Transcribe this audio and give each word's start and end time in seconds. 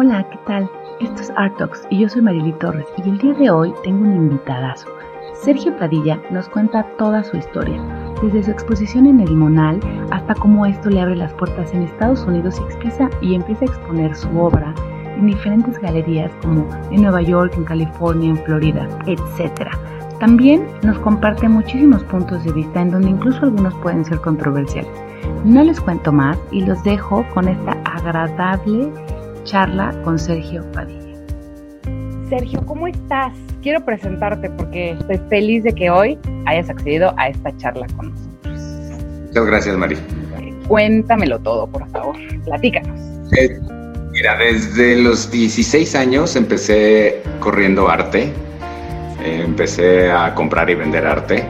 Hola, 0.00 0.24
¿qué 0.30 0.38
tal? 0.46 0.70
Esto 1.00 1.22
es 1.22 1.32
Art 1.34 1.56
Talks 1.58 1.84
y 1.90 1.98
yo 1.98 2.08
soy 2.08 2.22
Marily 2.22 2.52
Torres 2.60 2.86
y 2.98 3.08
el 3.08 3.18
día 3.18 3.34
de 3.34 3.50
hoy 3.50 3.74
tengo 3.82 4.04
un 4.04 4.14
invitadazo. 4.14 4.86
Sergio 5.34 5.76
Padilla 5.76 6.22
nos 6.30 6.48
cuenta 6.48 6.86
toda 6.98 7.24
su 7.24 7.36
historia, 7.36 7.82
desde 8.22 8.44
su 8.44 8.52
exposición 8.52 9.06
en 9.06 9.18
el 9.18 9.32
Monal 9.32 9.80
hasta 10.12 10.36
cómo 10.36 10.66
esto 10.66 10.88
le 10.88 11.00
abre 11.00 11.16
las 11.16 11.32
puertas 11.32 11.74
en 11.74 11.82
Estados 11.82 12.22
Unidos 12.26 12.60
y 12.60 12.62
expresa 12.62 13.10
y 13.20 13.34
empieza 13.34 13.64
a 13.64 13.68
exponer 13.70 14.14
su 14.14 14.28
obra 14.38 14.72
en 15.16 15.26
diferentes 15.26 15.76
galerías 15.80 16.30
como 16.42 16.64
en 16.92 17.02
Nueva 17.02 17.22
York, 17.22 17.54
en 17.56 17.64
California, 17.64 18.30
en 18.30 18.38
Florida, 18.44 18.88
etc. 19.06 19.68
También 20.20 20.64
nos 20.84 21.00
comparte 21.00 21.48
muchísimos 21.48 22.04
puntos 22.04 22.44
de 22.44 22.52
vista 22.52 22.82
en 22.82 22.92
donde 22.92 23.10
incluso 23.10 23.40
algunos 23.42 23.74
pueden 23.82 24.04
ser 24.04 24.20
controversiales. 24.20 24.92
No 25.44 25.64
les 25.64 25.80
cuento 25.80 26.12
más 26.12 26.38
y 26.52 26.60
los 26.60 26.84
dejo 26.84 27.26
con 27.34 27.48
esta 27.48 27.72
agradable 27.84 28.92
charla 29.48 29.94
con 30.04 30.18
Sergio 30.18 30.62
Padilla. 30.72 31.16
Sergio, 32.28 32.64
¿cómo 32.66 32.86
estás? 32.86 33.32
Quiero 33.62 33.82
presentarte 33.82 34.50
porque 34.50 34.90
estoy 34.90 35.18
feliz 35.30 35.62
de 35.64 35.72
que 35.72 35.90
hoy 35.90 36.18
hayas 36.46 36.68
accedido 36.68 37.14
a 37.16 37.28
esta 37.28 37.56
charla 37.56 37.86
con 37.96 38.10
nosotros. 38.10 38.60
Muchas 39.28 39.46
gracias, 39.46 39.76
Mari. 39.76 39.96
cuéntamelo 40.68 41.38
todo, 41.38 41.66
por 41.66 41.88
favor. 41.88 42.14
Platícanos. 42.44 43.00
Eh, 43.38 43.58
mira, 44.12 44.36
desde 44.36 44.96
los 44.96 45.30
16 45.30 45.94
años 45.94 46.36
empecé 46.36 47.22
corriendo 47.40 47.88
arte. 47.88 48.24
Eh, 49.24 49.42
empecé 49.46 50.10
a 50.10 50.34
comprar 50.34 50.68
y 50.68 50.74
vender 50.74 51.06
arte. 51.06 51.42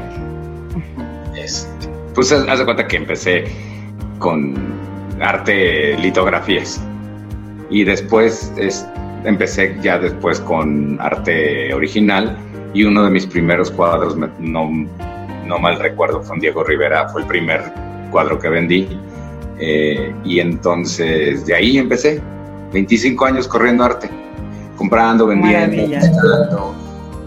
Este, 1.37 1.89
pues 2.15 2.31
haz 2.31 2.59
de 2.59 2.65
cuenta 2.65 2.87
que 2.87 2.97
empecé 2.97 3.45
con 4.21 4.55
arte 5.21 5.99
litografías. 5.99 6.81
Y 7.71 7.85
después 7.85 8.53
empecé 9.25 9.77
ya 9.83 9.99
después 9.99 10.41
con 10.41 10.99
arte 11.01 11.73
original. 11.75 12.37
Y 12.75 12.85
uno 12.85 13.05
de 13.05 13.11
mis 13.11 13.27
primeros 13.27 13.71
cuadros, 13.71 14.17
no, 14.17 14.71
no 15.47 15.59
mal 15.59 15.79
recuerdo, 15.79 16.23
fue 16.23 16.37
un 16.37 16.41
Diego 16.41 16.63
Rivera, 16.63 17.09
fue 17.09 17.23
el 17.23 17.27
primer 17.27 17.63
cuadro 18.11 18.39
que 18.39 18.49
vendí. 18.49 18.89
Eh, 19.59 20.15
y 20.25 20.39
entonces 20.39 21.45
de 21.47 21.55
ahí 21.55 21.79
empecé, 21.79 22.21
25 22.73 23.25
años 23.25 23.49
corriendo 23.49 23.85
arte, 23.85 24.09
comprando, 24.77 25.27
vendiendo, 25.27 25.97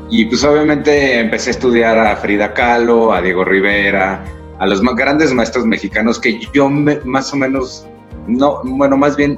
Y 0.09 0.25
pues 0.25 0.43
obviamente 0.43 1.19
empecé 1.19 1.49
a 1.49 1.51
estudiar 1.51 1.99
a 1.99 2.15
Frida 2.15 2.53
Kahlo, 2.53 3.11
a 3.11 3.21
Diego 3.21 3.43
Rivera, 3.43 4.23
a 4.59 4.65
los 4.65 4.81
más 4.81 4.95
grandes 4.95 5.33
maestros 5.33 5.65
mexicanos 5.65 6.19
que 6.19 6.39
yo 6.53 6.69
más 6.69 7.33
o 7.33 7.35
menos, 7.35 7.87
no, 8.27 8.61
bueno, 8.63 8.95
más 8.95 9.17
bien 9.17 9.37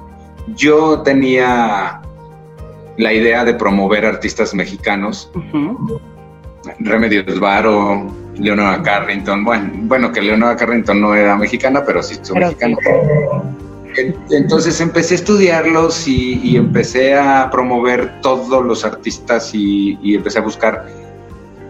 yo 0.55 1.01
tenía 1.01 2.01
la 2.97 3.13
idea 3.13 3.43
de 3.43 3.53
promover 3.53 4.05
artistas 4.05 4.53
mexicanos. 4.53 5.31
Remedios 6.79 7.39
Varo, 7.39 8.07
Leonora 8.37 8.81
Carrington, 8.81 9.43
bueno, 9.43 9.71
bueno, 9.83 10.11
que 10.11 10.21
Leonora 10.21 10.55
Carrington 10.55 11.01
no 11.01 11.13
era 11.13 11.35
mexicana, 11.35 11.83
pero 11.85 12.01
sí 12.01 12.17
su 12.21 12.35
mexicana. 12.35 12.77
Entonces 14.31 14.81
empecé 14.81 15.13
a 15.13 15.17
estudiarlos 15.17 16.07
y, 16.07 16.55
empecé 16.55 17.15
a 17.15 17.49
promover 17.51 18.21
todos 18.21 18.65
los 18.65 18.85
artistas 18.85 19.51
y, 19.53 20.15
empecé 20.15 20.39
a 20.39 20.41
buscar 20.41 20.87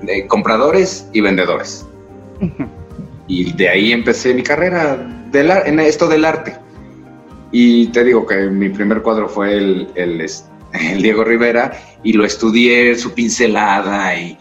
eh, 0.08 0.26
compradores 0.28 1.10
y 1.14 1.22
vendedores. 1.22 1.86
Y 3.28 3.54
de 3.54 3.70
ahí 3.70 3.92
empecé 3.92 4.34
mi 4.34 4.44
carrera 4.44 4.98
en 5.34 5.80
esto 5.80 6.08
del 6.08 6.26
arte. 6.26 6.63
Y 7.56 7.88
te 7.90 8.04
digo 8.04 8.26
que 8.26 8.50
mi 8.50 8.70
primer 8.70 9.04
cuadro 9.04 9.30
fue 9.30 9.56
el, 9.56 9.88
el, 9.96 11.02
Diego 11.02 11.24
Rivera 11.24 11.72
y 12.04 12.14
lo 12.14 12.26
estudié, 12.26 12.96
su 12.96 13.14
pincelada 13.14 14.18
y, 14.18 14.36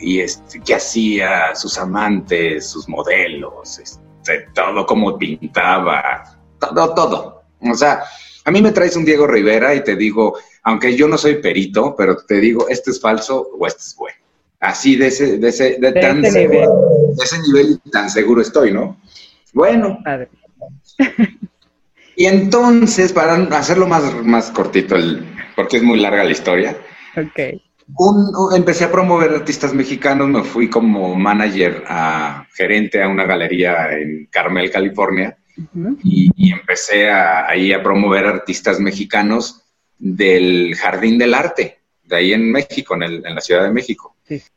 y 0.00 0.18
este, 0.18 0.60
qué 0.60 0.74
hacía, 0.74 1.54
sus 1.54 1.78
amantes, 1.78 2.68
sus 2.68 2.88
modelos, 2.88 3.78
este, 3.78 4.48
todo 4.54 4.84
como 4.84 5.16
pintaba, 5.16 6.36
todo, 6.58 6.94
todo. 6.94 7.42
O 7.60 7.74
sea, 7.74 8.02
a 8.44 8.50
mí 8.50 8.60
me 8.60 8.72
traes 8.72 8.96
un 8.96 9.04
Diego 9.04 9.28
Rivera 9.28 9.72
y 9.76 9.84
te 9.84 9.94
digo, 9.94 10.36
aunque 10.64 10.96
yo 10.96 11.06
no 11.06 11.16
soy 11.16 11.36
perito, 11.36 11.94
pero 11.96 12.16
te 12.16 12.40
digo, 12.40 12.68
este 12.68 12.90
es 12.90 13.00
falso 13.00 13.50
o 13.56 13.66
este 13.68 13.82
es 13.82 13.94
bueno. 13.96 14.18
Así 14.58 14.96
de 14.96 15.06
ese, 15.06 15.38
de 15.38 15.48
ese, 15.48 15.76
de, 15.78 15.92
tan 15.92 16.20
nivel. 16.20 16.50
de 16.50 17.24
ese 17.24 17.38
nivel 17.40 17.80
tan 17.92 18.10
seguro 18.10 18.42
estoy, 18.42 18.72
¿no? 18.72 19.00
Bueno. 19.52 20.00
Y 22.18 22.26
entonces, 22.26 23.12
para 23.12 23.34
hacerlo 23.56 23.86
más, 23.86 24.12
más 24.24 24.50
cortito, 24.50 24.96
el, 24.96 25.24
porque 25.54 25.76
es 25.76 25.84
muy 25.84 26.00
larga 26.00 26.24
la 26.24 26.32
historia. 26.32 26.76
Ok. 27.16 27.62
empecé 28.56 28.86
a 28.86 28.90
promover 28.90 29.30
artistas 29.30 29.72
mexicanos, 29.72 30.28
me 30.28 30.42
fui 30.42 30.68
como 30.68 31.14
manager 31.14 31.84
a 31.86 32.44
gerente 32.52 33.00
a 33.00 33.08
una 33.08 33.24
galería 33.24 33.92
en 33.92 34.26
Carmel, 34.32 34.68
California 34.68 35.38
y, 36.02 36.52
empecé 36.52 37.08
ahí 37.08 37.72
a 37.72 37.84
promover 37.84 38.26
artistas 38.26 38.80
mexicanos 38.80 39.62
del 39.96 40.74
Jardín 40.74 41.18
del 41.18 41.34
Arte, 41.34 41.82
de 42.02 42.16
ahí 42.16 42.32
en 42.32 42.50
México, 42.50 42.96
en, 42.96 43.22
la 43.22 43.40
Ciudad 43.40 43.62
de 43.62 43.72
México. 43.72 44.16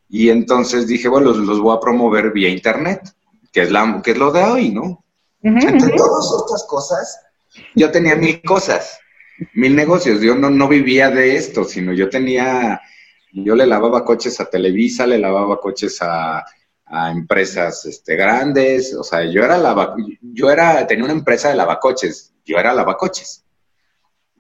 Y 0.10 0.30
entonces 0.30 0.88
dije, 0.88 1.08
bueno, 1.08 1.32
los, 1.32 1.60
voy 1.60 1.78
a 1.78 1.80
promover 1.80 2.32
vía 2.32 2.50
Internet, 2.50 3.14
que 3.52 3.62
es, 3.62 3.70
la, 3.70 4.02
que 4.04 4.12
es 4.12 4.18
lo 4.18 4.32
de 4.32 4.44
hoy, 4.44 4.72
¿no? 4.72 5.06
Entre 5.44 5.92
todas 5.96 6.26
estas 6.42 6.66
cosas, 6.68 7.20
yo 7.76 7.92
tenía 7.92 8.16
mil 8.16 8.42
cosas, 8.42 9.00
mil 9.54 9.76
negocios. 9.76 10.22
Yo 10.22 10.36
no, 10.36 10.50
no 10.50 10.68
vivía 10.68 11.10
de 11.10 11.36
esto, 11.36 11.64
sino 11.64 11.94
yo 11.94 12.10
tenía, 12.10 12.82
yo 13.32 13.56
le 13.56 13.66
lavaba 13.66 14.06
coches 14.06 14.40
a 14.40 14.50
Televisa, 14.50 15.08
le 15.08 15.18
lavaba 15.18 15.60
coches 15.60 15.98
a 16.02 16.46
a 16.92 17.10
empresas 17.10 17.86
este, 17.86 18.18
grandes, 18.18 18.94
o 18.94 19.04
sea, 19.04 19.24
yo 19.24 19.44
era 19.44 19.58
lava, 19.58 19.96
yo 20.22 20.52
era, 20.52 20.86
tenía 20.86 21.06
una 21.06 21.14
empresa 21.14 21.50
de 21.50 21.56
lavacoches, 21.56 22.34
yo 22.46 22.58
era 22.58 22.74
lavacoches. 22.74 23.46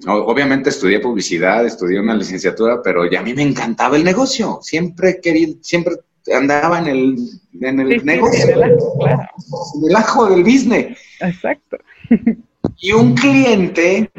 Obviamente 0.06 0.70
estudié 0.70 1.00
publicidad, 1.00 1.66
estudié 1.66 2.00
una 2.00 2.16
licenciatura, 2.16 2.82
pero 2.84 3.10
ya 3.10 3.22
a 3.22 3.24
mí 3.24 3.34
me 3.34 3.44
encantaba 3.44 3.96
el 3.96 4.04
negocio, 4.04 4.60
siempre 4.62 5.22
quería, 5.22 5.48
siempre 5.62 5.96
andaba 6.34 6.80
en 6.80 6.88
el, 6.88 7.16
en 7.62 7.80
el 7.80 8.06
negocio, 8.06 8.44
en 8.44 8.52
el, 8.52 8.64
ajo, 8.64 9.00
claro. 9.00 9.30
en 9.76 9.90
el 9.90 9.96
ajo 9.96 10.26
del 10.30 10.44
business. 10.44 10.98
Exacto. 11.22 11.78
Y 12.78 12.92
un 12.92 13.14
cliente, 13.14 14.12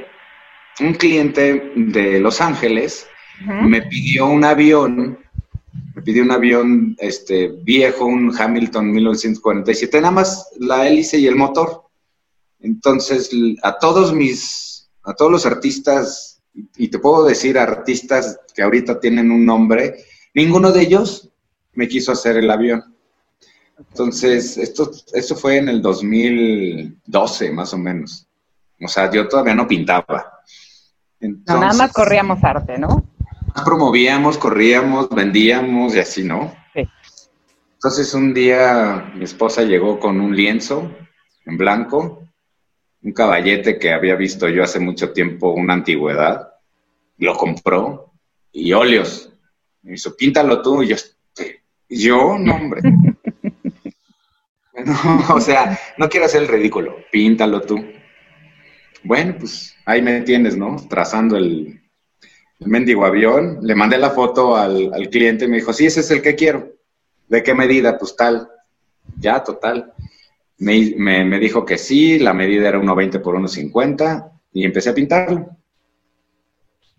un 0.81 0.95
cliente 0.95 1.73
de 1.77 2.21
Los 2.21 2.41
Ángeles, 2.41 3.07
me 3.45 3.83
pidió 3.83 4.27
un 4.27 4.45
avión 4.45 5.19
me 5.95 6.03
pidió 6.03 6.23
un 6.23 6.31
avión 6.31 6.97
este, 6.99 7.49
viejo, 7.49 8.07
un 8.07 8.35
Hamilton 8.37 8.91
1947, 8.91 10.01
nada 10.01 10.11
más 10.11 10.49
la 10.59 10.87
hélice 10.89 11.19
y 11.19 11.27
el 11.27 11.37
motor. 11.37 11.83
Entonces, 12.61 13.31
a 13.63 13.79
todos 13.79 14.13
mis, 14.15 14.89
a 15.03 15.15
todos 15.15 15.31
los 15.31 15.47
artistas, 15.47 16.41
y 16.77 16.89
te 16.89 16.99
puedo 16.99 17.25
decir 17.25 17.59
artistas 17.59 18.39
que 18.55 18.63
ahorita 18.63 19.01
tienen 19.01 19.31
un 19.31 19.45
nombre, 19.45 19.97
ninguno 20.35 20.73
de 20.73 20.83
ellos 20.83 21.31
me 21.75 21.89
quiso 21.89 22.13
hacer 22.13 22.37
el 22.37 22.51
avión. 22.51 22.95
Entonces, 23.79 24.57
esto, 24.59 24.91
esto 25.13 25.35
fue 25.35 25.57
en 25.57 25.69
el 25.69 25.83
2012, 25.83 27.51
más 27.51 27.75
o 27.75 27.79
menos. 27.79 28.27
O 28.85 28.89
sea, 28.89 29.11
yo 29.11 29.29
todavía 29.29 29.55
no 29.55 29.67
pintaba. 29.67 30.41
nada 31.21 31.73
más 31.73 31.93
corríamos 31.93 32.43
arte, 32.43 32.79
¿no? 32.79 33.05
promovíamos, 33.65 34.39
corríamos, 34.39 35.11
vendíamos 35.11 35.95
y 35.95 35.99
así, 35.99 36.25
¿no? 36.25 36.55
Sí. 36.75 36.89
Entonces 37.75 38.15
un 38.15 38.33
día 38.33 39.13
mi 39.15 39.25
esposa 39.25 39.63
llegó 39.63 40.01
con 40.01 40.21
un 40.21 40.35
lienzo 40.35 40.91
en 41.45 41.59
blanco, 41.59 42.29
un 43.03 43.13
caballete 43.13 43.79
que 43.79 43.93
había 43.93 44.15
visto 44.15 44.49
yo 44.49 44.63
hace 44.63 44.81
mucho 44.81 45.13
tiempo, 45.13 45.51
una 45.51 45.75
antigüedad, 45.75 46.55
lo 47.19 47.37
compró 47.37 48.13
y 48.53 48.73
óleos. 48.73 49.33
Me 49.83 49.95
hizo, 49.95 50.17
píntalo 50.17 50.63
tú. 50.63 50.83
Y 50.83 50.89
yo, 50.89 50.97
yo, 51.89 52.39
no, 52.39 52.55
hombre. 52.55 52.81
o 55.35 55.41
sea, 55.41 55.79
no 55.99 56.09
quiero 56.09 56.27
hacer 56.27 56.43
el 56.43 56.49
ridículo, 56.49 56.97
píntalo 57.11 57.61
tú. 57.63 57.85
Bueno, 59.05 59.37
pues 59.39 59.75
ahí 59.85 60.01
me 60.03 60.21
tienes, 60.21 60.57
¿no? 60.57 60.77
Trazando 60.89 61.37
el, 61.37 61.83
el 62.63 62.69
mendigo 62.69 63.05
avión, 63.05 63.59
le 63.63 63.75
mandé 63.75 63.99
la 63.99 64.11
foto 64.11 64.57
al, 64.57 65.09
cliente 65.11 65.45
y 65.45 65.49
me 65.49 65.57
dijo, 65.57 65.73
sí, 65.73 65.87
ese 65.87 66.01
es 66.01 66.11
el 66.11 66.23
que 66.23 66.35
quiero. 66.35 66.73
¿De 67.29 67.43
qué 67.43 67.55
medida? 67.55 67.99
Pues 67.99 68.15
tal. 68.17 68.49
Ya, 69.19 69.43
total. 69.43 69.93
Me, 70.59 71.39
dijo 71.41 71.65
que 71.65 71.77
sí, 71.77 72.19
la 72.19 72.33
medida 72.33 72.69
era 72.69 72.79
1,20 72.79 73.21
por 73.21 73.37
1,50 73.37 74.31
y 74.53 74.65
empecé 74.65 74.91
a 74.91 74.95
pintarlo. 74.95 75.49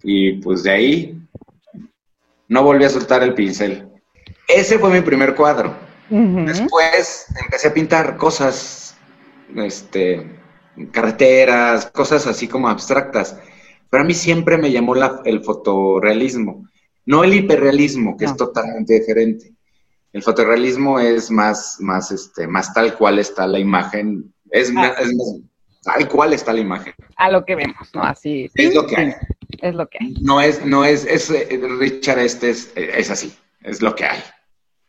Y 0.01 0.33
pues 0.33 0.63
de 0.63 0.71
ahí 0.71 1.17
no 2.49 2.63
volví 2.63 2.83
a 2.83 2.89
soltar 2.89 3.23
el 3.23 3.33
pincel. 3.33 3.87
Ese 4.47 4.77
fue 4.77 4.89
mi 4.89 5.01
primer 5.01 5.33
cuadro. 5.33 5.77
Después 6.09 7.27
empecé 7.41 7.69
a 7.69 7.73
pintar 7.73 8.17
cosas, 8.17 8.97
este, 9.55 10.29
carreteras, 10.91 11.87
cosas 11.87 12.25
así 12.27 12.47
como 12.47 12.67
abstractas 12.67 13.39
Pero 13.89 14.03
a 14.03 14.05
mí 14.05 14.13
siempre 14.13 14.57
me 14.57 14.71
llamó 14.71 14.95
el 15.23 15.41
fotorrealismo, 15.41 16.67
no 17.05 17.23
el 17.23 17.33
hiperrealismo, 17.33 18.17
que 18.17 18.25
es 18.25 18.35
totalmente 18.35 18.99
diferente. 18.99 19.53
El 20.11 20.21
fotorrealismo 20.21 20.99
es 20.99 21.31
más, 21.31 21.77
más, 21.79 22.11
este, 22.11 22.47
más 22.47 22.73
tal 22.73 22.95
cual 22.95 23.19
está 23.19 23.47
la 23.47 23.59
imagen, 23.59 24.33
es, 24.51 24.71
ah. 24.77 24.93
es 24.99 25.13
más, 25.15 25.39
tal 25.83 26.07
cual 26.07 26.33
está 26.33 26.53
la 26.53 26.59
imagen. 26.59 26.93
A 27.17 27.31
lo 27.31 27.43
que 27.43 27.55
vemos, 27.55 27.89
¿no? 27.93 28.03
Así. 28.03 28.49
Es 28.53 28.75
lo 28.75 28.85
que 28.85 28.95
hay. 28.95 29.13
Es 29.61 29.75
lo 29.75 29.87
que 29.87 29.97
hay. 30.01 30.13
No 30.21 30.39
es, 30.39 30.65
no 30.65 30.85
es, 30.85 31.05
es 31.05 31.29
eh, 31.29 31.59
Richard 31.79 32.19
este 32.19 32.51
es, 32.51 32.71
es 32.75 33.09
así, 33.09 33.33
es 33.61 33.81
lo 33.81 33.95
que 33.95 34.05
hay. 34.05 34.19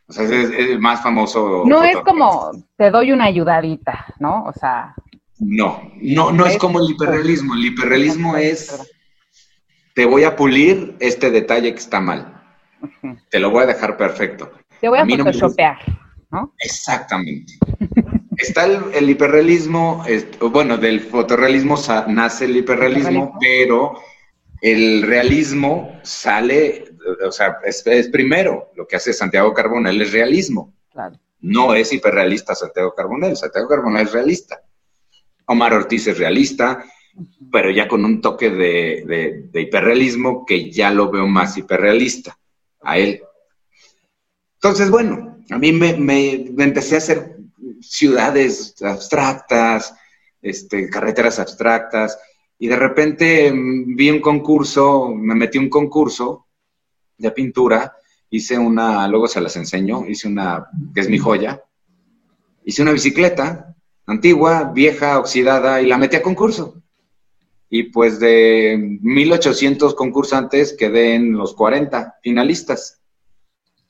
O 0.07 0.13
sea, 0.13 0.25
es, 0.25 0.51
el 0.51 0.79
más 0.79 1.03
famoso. 1.03 1.65
No 1.67 1.83
es 1.83 1.97
como 1.99 2.51
te 2.77 2.91
doy 2.91 3.13
una 3.13 3.25
ayudadita, 3.25 4.07
¿no? 4.19 4.45
O 4.45 4.53
sea. 4.53 4.95
No, 5.39 5.91
no, 6.01 6.33
no 6.33 6.47
es, 6.47 6.57
como 6.59 6.81
el 6.81 6.91
hiperrealismo. 6.91 7.55
El 7.55 7.65
hiperrealismo 7.67 8.37
es 8.37 8.77
te 9.95 10.05
voy 10.05 10.25
a 10.25 10.37
pulir 10.37 10.97
este 11.01 11.31
detalle 11.31 11.73
que 11.73 11.79
está 11.79 12.01
mal. 12.01 12.43
Te 13.31 13.39
lo 13.39 13.51
voy 13.51 13.63
a 13.63 13.67
dejar 13.67 13.97
perfecto. 13.97 14.53
Te 14.81 14.89
voy 14.89 14.99
a, 14.99 15.07
photoshopear, 15.07 15.79
¿no? 16.31 16.53
Exactamente. 16.59 17.55
Está 18.37 18.65
el, 18.65 19.09
hiperrealismo, 19.09 20.05
bueno, 20.51 20.77
del 20.77 21.01
fotorrealismo 21.01 21.77
nace 22.09 22.47
el 22.47 22.57
hiperrealismo, 22.57 23.39
pero 23.41 23.95
el 24.61 25.03
realismo 25.03 26.01
sale, 26.03 26.97
o 27.27 27.31
sea, 27.31 27.59
es, 27.65 28.09
primero 28.09 28.73
lo 28.75 28.87
que 28.87 28.97
hace 28.97 29.13
Santiago 29.13 29.55
Carbonell 29.55 30.03
es 30.03 30.13
realismo. 30.13 30.75
No 31.41 31.75
es 31.75 31.93
hiperrealista 31.93 32.55
Santiago 32.55 32.95
Carbonell, 32.95 33.37
Santiago 33.37 33.69
Carbonell 33.69 34.07
es 34.07 34.13
realista. 34.13 34.64
Omar 35.47 35.75
Ortiz 35.75 36.07
es 36.07 36.19
realista, 36.19 36.85
pero 37.53 37.71
ya 37.71 37.87
con 37.87 38.05
un 38.05 38.21
toque 38.21 38.51
de, 38.51 39.49
de 39.51 39.61
hiperrealismo 39.61 40.45
que 40.45 40.71
ya 40.71 40.91
lo 40.91 41.11
veo 41.11 41.27
más 41.27 41.57
hiperrealista 41.57 42.39
a 42.83 42.99
él. 42.99 43.23
Entonces, 44.65 44.91
bueno, 44.91 45.39
a 45.51 45.59
mí 45.59 45.73
me, 45.73 45.95
me, 45.95 46.33
empecé 46.65 46.95
a 46.95 46.99
hacer 46.99 47.37
ciudades 47.81 48.75
abstractas, 48.83 49.95
este, 50.41 50.89
carreteras 50.89 51.39
abstractas, 51.39 52.19
y 52.59 52.69
de 52.69 52.77
repente 52.77 53.53
mm, 53.53 53.95
vi 53.95 54.11
un 54.11 54.21
concurso, 54.21 55.11
me 55.15 55.35
metí 55.35 55.59
un 55.59 55.69
concurso 55.69 56.47
de 57.19 57.31
pintura, 57.31 57.95
hice 58.31 58.59
una, 58.59 59.07
luego 59.07 59.29
se 59.29 59.41
las 59.41 59.57
enseño, 59.57 60.07
hice 60.09 60.29
una, 60.29 60.67
que 60.95 61.01
es 61.01 61.09
mi 61.09 61.19
joya, 61.19 61.63
hice 62.65 62.83
una 62.83 62.93
bicicleta 62.93 63.77
antigua, 64.07 64.73
vieja, 64.75 65.19
oxidada, 65.19 65.81
y 65.81 65.87
la 65.87 65.99
metí 65.99 66.17
a 66.17 66.23
concurso. 66.23 66.83
Y 67.69 67.85
pues 67.85 68.21
de 68.21 68.99
1800 69.03 69.95
concursantes 69.95 70.75
quedé 70.79 71.15
en 71.15 71.33
los 71.33 71.55
40 71.55 72.17
finalistas. 72.23 73.01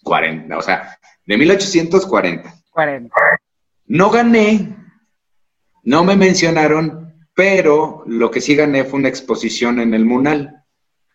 40, 0.02 0.56
o 0.56 0.62
sea, 0.62 0.98
de 1.26 1.36
1840. 1.36 2.54
40. 2.70 3.14
No 3.86 4.10
gané, 4.10 4.76
no 5.82 6.04
me 6.04 6.16
mencionaron, 6.16 7.14
pero 7.34 8.04
lo 8.06 8.30
que 8.30 8.40
sí 8.40 8.54
gané 8.54 8.84
fue 8.84 9.00
una 9.00 9.08
exposición 9.08 9.80
en 9.80 9.92
el 9.92 10.04
Munal. 10.04 10.64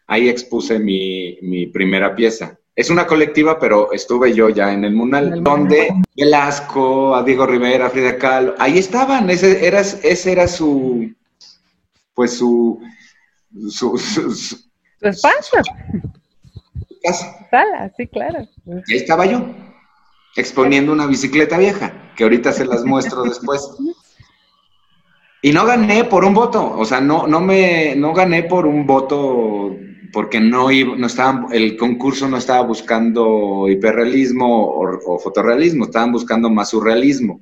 Ahí 0.05 0.29
expuse 0.29 0.79
mi, 0.79 1.39
mi 1.41 1.67
primera 1.67 2.15
pieza. 2.15 2.58
Es 2.79 2.89
una 2.89 3.05
colectiva, 3.05 3.59
pero 3.59 3.91
estuve 3.91 4.33
yo 4.33 4.47
ya 4.47 4.71
en 4.71 4.85
el 4.85 4.93
Munal, 4.93 5.43
donde 5.43 5.93
Velasco, 6.15 7.13
a 7.13 7.23
Diego 7.23 7.45
Rivera, 7.45 7.89
Frida 7.89 8.17
Kahlo, 8.17 8.55
ahí 8.57 8.77
estaban, 8.77 9.29
ese 9.29 9.67
era, 9.67 9.81
ese 9.81 10.31
era 10.31 10.47
su, 10.47 11.13
pues 12.13 12.37
su, 12.37 12.81
su, 13.69 13.97
su, 13.97 14.33
su 14.33 14.57
espacio 15.01 15.61
casa. 17.03 17.91
sí, 17.97 18.07
claro. 18.07 18.47
Y 18.65 18.93
ahí 18.93 18.97
estaba 18.97 19.25
yo, 19.25 19.45
exponiendo 20.37 20.93
una 20.93 21.05
bicicleta 21.05 21.57
vieja, 21.57 22.13
que 22.15 22.23
ahorita 22.23 22.53
se 22.53 22.63
las 22.63 22.85
muestro 22.85 23.23
después. 23.23 23.61
Y 25.41 25.51
no 25.51 25.65
gané 25.65 26.05
por 26.05 26.23
un 26.23 26.33
voto, 26.33 26.77
o 26.77 26.85
sea, 26.85 27.01
no, 27.01 27.27
no 27.27 27.41
me, 27.41 27.93
no 27.97 28.13
gané 28.13 28.43
por 28.43 28.65
un 28.65 28.87
voto 28.87 29.75
porque 30.11 30.39
no 30.39 30.71
iba, 30.71 30.95
no 30.95 31.07
estaba, 31.07 31.47
el 31.51 31.77
concurso 31.77 32.27
no 32.27 32.37
estaba 32.37 32.61
buscando 32.61 33.67
hiperrealismo 33.67 34.65
o, 34.65 35.13
o 35.13 35.19
fotorrealismo, 35.19 35.85
estaban 35.85 36.11
buscando 36.11 36.49
más 36.49 36.69
surrealismo. 36.69 37.41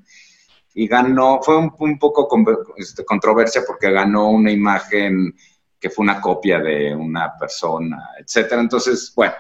Y 0.74 0.88
ganó, 0.88 1.40
fue 1.42 1.58
un, 1.58 1.74
un 1.80 1.98
poco 1.98 2.28
con, 2.28 2.46
este, 2.78 3.04
controversia 3.04 3.64
porque 3.66 3.92
ganó 3.92 4.30
una 4.30 4.52
imagen 4.52 5.34
que 5.80 5.90
fue 5.90 6.04
una 6.04 6.22
copia 6.22 6.60
de 6.60 6.96
una 6.96 7.36
persona, 7.38 8.10
etcétera. 8.20 8.62
Entonces, 8.62 9.12
bueno, 9.16 9.34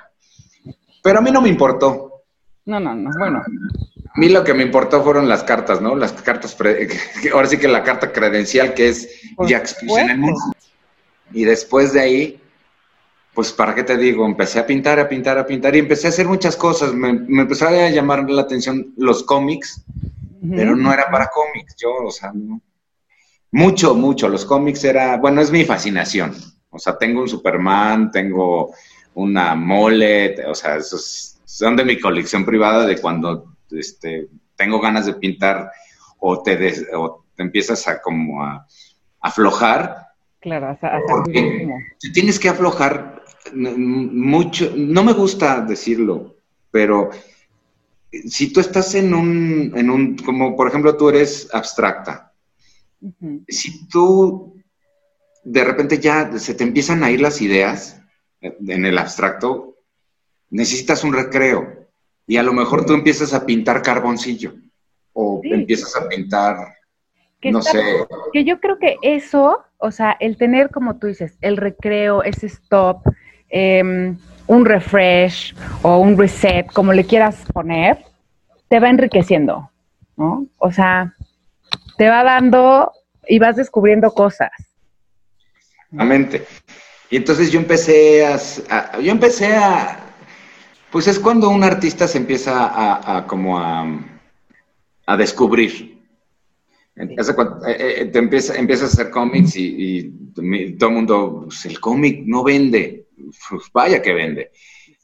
pero 1.01 1.19
a 1.19 1.21
mí 1.21 1.31
no 1.31 1.41
me 1.41 1.50
importó. 1.50 2.23
No, 2.65 2.80
no, 2.80 2.94
no, 2.95 3.12
bueno. 3.18 3.39
A 3.39 4.19
mí 4.19 4.30
lo 4.30 4.44
que 4.44 4.53
me 4.53 4.63
importó 4.63 5.03
fueron 5.03 5.30
las 5.30 5.44
cartas, 5.44 5.80
¿no? 5.80 5.95
Las 5.95 6.12
cartas, 6.13 6.57
ahora 7.33 7.47
sí 7.47 7.57
que 7.57 7.68
la 7.68 7.83
carta 7.83 8.12
credencial 8.12 8.73
que 8.73 8.89
es 8.89 9.21
expuse 9.39 10.01
en 10.01 10.09
el 10.09 10.18
mundo. 10.18 10.39
Y 11.31 11.44
después 11.44 11.94
de 11.94 12.01
ahí, 12.01 12.41
pues, 13.38 13.54
¿para 13.54 13.75
qué 13.75 13.84
te 13.84 13.95
digo? 13.98 14.25
Empecé 14.25 14.57
a 14.57 14.66
pintar, 14.66 15.00
a 15.00 15.07
pintar, 15.07 15.38
a 15.38 15.45
pintar 15.45 15.75
y 15.75 15.78
empecé 15.78 16.07
a 16.07 16.10
hacer 16.10 16.28
muchas 16.28 16.56
cosas. 16.56 16.92
Me, 16.92 17.13
me 17.13 17.44
empezó 17.44 17.68
a 17.68 17.88
llamar 17.92 18.28
la 18.28 18.42
atención 18.42 18.95
los 18.98 19.22
cómics, 19.22 19.86
pero 20.42 20.75
no 20.75 20.92
era 20.92 21.06
para 21.12 21.28
cómics. 21.28 21.75
Yo, 21.78 21.98
o 22.04 22.10
sea, 22.10 22.31
no. 22.34 22.60
Mucho, 23.51 23.94
mucho. 23.94 24.28
Los 24.28 24.44
cómics 24.44 24.84
era, 24.86 25.18
bueno, 25.18 25.39
es 25.39 25.51
mi 25.51 25.63
fascinación. 25.66 26.36
O 26.72 26.80
sea, 26.80 26.98
tengo 26.98 27.22
un 27.22 27.30
Superman, 27.30 28.10
tengo 28.10 28.74
una 29.13 29.54
mole, 29.54 30.44
o 30.48 30.56
sea, 30.56 30.78
esos 30.78 31.40
son 31.45 31.75
de 31.75 31.86
mi 31.86 32.00
colección 32.00 32.44
privada 32.44 32.88
de 32.88 33.00
cuando 33.00 33.54
este, 33.69 34.30
tengo 34.56 34.80
ganas 34.80 35.06
de 35.06 35.13
pintar 35.13 35.69
o 36.18 36.42
te, 36.42 36.56
te 36.56 37.44
empiezas 37.44 37.88
a 37.88 38.01
como 38.01 38.44
a, 38.44 38.66
aflojar. 39.22 40.06
Claro, 40.39 40.78
porque 41.07 41.68
te 42.00 42.10
tienes 42.12 42.39
que 42.39 42.50
aflojar 42.50 43.24
mucho, 43.54 44.72
no 44.75 45.04
me 45.04 45.13
gusta 45.13 45.62
decirlo, 45.62 46.36
pero 46.69 47.10
si 48.12 48.54
tú 48.54 48.60
estás 48.60 48.94
en 48.95 49.13
un, 49.13 49.74
en 49.75 49.89
un, 49.89 50.16
como 50.18 50.56
por 50.56 50.68
ejemplo 50.68 50.95
tú 50.95 51.10
eres 51.10 51.50
abstracta, 51.54 52.34
si 53.48 53.88
tú 53.88 54.62
de 55.44 55.63
repente 55.63 56.00
ya 56.00 56.38
se 56.38 56.54
te 56.54 56.63
empiezan 56.63 57.04
a 57.04 57.12
ir 57.12 57.22
las 57.22 57.42
ideas, 57.42 57.98
en 58.42 58.86
el 58.86 58.98
abstracto, 58.98 59.78
necesitas 60.50 61.04
un 61.04 61.14
recreo. 61.14 61.88
Y 62.26 62.38
a 62.38 62.44
lo 62.44 62.54
mejor 62.54 62.85
tú 62.85 62.94
empiezas 62.94 63.33
a 63.33 63.45
pintar 63.45 63.81
carboncillo 63.81 64.54
o 65.14 65.42
empiezas 65.44 65.95
a 65.95 66.07
pintar, 66.07 66.77
no 67.51 67.61
sé. 67.61 68.06
Que 68.33 68.44
yo 68.44 68.59
creo 68.59 68.77
que 68.80 68.97
eso, 69.01 69.63
o 69.77 69.92
sea, 69.92 70.16
el 70.19 70.37
tener, 70.37 70.69
como 70.69 70.97
tú 70.97 71.07
dices, 71.07 71.37
el 71.42 71.57
recreo, 71.57 72.23
ese 72.23 72.47
stop, 72.47 73.01
em, 73.49 74.18
un 74.47 74.66
refresh 74.66 75.56
o 75.81 75.97
un 75.97 76.18
reset, 76.18 76.71
como 76.73 76.94
le 76.94 77.06
quieras 77.06 77.44
poner, 77.54 78.04
te 78.69 78.80
va 78.80 78.89
enriqueciendo, 78.89 79.69
¿no? 80.16 80.47
O 80.57 80.71
sea, 80.71 81.13
te 81.97 82.09
va 82.09 82.23
dando 82.23 82.92
y 83.27 83.39
vas 83.39 83.56
descubriendo 83.56 84.11
cosas. 84.11 84.51
Exactamente. 85.81 86.45
Y 87.09 87.18
entonces 87.18 87.51
yo 87.51 87.59
empecé 87.59 88.25
a, 88.25 88.99
yo 88.99 89.11
empecé 89.11 89.56
a, 89.56 89.99
pues 90.92 91.07
es 91.07 91.19
cuando 91.19 91.49
un 91.49 91.63
artista 91.63 92.07
se 92.07 92.18
empieza 92.18 93.18
a, 93.18 93.25
como 93.27 93.59
a, 93.59 93.85
a 95.06 95.18
descubrir. 95.18 95.97
Entonces, 95.97 95.97
cuando, 95.97 95.97
eh, 95.97 96.75
eh, 96.77 96.86
te 96.97 98.18
empieza, 98.18 98.56
empiezas 98.56 98.89
a 98.89 98.94
hacer 98.94 99.11
cómics 99.11 99.56
y, 99.56 100.11
todo 100.77 100.89
el 100.89 100.95
mundo, 100.95 101.42
pues 101.45 101.66
el 101.66 101.80
cómic 101.80 102.23
no 102.25 102.44
vende. 102.44 103.07
Pues 103.49 103.63
vaya 103.73 104.01
que 104.01 104.13
vende. 104.13 104.51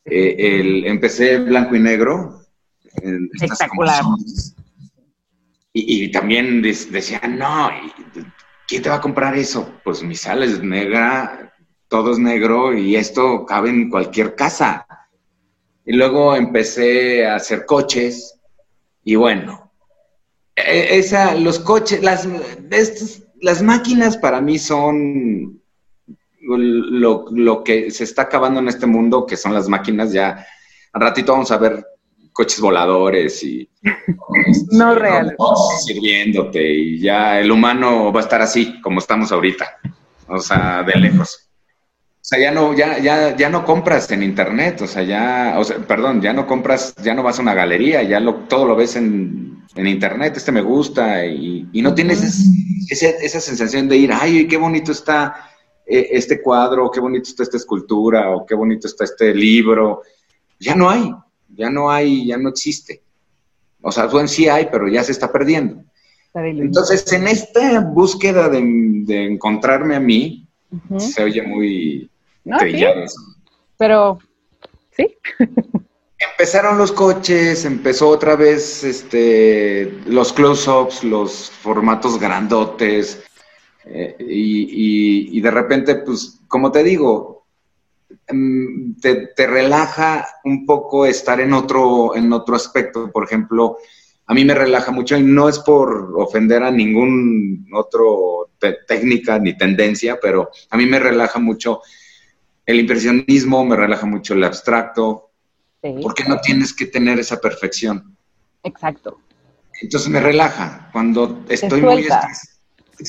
Eh, 0.05 0.35
el, 0.38 0.85
empecé 0.85 1.39
blanco 1.39 1.75
y 1.75 1.79
negro. 1.79 2.41
Espectacular. 3.33 4.03
Y, 5.71 6.05
y, 6.05 6.12
también 6.12 6.62
decían, 6.62 7.38
no, 7.38 7.69
¿quién 8.67 8.81
te 8.81 8.89
va 8.89 8.95
a 8.95 9.01
comprar 9.01 9.35
eso? 9.35 9.73
Pues 9.83 10.03
mi 10.03 10.15
sal 10.15 10.43
es 10.43 10.62
negra, 10.62 11.53
todo 11.88 12.12
es 12.12 12.19
negro 12.19 12.77
y 12.77 12.95
esto 12.95 13.45
cabe 13.45 13.69
en 13.69 13.89
cualquier 13.89 14.35
casa. 14.35 14.85
Y 15.85 15.93
luego 15.93 16.35
empecé 16.35 17.25
a 17.25 17.35
hacer 17.35 17.65
coches 17.65 18.39
y 19.03 19.15
bueno, 19.15 19.62
esa, 20.65 21.36
los 21.36 21.60
coches, 21.60 22.01
las, 22.01 22.27
las 23.41 23.62
máquinas 23.62 24.17
para 24.17 24.41
mí 24.41 24.58
son 24.58 25.62
lo, 26.41 27.25
lo, 27.32 27.63
que 27.63 27.91
se 27.91 28.03
está 28.03 28.24
acabando 28.24 28.60
en 28.60 28.67
este 28.67 28.86
mundo, 28.86 29.25
que 29.25 29.38
son 29.38 29.53
las 29.53 29.70
máquinas 29.70 30.12
ya. 30.12 30.46
Al 30.91 31.01
ratito 31.01 31.32
vamos 31.32 31.51
a 31.51 31.58
ver 31.58 31.86
coches 32.34 32.60
voladores 32.60 33.43
y... 33.43 33.70
no 34.72 34.96
real. 34.96 35.36
Sirviéndote 35.86 36.74
y 36.74 37.00
ya 37.00 37.39
el 37.39 37.51
humano 37.51 38.12
va 38.12 38.20
a 38.20 38.24
estar 38.24 38.41
así 38.41 38.82
como 38.82 39.00
estamos 39.00 39.32
ahorita, 39.32 39.79
o 40.27 40.39
sea, 40.39 40.84
de 40.84 41.00
lejos. 41.00 41.50
Sea, 42.25 42.39
ya 42.39 42.51
no, 42.51 42.74
ya, 42.74 43.00
ya, 43.00 43.36
ya 43.36 43.50
no 43.50 43.65
compras 43.65 44.10
en 44.12 44.24
internet, 44.24 44.82
o 44.82 44.88
sea, 44.88 45.03
ya, 45.03 45.56
o 45.58 45.63
sea, 45.63 45.77
perdón, 45.80 46.22
ya 46.22 46.34
no 46.34 46.48
compras, 46.48 46.96
ya 47.03 47.13
no 47.13 47.24
vas 47.24 47.39
a 47.39 47.42
una 47.42 47.53
galería, 47.53 48.01
ya 48.03 48.20
lo, 48.20 48.36
todo 48.46 48.65
lo 48.65 48.75
ves 48.75 48.96
en, 48.96 49.63
en 49.75 49.88
internet, 49.88 50.38
este 50.38 50.51
me 50.51 50.62
gusta, 50.62 51.25
y, 51.25 51.68
y 51.72 51.82
no 51.82 51.94
tienes 51.94 52.24
esa, 52.89 53.08
esa 53.10 53.39
sensación 53.42 53.89
de 53.89 53.98
ir, 53.98 54.12
ay, 54.13 54.48
qué 54.48 54.58
bonito 54.58 54.92
está 54.92 55.50
eh, 55.86 56.10
este 56.12 56.42
cuadro, 56.42 56.89
qué 56.89 57.00
bonito 57.00 57.30
está 57.30 57.44
esta 57.44 57.58
escultura, 57.58 58.32
o 58.32 58.46
qué 58.46 58.56
bonito 58.56 58.88
está 58.88 59.03
este 59.03 59.34
libro. 59.34 60.01
Ya 60.60 60.75
no 60.75 60.89
hay, 60.89 61.13
ya 61.50 61.70
no 61.70 61.92
hay, 61.92 62.27
ya 62.27 62.38
no 62.38 62.50
existe. 62.50 63.01
O 63.82 63.92
sea, 63.92 64.06
bueno, 64.06 64.27
sí 64.27 64.48
hay, 64.48 64.70
pero 64.72 64.88
ya 64.88 65.03
se 65.03 65.12
está 65.12 65.32
perdiendo. 65.32 65.84
Entonces, 66.34 67.12
en 67.12 67.27
esta 67.27 67.82
búsqueda 67.82 68.50
de, 68.50 69.25
encontrarme 69.25 69.96
a 69.96 70.00
mí, 70.00 70.48
se 70.98 71.22
oye 71.22 71.44
muy 71.44 72.10
trillado. 72.43 73.05
Pero, 73.77 74.19
sí. 74.91 75.17
Empezaron 76.31 76.77
los 76.77 76.91
coches, 76.91 77.65
empezó 77.65 78.09
otra 78.09 78.35
vez 78.35 78.83
este, 78.83 80.00
los 80.05 80.31
close-ups, 80.31 81.03
los 81.03 81.50
formatos 81.50 82.19
grandotes, 82.19 83.23
eh, 83.85 84.15
y, 84.19 85.41
de 85.41 85.51
repente, 85.51 85.95
pues, 85.95 86.39
como 86.47 86.71
te 86.71 86.83
digo, 86.83 87.45
mm, 88.31 88.93
te, 89.01 89.27
te, 89.27 89.47
relaja 89.47 90.25
un 90.45 90.65
poco 90.65 91.05
estar 91.05 91.41
en 91.41 91.53
otro, 91.53 92.15
en 92.15 92.31
otro 92.31 92.55
aspecto. 92.55 93.12
Por 93.12 93.25
ejemplo, 93.25 93.77
a 94.25 94.33
mí 94.33 94.45
me 94.45 94.55
relaja 94.55 94.91
mucho 94.91 95.17
y 95.17 95.23
no 95.23 95.50
es 95.50 95.59
por 95.59 96.13
ofender 96.15 96.63
a 96.63 96.71
ningún 96.71 97.67
otro 97.73 98.51
técnica 98.88 99.38
ni 99.39 99.57
tendencia, 99.57 100.17
pero 100.21 100.50
a 100.69 100.77
mí 100.77 100.85
me 100.85 101.00
relaja 101.00 101.39
mucho 101.39 101.81
el 102.65 102.79
impresionismo, 102.79 103.65
me 103.65 103.75
relaja 103.75 104.05
mucho 104.05 104.34
el 104.34 104.43
abstracto, 104.43 105.32
porque 106.01 106.24
no 106.24 106.39
tienes 106.39 106.74
que 106.74 106.86
tener 106.86 107.20
esa 107.20 107.39
perfección. 107.39 108.15
Exacto. 108.63 109.20
Entonces 109.82 110.10
me 110.10 110.22
relaja 110.22 110.89
cuando 110.93 111.43
estoy 111.50 111.82
muy 111.82 112.08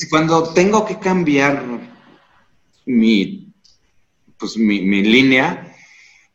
Cuando 0.09 0.53
tengo 0.53 0.85
que 0.85 0.99
cambiar 0.99 1.63
mi, 2.85 3.53
pues 4.37 4.57
mi, 4.57 4.81
mi 4.81 5.03
línea, 5.03 5.73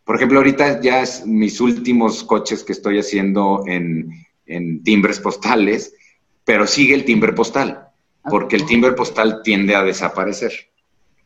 por 0.04 0.16
ejemplo, 0.16 0.38
ahorita 0.38 0.80
ya 0.80 1.02
es 1.02 1.26
mis 1.26 1.60
últimos 1.60 2.24
coches 2.24 2.64
que 2.64 2.72
estoy 2.72 2.98
haciendo 2.98 3.64
en, 3.66 4.10
en 4.46 4.82
timbres 4.82 5.20
postales, 5.20 5.92
pero 6.44 6.66
sigue 6.66 6.94
el 6.94 7.04
timbre 7.04 7.32
postal, 7.32 7.88
porque 8.28 8.56
el 8.56 8.66
timbre 8.66 8.92
postal 8.92 9.42
tiende 9.44 9.76
a 9.76 9.82
desaparecer. 9.82 10.52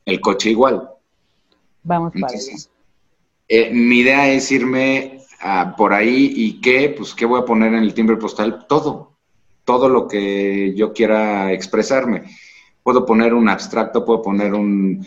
El 0.05 0.21
coche 0.21 0.51
igual. 0.51 0.91
Vamos 1.85 2.13
para 2.19 2.35
eh, 3.47 3.71
mi 3.71 3.99
idea 3.99 4.31
es 4.31 4.51
irme 4.51 5.21
por 5.77 5.93
ahí 5.93 6.33
y 6.35 6.61
qué, 6.61 6.95
pues, 6.97 7.15
¿qué 7.15 7.27
voy 7.27 7.41
a 7.41 7.45
poner 7.45 7.75
en 7.75 7.83
el 7.83 7.93
timbre 7.93 8.17
postal? 8.17 8.67
Todo, 8.67 9.13
todo 9.65 9.89
lo 9.89 10.09
que 10.09 10.73
yo 10.75 10.93
quiera 10.95 11.53
expresarme. 11.53 12.25
Puedo 12.83 13.05
poner 13.05 13.35
un 13.35 13.49
abstracto, 13.49 14.05
puedo 14.05 14.23
poner 14.23 14.55
un, 14.55 15.07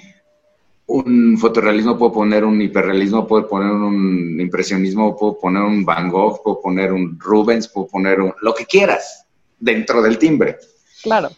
un 0.88 1.38
fotorrealismo, 1.38 1.98
puedo 1.98 2.14
poner 2.14 2.46
un 2.46 2.62
hiperrealismo, 2.62 3.28
puedo 3.28 3.48
poner 3.48 3.72
un 3.72 4.40
impresionismo, 4.40 5.16
puedo 5.18 5.40
poner 5.40 5.64
un 5.64 5.84
Van 5.84 6.10
Gogh, 6.10 6.42
puedo 6.44 6.62
poner 6.62 6.94
un 6.94 7.20
Rubens, 7.20 7.68
puedo 7.68 7.88
poner 7.88 8.22
un, 8.22 8.34
lo 8.42 8.54
que 8.54 8.66
quieras 8.66 9.26
dentro 9.60 10.02
del 10.02 10.18
timbre. 10.18 10.58
Claro. 11.04 11.30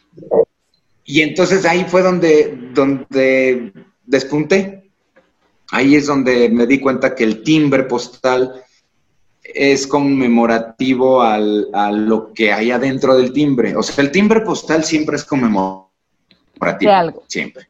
Y 1.06 1.22
entonces 1.22 1.66
ahí 1.66 1.86
fue 1.88 2.04
donde, 2.04 2.70
donde 2.74 3.74
despunté. 4.06 4.89
Ahí 5.72 5.96
es 5.96 6.08
donde 6.08 6.50
me 6.50 6.66
di 6.66 6.80
cuenta 6.80 7.16
que 7.16 7.24
el 7.24 7.44
timbre 7.44 7.84
postal 7.84 8.64
es 9.44 9.88
conmemorativo 9.88 11.22
al, 11.22 11.68
a 11.74 11.92
lo 11.92 12.34
que 12.34 12.52
hay 12.52 12.72
adentro 12.72 13.16
del 13.16 13.34
timbre. 13.34 13.76
O 13.76 13.84
sea, 13.84 14.04
el 14.04 14.12
timbre 14.12 14.42
postal 14.42 14.84
siempre 14.84 15.16
es 15.16 15.24
conmemorativo. 15.24 15.90
De 16.80 16.92
algo. 16.92 17.24
Siempre 17.28 17.70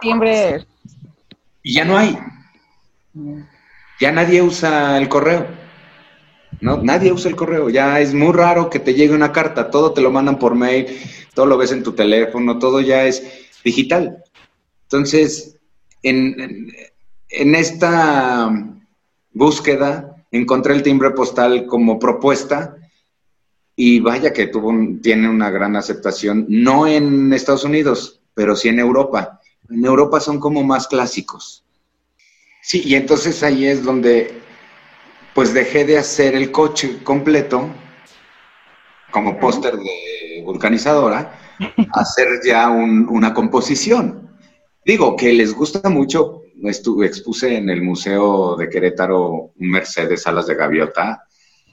timbre? 0.00 0.66
Y 1.62 1.74
ya 1.74 1.84
no 1.84 1.96
hay. 1.96 2.18
Ya 4.00 4.12
nadie 4.12 4.42
usa 4.42 4.98
el 4.98 5.08
correo. 5.08 5.46
No, 6.60 6.78
nadie 6.78 7.12
usa 7.12 7.30
el 7.30 7.36
correo. 7.36 7.70
Ya 7.70 8.00
es 8.00 8.14
muy 8.14 8.32
raro 8.32 8.70
que 8.70 8.78
te 8.78 8.94
llegue 8.94 9.14
una 9.14 9.32
carta. 9.32 9.70
Todo 9.70 9.92
te 9.92 10.00
lo 10.00 10.10
mandan 10.10 10.38
por 10.38 10.54
mail, 10.54 10.86
todo 11.34 11.46
lo 11.46 11.56
ves 11.56 11.72
en 11.72 11.82
tu 11.82 11.92
teléfono, 11.92 12.58
todo 12.58 12.80
ya 12.80 13.04
es 13.04 13.22
digital. 13.64 14.22
Entonces, 14.84 15.51
en, 16.02 16.72
en 17.28 17.54
esta 17.54 18.50
búsqueda 19.32 20.24
encontré 20.30 20.74
el 20.74 20.82
timbre 20.82 21.10
postal 21.10 21.66
como 21.66 21.98
propuesta 21.98 22.76
y 23.76 24.00
vaya 24.00 24.32
que 24.32 24.46
tuvo 24.46 24.72
tiene 25.02 25.28
una 25.28 25.50
gran 25.50 25.76
aceptación, 25.76 26.46
no 26.48 26.86
en 26.86 27.32
Estados 27.32 27.64
Unidos, 27.64 28.20
pero 28.34 28.54
sí 28.56 28.68
en 28.68 28.78
Europa. 28.78 29.40
En 29.70 29.84
Europa 29.84 30.20
son 30.20 30.38
como 30.40 30.62
más 30.62 30.86
clásicos. 30.86 31.64
Sí, 32.62 32.82
y 32.84 32.94
entonces 32.94 33.42
ahí 33.42 33.66
es 33.66 33.82
donde 33.82 34.40
pues 35.34 35.54
dejé 35.54 35.84
de 35.84 35.98
hacer 35.98 36.34
el 36.34 36.52
coche 36.52 37.02
completo 37.02 37.68
como 39.10 39.38
póster 39.38 39.76
de 39.76 40.42
vulcanizadora, 40.44 41.38
hacer 41.92 42.28
ya 42.44 42.68
una 42.68 43.34
composición. 43.34 44.31
Digo, 44.84 45.16
que 45.16 45.32
les 45.32 45.54
gusta 45.54 45.88
mucho, 45.88 46.42
estuve, 46.64 47.06
expuse 47.06 47.56
en 47.56 47.70
el 47.70 47.82
Museo 47.82 48.56
de 48.56 48.68
Querétaro 48.68 49.52
un 49.56 49.70
Mercedes 49.70 50.26
Alas 50.26 50.46
de 50.46 50.56
Gaviota 50.56 51.24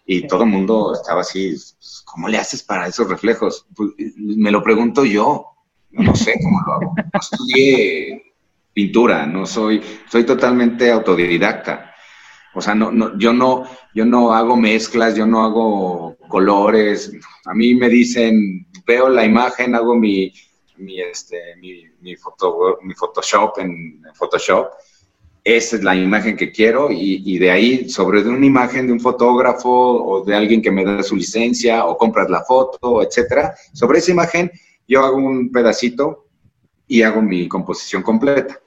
y 0.05 0.27
todo 0.27 0.43
el 0.43 0.49
mundo 0.49 0.93
estaba 0.93 1.21
así, 1.21 1.49
pues, 1.49 2.03
¿cómo 2.05 2.27
le 2.27 2.37
haces 2.37 2.63
para 2.63 2.87
esos 2.87 3.09
reflejos? 3.09 3.65
Pues, 3.75 3.91
me 4.17 4.51
lo 4.51 4.61
pregunto 4.61 5.05
yo, 5.05 5.45
no 5.91 6.15
sé 6.15 6.35
cómo 6.41 6.61
lo 6.65 6.73
hago. 6.73 6.93
No 6.95 7.19
estudié 7.19 8.33
pintura, 8.73 9.25
no 9.25 9.45
soy, 9.45 9.81
soy 10.07 10.23
totalmente 10.23 10.91
autodidacta. 10.91 11.93
O 12.53 12.61
sea, 12.61 12.75
no, 12.75 12.91
no, 12.91 13.17
yo 13.17 13.33
no, 13.33 13.63
yo 13.93 14.05
no 14.05 14.33
hago 14.33 14.55
mezclas, 14.55 15.15
yo 15.15 15.25
no 15.25 15.43
hago 15.43 16.15
colores. 16.27 17.11
A 17.45 17.53
mí 17.53 17.75
me 17.75 17.89
dicen, 17.89 18.67
veo 18.85 19.09
la 19.09 19.25
imagen, 19.25 19.75
hago 19.75 19.95
mi, 19.95 20.31
mi, 20.79 21.01
este, 21.01 21.55
mi, 21.57 21.85
mi, 22.01 22.15
foto, 22.15 22.79
mi 22.81 22.93
Photoshop 22.93 23.59
en, 23.59 24.01
Photoshop. 24.13 24.71
Esa 25.43 25.77
es 25.77 25.83
la 25.83 25.95
imagen 25.95 26.35
que 26.35 26.51
quiero 26.51 26.91
y, 26.91 27.23
y, 27.25 27.39
de 27.39 27.51
ahí, 27.51 27.89
sobre 27.89 28.23
de 28.23 28.29
una 28.29 28.45
imagen 28.45 28.87
de 28.87 28.93
un 28.93 28.99
fotógrafo 28.99 29.69
o 29.69 30.23
de 30.23 30.35
alguien 30.35 30.61
que 30.61 30.71
me 30.71 30.83
da 30.83 31.01
su 31.01 31.15
licencia 31.15 31.85
o 31.85 31.97
compras 31.97 32.29
la 32.29 32.43
foto, 32.43 33.01
etcétera, 33.01 33.55
sobre 33.73 33.99
esa 33.99 34.11
imagen 34.11 34.51
yo 34.89 35.05
hago 35.05 35.17
un 35.17 35.51
pedacito 35.51 36.25
y 36.87 37.03
hago 37.03 37.21
mi 37.21 37.47
composición 37.47 38.01
completa. 38.01 38.59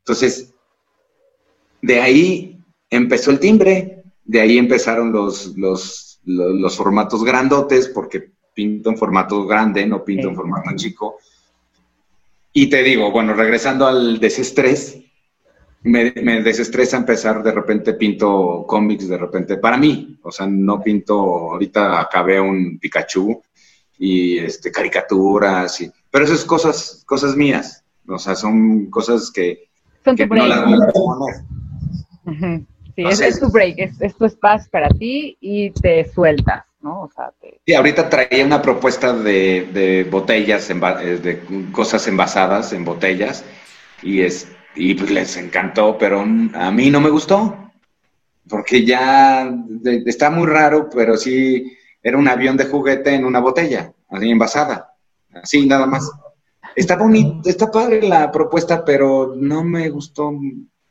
Entonces, 0.00 0.52
de 1.80 2.00
ahí 2.00 2.60
empezó 2.90 3.30
el 3.30 3.38
timbre, 3.38 4.02
de 4.24 4.40
ahí 4.40 4.58
empezaron 4.58 5.12
los, 5.12 5.56
los, 5.56 6.20
los, 6.24 6.76
formatos 6.76 7.22
grandotes, 7.22 7.86
porque 7.88 8.32
pinto 8.56 8.88
en 8.88 8.96
formato 8.96 9.46
grande, 9.46 9.86
no 9.86 10.02
pinto 10.02 10.30
en 10.30 10.34
formato 10.34 10.70
chico. 10.74 11.18
Y 12.54 12.70
te 12.70 12.82
digo, 12.82 13.10
bueno, 13.10 13.34
regresando 13.34 13.86
al 13.86 14.18
desestrés, 14.18 14.98
me, 15.82 16.10
me, 16.22 16.42
desestresa 16.42 16.96
empezar, 16.96 17.42
de 17.42 17.52
repente 17.52 17.92
pinto 17.92 18.64
cómics, 18.66 19.08
de 19.08 19.18
repente, 19.18 19.58
para 19.58 19.76
mí, 19.76 20.18
o 20.22 20.32
sea, 20.32 20.46
no 20.46 20.80
pinto, 20.80 21.14
ahorita 21.52 22.00
acabé 22.00 22.40
un 22.40 22.78
Pikachu, 22.78 23.42
y 23.98 24.38
este, 24.38 24.72
caricaturas, 24.72 25.80
y, 25.82 25.90
pero 26.10 26.24
esas 26.24 26.44
cosas, 26.44 27.02
cosas 27.06 27.36
mías, 27.36 27.84
o 28.08 28.18
sea, 28.18 28.34
son 28.34 28.86
cosas 28.90 29.30
que, 29.30 29.68
no 30.04 30.46
las 30.46 30.64
voy 30.64 30.78
a 30.82 30.92
poner. 30.92 32.64
Sí, 32.96 33.02
es, 33.02 33.38
tu 33.38 33.50
break, 33.50 33.76
es, 34.00 34.16
tu 34.16 34.24
espacio 34.24 34.70
para 34.70 34.88
ti 34.88 35.36
y 35.40 35.70
te 35.70 36.10
sueltas, 36.10 36.64
¿no? 36.86 37.10
Sí, 37.66 37.74
ahorita 37.74 38.08
traía 38.08 38.44
una 38.44 38.62
propuesta 38.62 39.12
de, 39.12 39.68
de 39.72 40.04
botellas, 40.04 40.70
eh, 40.70 40.74
de 40.74 41.72
cosas 41.72 42.06
envasadas 42.06 42.72
en 42.72 42.84
botellas, 42.84 43.44
y, 44.02 44.20
es, 44.20 44.48
y 44.74 44.94
pues 44.94 45.10
les 45.10 45.36
encantó, 45.36 45.98
pero 45.98 46.20
a 46.20 46.70
mí 46.70 46.90
no 46.90 47.00
me 47.00 47.10
gustó, 47.10 47.72
porque 48.48 48.84
ya 48.84 49.52
está 50.06 50.30
muy 50.30 50.46
raro, 50.46 50.88
pero 50.88 51.16
sí 51.16 51.76
era 52.02 52.16
un 52.16 52.28
avión 52.28 52.56
de 52.56 52.66
juguete 52.66 53.14
en 53.14 53.24
una 53.24 53.40
botella, 53.40 53.92
así 54.08 54.30
envasada, 54.30 54.94
así 55.42 55.66
nada 55.66 55.86
más. 55.86 56.08
Está 56.76 56.96
bonito, 56.96 57.48
está 57.48 57.70
padre 57.70 58.06
la 58.06 58.30
propuesta, 58.30 58.84
pero 58.84 59.34
no 59.34 59.64
me 59.64 59.88
gustó, 59.88 60.30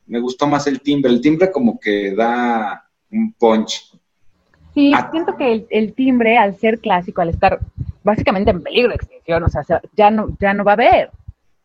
me 0.08 0.20
gustó 0.20 0.48
más 0.48 0.66
el 0.68 0.82
timbre. 0.82 1.12
El 1.12 1.22
timbre 1.22 1.52
como 1.52 1.80
que 1.80 2.14
da 2.16 2.90
un 3.12 3.34
punch. 3.34 3.95
Sí, 4.76 4.92
ah. 4.94 5.10
siento 5.12 5.36
que 5.36 5.66
el, 5.70 5.94
timbre, 5.94 6.38
al 6.38 6.56
ser 6.58 6.80
clásico, 6.80 7.22
al 7.22 7.30
estar 7.30 7.60
básicamente 8.04 8.52
en 8.52 8.62
peligro 8.62 8.90
de 8.90 8.96
extinción, 8.96 9.44
o 9.44 9.50
sea, 9.50 9.64
ya 9.96 10.12
no, 10.12 10.38
ya 10.40 10.54
no 10.54 10.64
va 10.64 10.74
a 10.74 10.76
haber, 10.76 11.10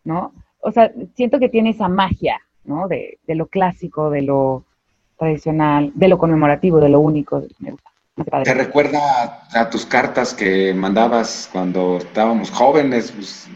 ¿no? 0.04 0.32
o 0.60 0.72
sea, 0.72 0.92
siento 1.16 1.38
que 1.38 1.48
tiene 1.48 1.70
esa 1.70 1.88
magia, 1.88 2.40
¿no? 2.64 2.88
De, 2.88 3.18
de 3.26 3.34
lo 3.34 3.46
clásico, 3.46 4.10
de 4.10 4.22
lo 4.22 4.64
tradicional, 5.18 5.92
de 5.94 6.08
lo 6.08 6.18
conmemorativo, 6.18 6.80
de 6.80 6.88
lo 6.88 7.00
único. 7.00 7.42
¿Te 8.44 8.54
recuerda 8.54 9.46
a, 9.52 9.70
tus 9.70 9.86
cartas 9.86 10.34
que 10.34 10.74
mandabas 10.74 11.48
cuando 11.52 11.98
estábamos 11.98 12.50
jóvenes? 12.50 13.12
Pues, 13.12 13.48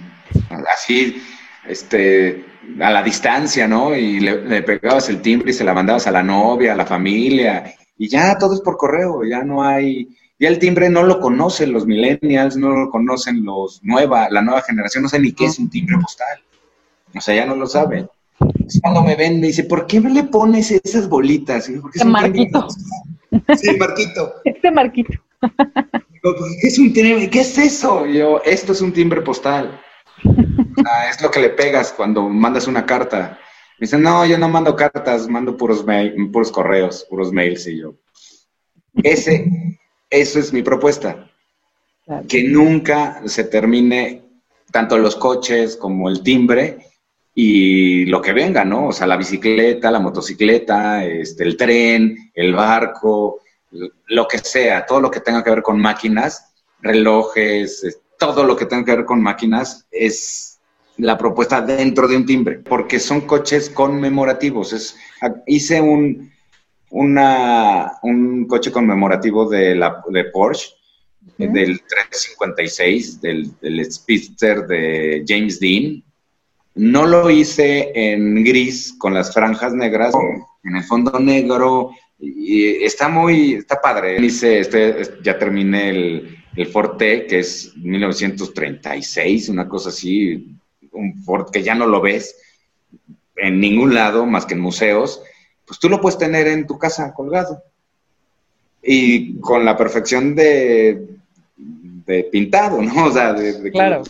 así, 0.72 1.22
este, 1.66 2.44
a 2.80 2.90
la 2.90 3.02
distancia, 3.02 3.68
¿no? 3.68 3.94
Y 3.94 4.20
le, 4.20 4.62
pegabas 4.62 5.08
el 5.08 5.20
timbre 5.20 5.50
y 5.50 5.54
se 5.54 5.64
la 5.64 5.74
mandabas 5.74 6.06
a 6.06 6.12
la 6.12 6.22
novia, 6.22 6.72
a 6.72 6.76
la 6.76 6.86
familia, 6.86 7.74
y 7.96 8.08
ya 8.08 8.36
todo 8.38 8.54
es 8.54 8.60
por 8.60 8.76
correo, 8.76 9.24
ya 9.24 9.42
no 9.44 9.62
hay, 9.62 10.08
ya 10.38 10.48
el 10.48 10.58
timbre 10.58 10.88
no 10.90 11.02
lo 11.02 11.20
conocen 11.20 11.72
los 11.72 11.86
millennials, 11.86 12.56
no 12.56 12.70
lo 12.70 12.90
conocen 12.90 13.44
los 13.44 13.82
nueva, 13.82 14.28
la 14.30 14.42
nueva 14.42 14.62
generación, 14.62 15.04
no 15.04 15.08
sé 15.08 15.18
ni 15.18 15.32
qué 15.32 15.46
es 15.46 15.58
un 15.58 15.70
timbre 15.70 15.96
postal. 16.00 16.38
O 17.16 17.20
sea, 17.20 17.34
ya 17.34 17.46
no 17.46 17.54
lo 17.54 17.66
saben. 17.66 18.08
cuando 18.82 19.02
me 19.02 19.14
ven, 19.14 19.40
me 19.40 19.46
dice, 19.48 19.64
¿por 19.64 19.86
qué 19.86 20.00
me 20.00 20.10
le 20.10 20.24
pones 20.24 20.70
esas 20.70 21.08
bolitas? 21.08 21.70
Porque 21.80 22.00
es 22.00 22.04
marquito. 22.04 22.66
Sí, 23.56 23.76
marquito. 23.78 24.34
Este 24.44 24.70
marquito. 24.70 25.12
¿qué 26.60 26.68
es, 26.68 26.78
un 26.78 26.92
timbre? 26.92 27.28
¿Qué 27.30 27.40
es 27.40 27.58
eso? 27.58 28.06
yo, 28.06 28.40
esto 28.44 28.72
es 28.72 28.80
un 28.80 28.92
timbre 28.92 29.22
postal. 29.22 29.80
es 31.10 31.22
lo 31.22 31.30
que 31.30 31.40
le 31.40 31.50
pegas 31.50 31.92
cuando 31.92 32.28
mandas 32.28 32.66
una 32.66 32.86
carta. 32.86 33.38
Me 33.78 33.86
dicen, 33.86 34.02
no, 34.02 34.24
yo 34.24 34.38
no 34.38 34.48
mando 34.48 34.76
cartas, 34.76 35.28
mando 35.28 35.56
puros, 35.56 35.84
mail, 35.84 36.30
puros 36.30 36.52
correos, 36.52 37.06
puros 37.08 37.32
mails. 37.32 37.66
Y 37.66 37.80
yo, 37.80 37.94
ese, 39.02 39.78
eso 40.10 40.38
es 40.38 40.52
mi 40.52 40.62
propuesta. 40.62 41.30
Que 42.28 42.44
nunca 42.44 43.22
se 43.26 43.44
termine 43.44 44.22
tanto 44.70 44.98
los 44.98 45.16
coches 45.16 45.76
como 45.76 46.08
el 46.08 46.22
timbre 46.22 46.78
y 47.34 48.06
lo 48.06 48.20
que 48.20 48.32
venga, 48.32 48.64
¿no? 48.64 48.88
O 48.88 48.92
sea, 48.92 49.06
la 49.06 49.16
bicicleta, 49.16 49.90
la 49.90 50.00
motocicleta, 50.00 51.04
este, 51.04 51.44
el 51.44 51.56
tren, 51.56 52.30
el 52.34 52.54
barco, 52.54 53.40
lo 53.70 54.28
que 54.28 54.38
sea, 54.38 54.86
todo 54.86 55.00
lo 55.00 55.10
que 55.10 55.20
tenga 55.20 55.42
que 55.42 55.50
ver 55.50 55.62
con 55.62 55.80
máquinas, 55.80 56.54
relojes, 56.80 58.00
todo 58.18 58.44
lo 58.44 58.56
que 58.56 58.66
tenga 58.66 58.84
que 58.84 58.96
ver 58.96 59.04
con 59.04 59.20
máquinas 59.20 59.86
es 59.90 60.53
la 60.98 61.18
propuesta 61.18 61.60
dentro 61.60 62.06
de 62.06 62.16
un 62.16 62.26
timbre, 62.26 62.58
porque 62.58 62.98
son 62.98 63.22
coches 63.22 63.70
conmemorativos. 63.70 64.72
Es, 64.72 64.96
hice 65.46 65.80
un, 65.80 66.30
una, 66.90 67.92
un 68.02 68.46
coche 68.46 68.70
conmemorativo 68.70 69.48
de, 69.48 69.74
la, 69.74 70.02
de 70.08 70.24
Porsche, 70.24 70.68
del 71.38 71.80
356, 71.80 73.20
del, 73.20 73.50
del 73.60 73.90
Speedster 73.90 74.66
de 74.66 75.24
James 75.26 75.58
Dean. 75.58 76.02
No 76.76 77.06
lo 77.06 77.30
hice 77.30 77.92
en 77.94 78.44
gris 78.44 78.94
con 78.98 79.14
las 79.14 79.32
franjas 79.32 79.72
negras, 79.72 80.14
en 80.64 80.76
el 80.76 80.84
fondo 80.84 81.18
negro, 81.18 81.90
y 82.18 82.84
está 82.84 83.08
muy, 83.08 83.54
está 83.54 83.80
padre. 83.80 84.24
Hice, 84.24 84.60
este, 84.60 85.02
ya 85.22 85.38
terminé 85.38 85.90
el, 85.90 86.38
el 86.56 86.66
Forte, 86.66 87.26
que 87.26 87.40
es 87.40 87.72
1936, 87.76 89.48
una 89.48 89.68
cosa 89.68 89.88
así, 89.90 90.56
un 90.94 91.22
Ford 91.22 91.50
que 91.50 91.62
ya 91.62 91.74
no 91.74 91.86
lo 91.86 92.00
ves 92.00 92.36
en 93.36 93.60
ningún 93.60 93.94
lado 93.94 94.26
más 94.26 94.46
que 94.46 94.54
en 94.54 94.60
museos, 94.60 95.22
pues 95.66 95.78
tú 95.78 95.88
lo 95.88 96.00
puedes 96.00 96.18
tener 96.18 96.46
en 96.46 96.66
tu 96.66 96.78
casa 96.78 97.12
colgado. 97.12 97.62
Y 98.82 99.40
con 99.40 99.64
la 99.64 99.76
perfección 99.76 100.34
de, 100.34 101.06
de 101.56 102.24
pintado, 102.24 102.80
¿no? 102.82 103.06
O 103.06 103.12
sea, 103.12 103.32
de, 103.32 103.70
claro. 103.70 104.02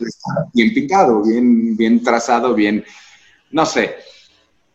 bien 0.52 0.74
pintado, 0.74 1.22
bien, 1.22 1.76
bien 1.76 2.02
trazado, 2.02 2.54
bien, 2.54 2.84
no 3.50 3.64
sé. 3.64 3.94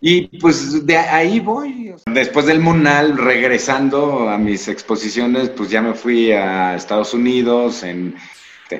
Y 0.02 0.40
pues 0.40 0.86
de 0.86 0.98
ahí 0.98 1.42
voy. 1.42 1.94
Después 2.06 2.46
del 2.46 2.62
Munal, 2.62 3.18
regresando 3.18 4.30
a 4.30 4.38
mis 4.38 4.70
exposiciones, 4.70 5.50
pues 5.50 5.70
ya 5.70 5.82
me 5.82 5.94
fui 5.94 6.32
a 6.32 6.76
Estados 6.76 7.14
Unidos. 7.14 7.84
En, 7.84 8.16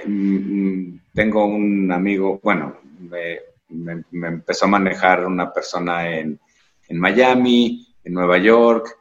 mm, 0.06 1.00
tengo 1.14 1.46
un 1.46 1.92
amigo, 1.92 2.40
bueno, 2.42 2.78
me, 3.00 4.04
empezó 4.28 4.66
a 4.66 4.70
manejar 4.70 5.26
una 5.26 5.52
persona 5.52 6.10
en, 6.10 6.40
Miami, 6.92 7.88
en 8.04 8.14
Nueva 8.14 8.38
York. 8.38 8.98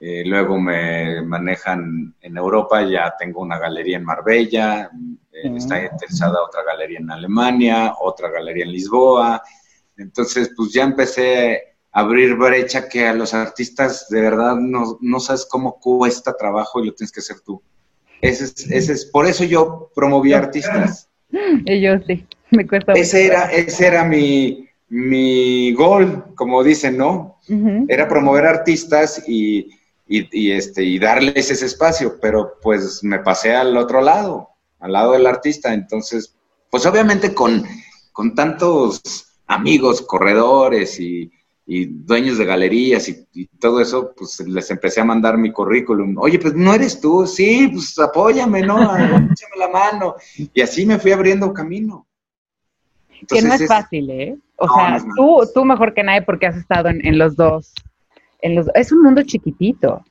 Eh, 0.00 0.24
luego 0.26 0.58
me 0.58 1.22
manejan 1.22 2.14
en 2.20 2.36
Europa, 2.36 2.82
ya 2.82 3.14
tengo 3.16 3.40
una 3.40 3.58
galería 3.58 3.98
en 3.98 4.04
Marbella, 4.04 4.90
eh, 5.30 5.52
está 5.56 5.80
interesada 5.80 6.42
otra 6.42 6.64
galería 6.64 6.98
en 6.98 7.10
Alemania, 7.10 7.94
otra 8.00 8.28
galería 8.28 8.64
en 8.64 8.72
Lisboa. 8.72 9.42
Entonces, 9.96 10.50
pues 10.56 10.72
ya 10.72 10.82
empecé 10.82 11.76
a 11.92 12.00
abrir 12.00 12.34
brecha 12.34 12.88
que 12.88 13.06
a 13.06 13.14
los 13.14 13.32
artistas 13.32 14.08
de 14.08 14.22
verdad 14.22 14.56
no, 14.56 14.98
no 15.00 15.20
sabes 15.20 15.46
cómo 15.46 15.78
cuesta 15.78 16.36
trabajo 16.36 16.80
y 16.80 16.86
lo 16.86 16.94
tienes 16.94 17.12
que 17.12 17.20
hacer 17.20 17.40
tú. 17.40 17.62
Ese 18.20 18.44
es, 18.44 18.70
ese 18.70 18.92
es, 18.92 19.04
por 19.06 19.26
eso 19.26 19.44
yo 19.44 19.90
promoví 19.94 20.32
artistas. 20.32 21.08
Y 21.64 21.80
yo 21.80 21.98
sí, 22.06 22.24
me 22.50 22.66
cuesta 22.66 22.92
ese 22.92 23.26
Era, 23.26 23.50
ese 23.50 23.86
era 23.86 24.04
mi, 24.04 24.68
mi 24.88 25.72
gol, 25.72 26.34
como 26.34 26.62
dicen, 26.62 26.96
¿no? 26.98 27.38
Era 27.88 28.08
promover 28.08 28.46
artistas 28.46 29.24
y, 29.26 29.70
y, 30.06 30.52
este, 30.52 30.84
y 30.84 30.98
darles 30.98 31.50
ese 31.50 31.66
espacio, 31.66 32.18
pero 32.20 32.58
pues 32.62 33.02
me 33.02 33.18
pasé 33.18 33.54
al 33.54 33.76
otro 33.76 34.00
lado, 34.00 34.50
al 34.78 34.92
lado 34.92 35.12
del 35.12 35.26
artista. 35.26 35.74
Entonces, 35.74 36.34
pues 36.70 36.86
obviamente 36.86 37.34
con, 37.34 37.64
con 38.12 38.34
tantos 38.34 39.02
amigos, 39.46 40.02
corredores 40.02 40.98
y, 41.00 41.30
dueños 41.66 42.38
de 42.38 42.44
galerías 42.44 43.08
y, 43.08 43.46
todo 43.58 43.80
eso, 43.80 44.12
pues 44.16 44.40
les 44.40 44.70
empecé 44.70 45.00
a 45.00 45.04
mandar 45.04 45.38
mi 45.38 45.52
currículum. 45.52 46.16
Oye, 46.18 46.38
pues 46.38 46.54
no 46.54 46.74
eres 46.74 47.00
tú, 47.00 47.26
sí, 47.26 47.68
pues 47.72 47.98
apóyame, 47.98 48.62
¿no? 48.62 48.76
Échame 48.96 49.56
la 49.58 49.68
mano. 49.68 50.16
Y 50.36 50.60
así 50.60 50.84
me 50.84 50.98
fui 50.98 51.12
abriendo 51.12 51.52
camino. 51.52 52.06
que 53.28 53.42
no 53.42 53.54
es, 53.54 53.66
fácil, 53.66 54.10
¿eh? 54.10 54.36
O 54.56 54.68
sea, 54.68 55.02
tú, 55.16 55.40
tú 55.54 55.64
mejor 55.64 55.94
que 55.94 56.02
nadie 56.02 56.22
porque 56.22 56.46
has 56.46 56.56
estado 56.56 56.88
en, 56.88 57.18
los 57.18 57.36
dos. 57.36 57.72
En 58.40 58.56
los, 58.56 58.66
es 58.74 58.90
un 58.92 59.02
mundo 59.02 59.22
chiquitito. 59.22 60.04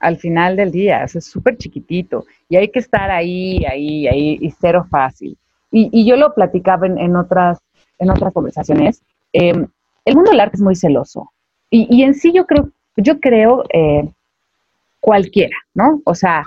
Al 0.00 0.18
final 0.18 0.56
del 0.56 0.72
día, 0.72 1.04
es 1.04 1.24
súper 1.24 1.56
chiquitito. 1.56 2.24
Y 2.48 2.56
hay 2.56 2.68
que 2.70 2.80
estar 2.80 3.10
ahí, 3.10 3.64
ahí, 3.64 4.08
ahí, 4.08 4.38
y 4.40 4.50
cero 4.50 4.84
fácil. 4.90 5.38
Y, 5.70 6.04
yo 6.04 6.16
lo 6.16 6.34
platicaba 6.34 6.86
en, 6.86 7.16
otras, 7.16 7.60
en 7.98 8.10
otras 8.10 8.32
conversaciones. 8.32 9.02
Em, 9.32 9.66
el 10.04 10.14
mundo 10.14 10.30
del 10.30 10.40
arte 10.40 10.56
es 10.56 10.62
muy 10.62 10.76
celoso. 10.76 11.32
Y, 11.70 12.02
en 12.02 12.14
sí 12.14 12.32
yo 12.34 12.46
creo, 12.46 12.70
yo 12.96 13.18
creo 13.18 13.64
eh, 13.72 14.06
cualquiera, 15.00 15.56
¿no? 15.72 16.02
O 16.04 16.14
sea, 16.14 16.44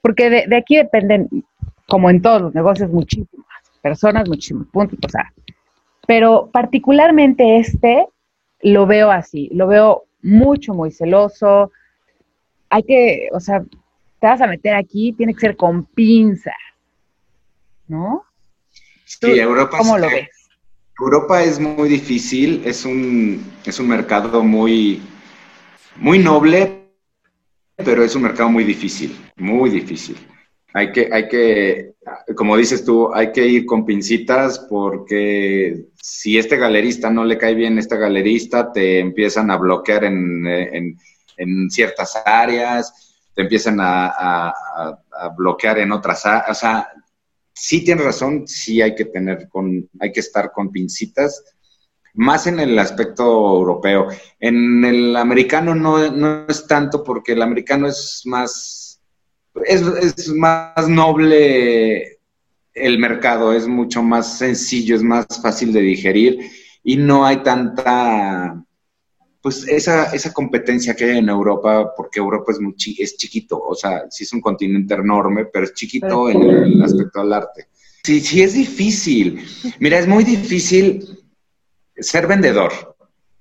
porque 0.00 0.30
de, 0.30 0.56
aquí 0.56 0.76
dependen, 0.76 1.28
como 1.86 2.08
en 2.08 2.22
todos 2.22 2.40
los 2.40 2.54
negocios, 2.54 2.90
muchísimas 2.90 3.46
personas, 3.82 4.26
muchísimos 4.28 4.66
puntos, 4.68 4.98
o 5.04 5.08
sea, 5.10 5.30
pero 6.06 6.48
particularmente 6.50 7.58
este 7.58 8.06
lo 8.62 8.86
veo 8.86 9.10
así, 9.10 9.50
lo 9.52 9.66
veo 9.66 10.04
mucho, 10.22 10.72
muy 10.72 10.90
celoso. 10.90 11.70
Hay 12.70 12.84
que, 12.84 13.28
o 13.32 13.40
sea, 13.40 13.62
te 14.20 14.26
vas 14.26 14.40
a 14.40 14.46
meter 14.46 14.74
aquí, 14.74 15.12
tiene 15.12 15.34
que 15.34 15.40
ser 15.40 15.56
con 15.56 15.84
pinzas, 15.84 16.54
¿no? 17.88 18.24
Sí, 19.04 19.38
Europa. 19.38 19.76
¿Cómo 19.78 19.98
lo 19.98 20.06
ves? 20.06 20.41
Europa 20.98 21.42
es 21.42 21.58
muy 21.58 21.88
difícil, 21.88 22.62
es 22.64 22.84
un, 22.84 23.52
es 23.64 23.78
un 23.80 23.88
mercado 23.88 24.42
muy, 24.42 25.02
muy 25.96 26.18
noble, 26.18 26.90
pero 27.76 28.04
es 28.04 28.14
un 28.14 28.22
mercado 28.22 28.48
muy 28.48 28.64
difícil, 28.64 29.16
muy 29.36 29.70
difícil. 29.70 30.16
Hay 30.74 30.92
que, 30.92 31.08
hay 31.12 31.28
que, 31.28 31.94
como 32.34 32.56
dices 32.56 32.84
tú, 32.84 33.12
hay 33.12 33.32
que 33.32 33.46
ir 33.46 33.66
con 33.66 33.84
pincitas 33.84 34.58
porque 34.70 35.86
si 36.00 36.38
este 36.38 36.56
galerista 36.56 37.10
no 37.10 37.24
le 37.24 37.36
cae 37.36 37.54
bien 37.54 37.78
este 37.78 37.96
galerista, 37.96 38.72
te 38.72 38.98
empiezan 38.98 39.50
a 39.50 39.56
bloquear 39.56 40.04
en, 40.04 40.46
en, 40.46 40.98
en 41.36 41.70
ciertas 41.70 42.16
áreas, 42.24 43.18
te 43.34 43.42
empiezan 43.42 43.80
a, 43.80 44.06
a, 44.06 44.54
a 45.20 45.28
bloquear 45.36 45.78
en 45.78 45.92
otras 45.92 46.24
áreas. 46.24 46.50
O 46.50 46.54
sea, 46.54 46.88
sí 47.52 47.84
tienes 47.84 48.04
razón, 48.04 48.46
sí 48.46 48.80
hay 48.82 48.94
que 48.94 49.04
tener 49.04 49.48
con, 49.48 49.88
hay 50.00 50.12
que 50.12 50.20
estar 50.20 50.52
con 50.52 50.70
pincitas, 50.70 51.44
más 52.14 52.46
en 52.46 52.60
el 52.60 52.78
aspecto 52.78 53.24
europeo. 53.24 54.08
En 54.38 54.84
el 54.84 55.16
americano 55.16 55.74
no, 55.74 56.46
es 56.46 56.66
tanto 56.66 57.02
porque 57.02 57.32
el 57.32 57.42
americano 57.42 57.88
es 57.88 58.22
más, 58.24 59.00
es, 59.64 60.28
más 60.28 60.88
noble 60.88 62.18
el 62.74 62.98
mercado, 62.98 63.52
es 63.52 63.66
mucho 63.66 64.02
más 64.02 64.38
sencillo, 64.38 64.96
es 64.96 65.02
más 65.02 65.26
fácil 65.42 65.72
de 65.72 65.80
digerir 65.80 66.38
y 66.82 66.96
no 66.96 67.24
hay 67.24 67.42
tanta 67.42 68.64
pues 69.42 69.66
esa, 69.66 70.04
esa 70.14 70.32
competencia 70.32 70.94
que 70.94 71.04
hay 71.04 71.18
en 71.18 71.28
Europa, 71.28 71.92
porque 71.96 72.20
Europa 72.20 72.52
es, 72.52 72.60
muy 72.60 72.74
es 72.98 73.16
chiquito, 73.16 73.58
o 73.60 73.74
sea, 73.74 74.04
sí 74.08 74.22
es 74.22 74.32
un 74.32 74.40
continente 74.40 74.94
enorme, 74.94 75.46
pero 75.46 75.64
es 75.64 75.74
chiquito 75.74 76.30
en 76.30 76.42
el 76.42 76.82
aspecto 76.82 77.20
del 77.20 77.32
arte. 77.32 77.66
Sí, 78.04 78.20
sí 78.20 78.42
es 78.42 78.54
difícil. 78.54 79.44
Mira, 79.80 79.98
es 79.98 80.06
muy 80.06 80.22
difícil 80.22 81.24
ser 81.96 82.26
vendedor. 82.26 82.96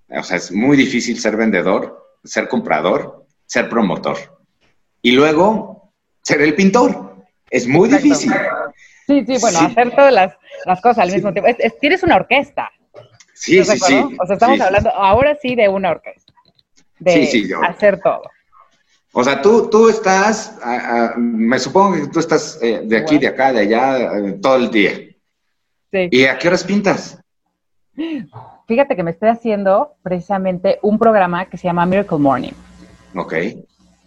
O 0.10 0.24
sea, 0.24 0.38
es 0.38 0.52
muy 0.52 0.76
difícil 0.76 1.20
ser 1.20 1.38
vendedor, 1.38 2.18
ser 2.24 2.48
comprador, 2.48 3.26
ser 3.46 3.70
promotor. 3.70 4.18
Y 5.02 5.12
luego, 5.12 5.94
ser 6.22 6.42
el 6.42 6.56
pintor. 6.56 7.26
Es 7.50 7.68
muy 7.68 7.90
difícil. 7.90 8.32
Sí, 9.08 9.24
sí, 9.26 9.38
bueno, 9.40 9.60
hacer 9.60 9.96
todas 9.96 10.14
las, 10.14 10.82
cosas 10.82 11.00
al 11.00 11.12
mismo 11.12 11.32
tiempo. 11.32 11.50
tienes 11.80 12.04
una 12.04 12.16
orquesta. 12.16 12.72
Sí, 13.42 13.64
sí, 13.66 13.80
sí. 13.80 13.96
O 14.22 14.26
sea, 14.28 14.36
estamos 14.36 14.62
hablando 14.62 14.92
ahora 14.92 15.36
sí 15.42 15.56
de 15.56 15.68
una 15.68 15.90
orquesta. 15.90 16.32
De 17.00 17.28
hacer 17.68 18.00
todo. 18.00 18.22
O 19.14 19.24
sea, 19.24 19.42
tú, 19.42 19.68
tú 19.68 19.90
estás, 19.90 20.60
me 21.18 21.58
supongo 21.58 21.96
que 21.96 22.08
tú 22.08 22.20
estás 22.20 22.60
eh, 22.62 22.82
de 22.86 22.98
aquí, 22.98 23.18
de 23.18 23.28
acá, 23.28 23.52
de 23.52 23.62
allá, 23.62 24.20
eh, 24.20 24.34
todo 24.40 24.58
el 24.58 24.70
día. 24.70 24.92
Sí. 25.92 26.08
¿Y 26.12 26.26
a 26.26 26.38
qué 26.38 26.50
horas 26.50 26.64
pintas? 26.64 27.20
Fíjate 28.68 28.96
que 28.96 29.02
me 29.02 29.10
estoy 29.10 29.30
haciendo 29.30 29.96
precisamente 30.04 30.78
un 30.84 31.00
programa 31.00 31.48
que 31.48 31.58
se 31.58 31.64
llama 31.64 31.88
Miracle 31.88 32.20
Morning. 32.20 32.54
Ok. 33.16 33.34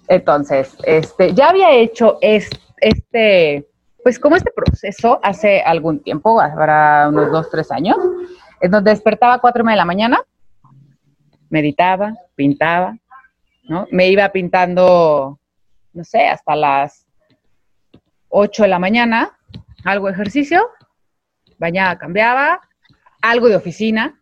Entonces, 0.06 0.76
este, 0.84 1.34
ya 1.34 1.48
había 1.48 1.72
hecho 1.72 2.18
este, 2.20 3.66
pues 4.04 4.20
como 4.20 4.36
este 4.36 4.52
proceso 4.52 5.18
hace 5.24 5.60
algún 5.60 5.98
tiempo, 5.98 6.40
habrá 6.40 7.08
unos 7.08 7.32
dos, 7.32 7.50
tres 7.50 7.72
años, 7.72 7.96
en 8.64 8.70
donde 8.70 8.92
despertaba 8.92 9.34
a 9.34 9.40
cuatro 9.40 9.62
de 9.62 9.76
la 9.76 9.84
mañana, 9.84 10.22
meditaba, 11.50 12.14
pintaba, 12.34 12.96
¿no? 13.64 13.86
Me 13.90 14.08
iba 14.08 14.26
pintando, 14.30 15.38
no 15.92 16.04
sé, 16.04 16.26
hasta 16.28 16.56
las 16.56 17.06
8 18.30 18.62
de 18.62 18.68
la 18.70 18.78
mañana, 18.78 19.38
algo 19.84 20.06
de 20.06 20.14
ejercicio, 20.14 20.66
bañaba, 21.58 21.98
cambiaba, 21.98 22.62
algo 23.20 23.50
de 23.50 23.56
oficina, 23.56 24.18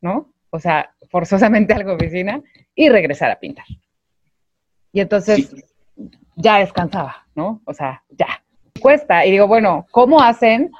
¿no? 0.00 0.32
O 0.48 0.58
sea, 0.58 0.90
forzosamente 1.10 1.74
algo 1.74 1.90
de 1.90 1.96
oficina, 1.96 2.40
y 2.74 2.88
regresar 2.88 3.30
a 3.30 3.38
pintar. 3.38 3.66
Y 4.90 5.00
entonces 5.00 5.54
ya 6.34 6.60
descansaba, 6.60 7.26
¿no? 7.34 7.60
O 7.66 7.74
sea, 7.74 8.02
ya. 8.08 8.42
Cuesta. 8.80 9.26
Y 9.26 9.32
digo, 9.32 9.46
bueno, 9.46 9.86
¿cómo 9.90 10.22
hacen 10.22 10.70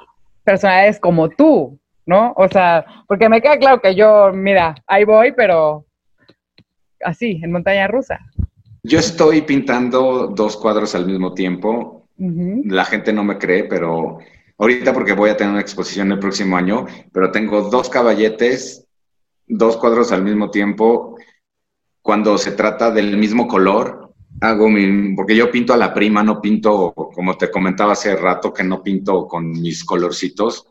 personalidades 0.43 0.99
como 0.99 1.29
tú? 1.29 1.79
¿No? 2.07 2.33
O 2.37 2.47
sea, 2.47 2.83
porque 3.07 3.29
me 3.29 3.41
queda 3.41 3.59
claro 3.59 3.79
que 3.79 3.93
yo, 3.93 4.31
mira, 4.33 4.73
ahí 4.87 5.03
voy, 5.03 5.33
pero 5.33 5.85
así, 7.03 7.39
en 7.43 7.51
montaña 7.51 7.87
rusa. 7.87 8.19
Yo 8.81 8.99
estoy 8.99 9.41
pintando 9.41 10.27
dos 10.27 10.57
cuadros 10.57 10.95
al 10.95 11.05
mismo 11.05 11.33
tiempo. 11.33 12.07
La 12.17 12.85
gente 12.85 13.13
no 13.13 13.23
me 13.23 13.37
cree, 13.37 13.65
pero 13.65 14.19
ahorita 14.57 14.93
porque 14.93 15.13
voy 15.13 15.29
a 15.29 15.37
tener 15.37 15.51
una 15.51 15.61
exposición 15.61 16.11
el 16.11 16.19
próximo 16.19 16.57
año, 16.57 16.85
pero 17.11 17.31
tengo 17.31 17.69
dos 17.69 17.89
caballetes, 17.89 18.87
dos 19.45 19.77
cuadros 19.77 20.11
al 20.11 20.23
mismo 20.23 20.49
tiempo. 20.49 21.17
Cuando 22.01 22.37
se 22.37 22.53
trata 22.53 22.89
del 22.89 23.17
mismo 23.17 23.47
color, 23.47 24.13
hago 24.41 24.69
mi, 24.69 25.13
porque 25.15 25.35
yo 25.35 25.51
pinto 25.51 25.73
a 25.73 25.77
la 25.77 25.93
prima, 25.93 26.23
no 26.23 26.41
pinto, 26.41 26.93
como 26.93 27.37
te 27.37 27.51
comentaba 27.51 27.91
hace 27.91 28.15
rato, 28.15 28.53
que 28.53 28.63
no 28.63 28.81
pinto 28.81 29.27
con 29.27 29.51
mis 29.51 29.83
colorcitos, 29.83 30.67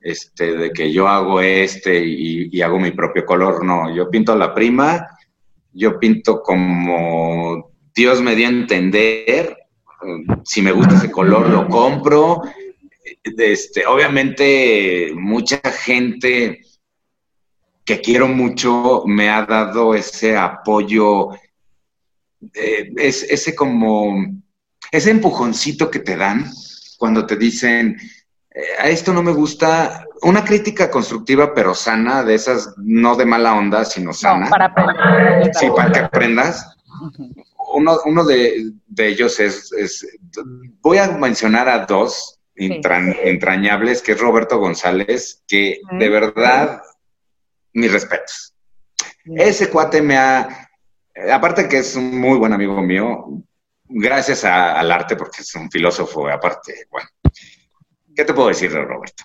este, 0.00 0.56
de 0.56 0.70
que 0.70 0.92
yo 0.92 1.08
hago 1.08 1.40
este 1.40 2.04
y, 2.04 2.60
hago 2.62 2.78
mi 2.78 2.90
propio 2.90 3.24
color, 3.24 3.64
no, 3.64 3.94
yo 3.94 4.10
pinto 4.10 4.34
la 4.36 4.54
prima 4.54 5.06
yo 5.72 5.98
pinto 5.98 6.42
como 6.42 7.70
Dios 7.94 8.20
me 8.20 8.34
dio 8.34 8.46
a 8.46 8.50
entender, 8.50 9.56
si 10.44 10.62
me 10.62 10.72
gusta 10.72 10.96
ese 10.96 11.10
color 11.10 11.48
lo 11.48 11.68
compro. 11.68 12.42
Este, 13.22 13.86
obviamente 13.86 15.12
mucha 15.14 15.60
gente 15.70 16.60
que 17.84 18.00
quiero 18.00 18.28
mucho 18.28 19.02
me 19.06 19.28
ha 19.28 19.44
dado 19.44 19.94
ese 19.94 20.36
apoyo, 20.36 21.30
eh, 22.54 22.92
ese 22.96 23.54
como, 23.54 24.26
ese 24.90 25.10
empujoncito 25.10 25.90
que 25.90 25.98
te 25.98 26.16
dan 26.16 26.50
cuando 26.98 27.26
te 27.26 27.36
dicen, 27.36 27.96
a 28.78 28.88
esto 28.88 29.12
no 29.12 29.22
me 29.22 29.32
gusta, 29.32 30.06
una 30.22 30.44
crítica 30.44 30.90
constructiva 30.90 31.54
pero 31.54 31.74
sana, 31.74 32.24
de 32.24 32.34
esas 32.34 32.74
no 32.78 33.14
de 33.14 33.24
mala 33.24 33.54
onda, 33.54 33.84
sino 33.84 34.12
sana. 34.12 34.50
para 34.50 34.66
aprender. 34.66 35.54
Sí, 35.54 35.68
para 35.74 35.92
que 35.92 35.98
aprendas. 36.00 36.76
Uno, 37.72 38.24
de, 38.24 38.72
ellos 38.98 39.38
es, 39.38 39.70
voy 40.82 40.98
a 40.98 41.12
mencionar 41.12 41.68
a 41.68 41.86
dos 41.86 42.40
entrañables, 42.56 44.02
que 44.02 44.12
es 44.12 44.20
Roberto 44.20 44.58
González, 44.58 45.42
que 45.46 45.80
de 45.92 46.08
verdad, 46.08 46.82
mis 47.72 47.92
respetos. 47.92 48.54
Ese 49.24 49.70
cuate 49.70 50.02
me 50.02 50.16
ha, 50.16 50.68
aparte 51.32 51.68
que 51.68 51.78
es 51.78 51.94
un 51.94 52.18
muy 52.18 52.38
buen 52.38 52.52
amigo 52.52 52.82
mío, 52.82 53.26
gracias 53.88 54.44
al 54.44 54.90
arte, 54.90 55.14
porque 55.14 55.42
es 55.42 55.54
un 55.54 55.70
filósofo, 55.70 56.28
aparte, 56.28 56.86
bueno, 56.90 57.08
¿Qué 58.20 58.26
te 58.26 58.34
puedo 58.34 58.48
decir 58.48 58.70
de 58.70 58.82
Roberto? 58.82 59.24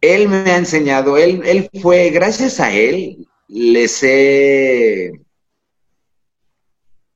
Él 0.00 0.28
me 0.28 0.48
ha 0.48 0.56
enseñado, 0.56 1.18
él, 1.18 1.42
él 1.44 1.68
fue, 1.82 2.10
gracias 2.10 2.60
a 2.60 2.72
él, 2.72 3.26
les 3.48 4.00
he, 4.04 5.10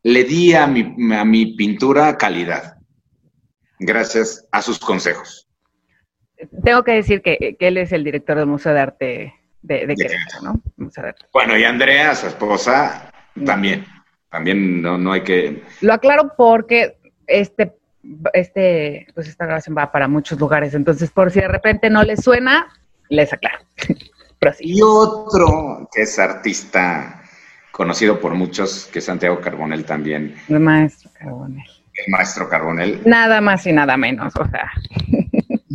le 0.02 0.24
di 0.24 0.52
a 0.54 0.66
mi, 0.66 1.14
a 1.14 1.24
mi 1.24 1.54
pintura 1.54 2.18
calidad, 2.18 2.78
gracias 3.78 4.48
a 4.50 4.60
sus 4.60 4.80
consejos. 4.80 5.48
Tengo 6.64 6.82
que 6.82 6.94
decir 6.94 7.22
que, 7.22 7.56
él 7.56 7.76
es 7.76 7.92
el 7.92 8.02
director 8.02 8.36
del 8.36 8.46
Museo 8.46 8.74
de 8.74 8.80
Arte 8.80 9.34
de, 9.62 9.86
de, 9.86 9.94
¿no? 10.42 10.60
Bueno, 11.32 11.56
y 11.56 11.62
Andrea, 11.62 12.16
su 12.16 12.26
esposa, 12.26 13.12
también. 13.44 13.86
También 14.28 14.82
no, 14.82 14.98
no 14.98 15.12
hay 15.12 15.22
que... 15.22 15.62
Lo 15.82 15.92
aclaro 15.92 16.32
porque 16.36 16.98
este 17.28 17.76
este, 18.32 19.06
pues 19.14 19.28
esta 19.28 19.46
grabación 19.46 19.76
va 19.76 19.92
para 19.92 20.08
muchos 20.08 20.38
lugares, 20.38 20.74
entonces 20.74 21.10
por 21.10 21.30
si 21.30 21.40
de 21.40 21.48
repente 21.48 21.90
no 21.90 22.02
les 22.02 22.22
suena, 22.22 22.68
les 23.08 23.32
aclaro. 23.32 23.64
y 24.60 24.80
otro 24.82 25.88
que 25.92 26.02
es 26.02 26.18
artista 26.18 27.22
conocido 27.70 28.20
por 28.20 28.34
muchos, 28.34 28.88
que 28.92 29.00
es 29.00 29.04
Santiago 29.04 29.40
Carbonel 29.40 29.84
también. 29.84 30.34
El 30.48 30.60
maestro 30.60 31.10
Carbonel. 31.18 31.64
El 31.94 32.12
maestro 32.12 32.48
Carbonel. 32.48 33.02
Nada 33.04 33.40
más 33.40 33.66
y 33.66 33.72
nada 33.72 33.96
menos, 33.96 34.34
o 34.36 34.46
sea. 34.48 34.70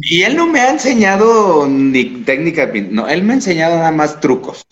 Y 0.04 0.24
él 0.24 0.36
no 0.36 0.48
me 0.48 0.60
ha 0.60 0.72
enseñado 0.72 1.68
ni 1.68 2.24
técnica, 2.24 2.68
no, 2.90 3.08
él 3.08 3.22
me 3.22 3.34
ha 3.34 3.36
enseñado 3.36 3.78
nada 3.78 3.92
más 3.92 4.20
trucos. 4.20 4.66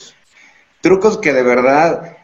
Trucos 0.82 1.20
que 1.20 1.34
de 1.34 1.44
verdad 1.44 2.18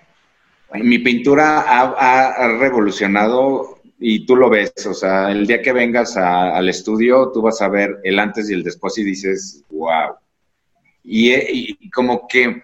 mi 0.74 0.98
pintura 0.98 1.66
ha 1.68 2.48
revolucionado 2.58 3.75
y 3.98 4.26
tú 4.26 4.36
lo 4.36 4.50
ves, 4.50 4.74
o 4.88 4.94
sea, 4.94 5.32
el 5.32 5.48
día 5.48 5.62
que 5.62 5.72
vengas 5.72 6.18
al 6.18 6.68
estudio, 6.68 7.32
tú 7.34 7.42
vas 7.42 7.62
a 7.62 7.70
ver 7.70 8.00
el 8.04 8.20
antes 8.20 8.50
y 8.50 8.54
el 8.54 8.64
después 8.64 8.98
y 8.98 9.04
dices, 9.04 9.64
wow. 9.70 10.16
Y, 11.04 11.90
como 11.90 12.28
que 12.28 12.64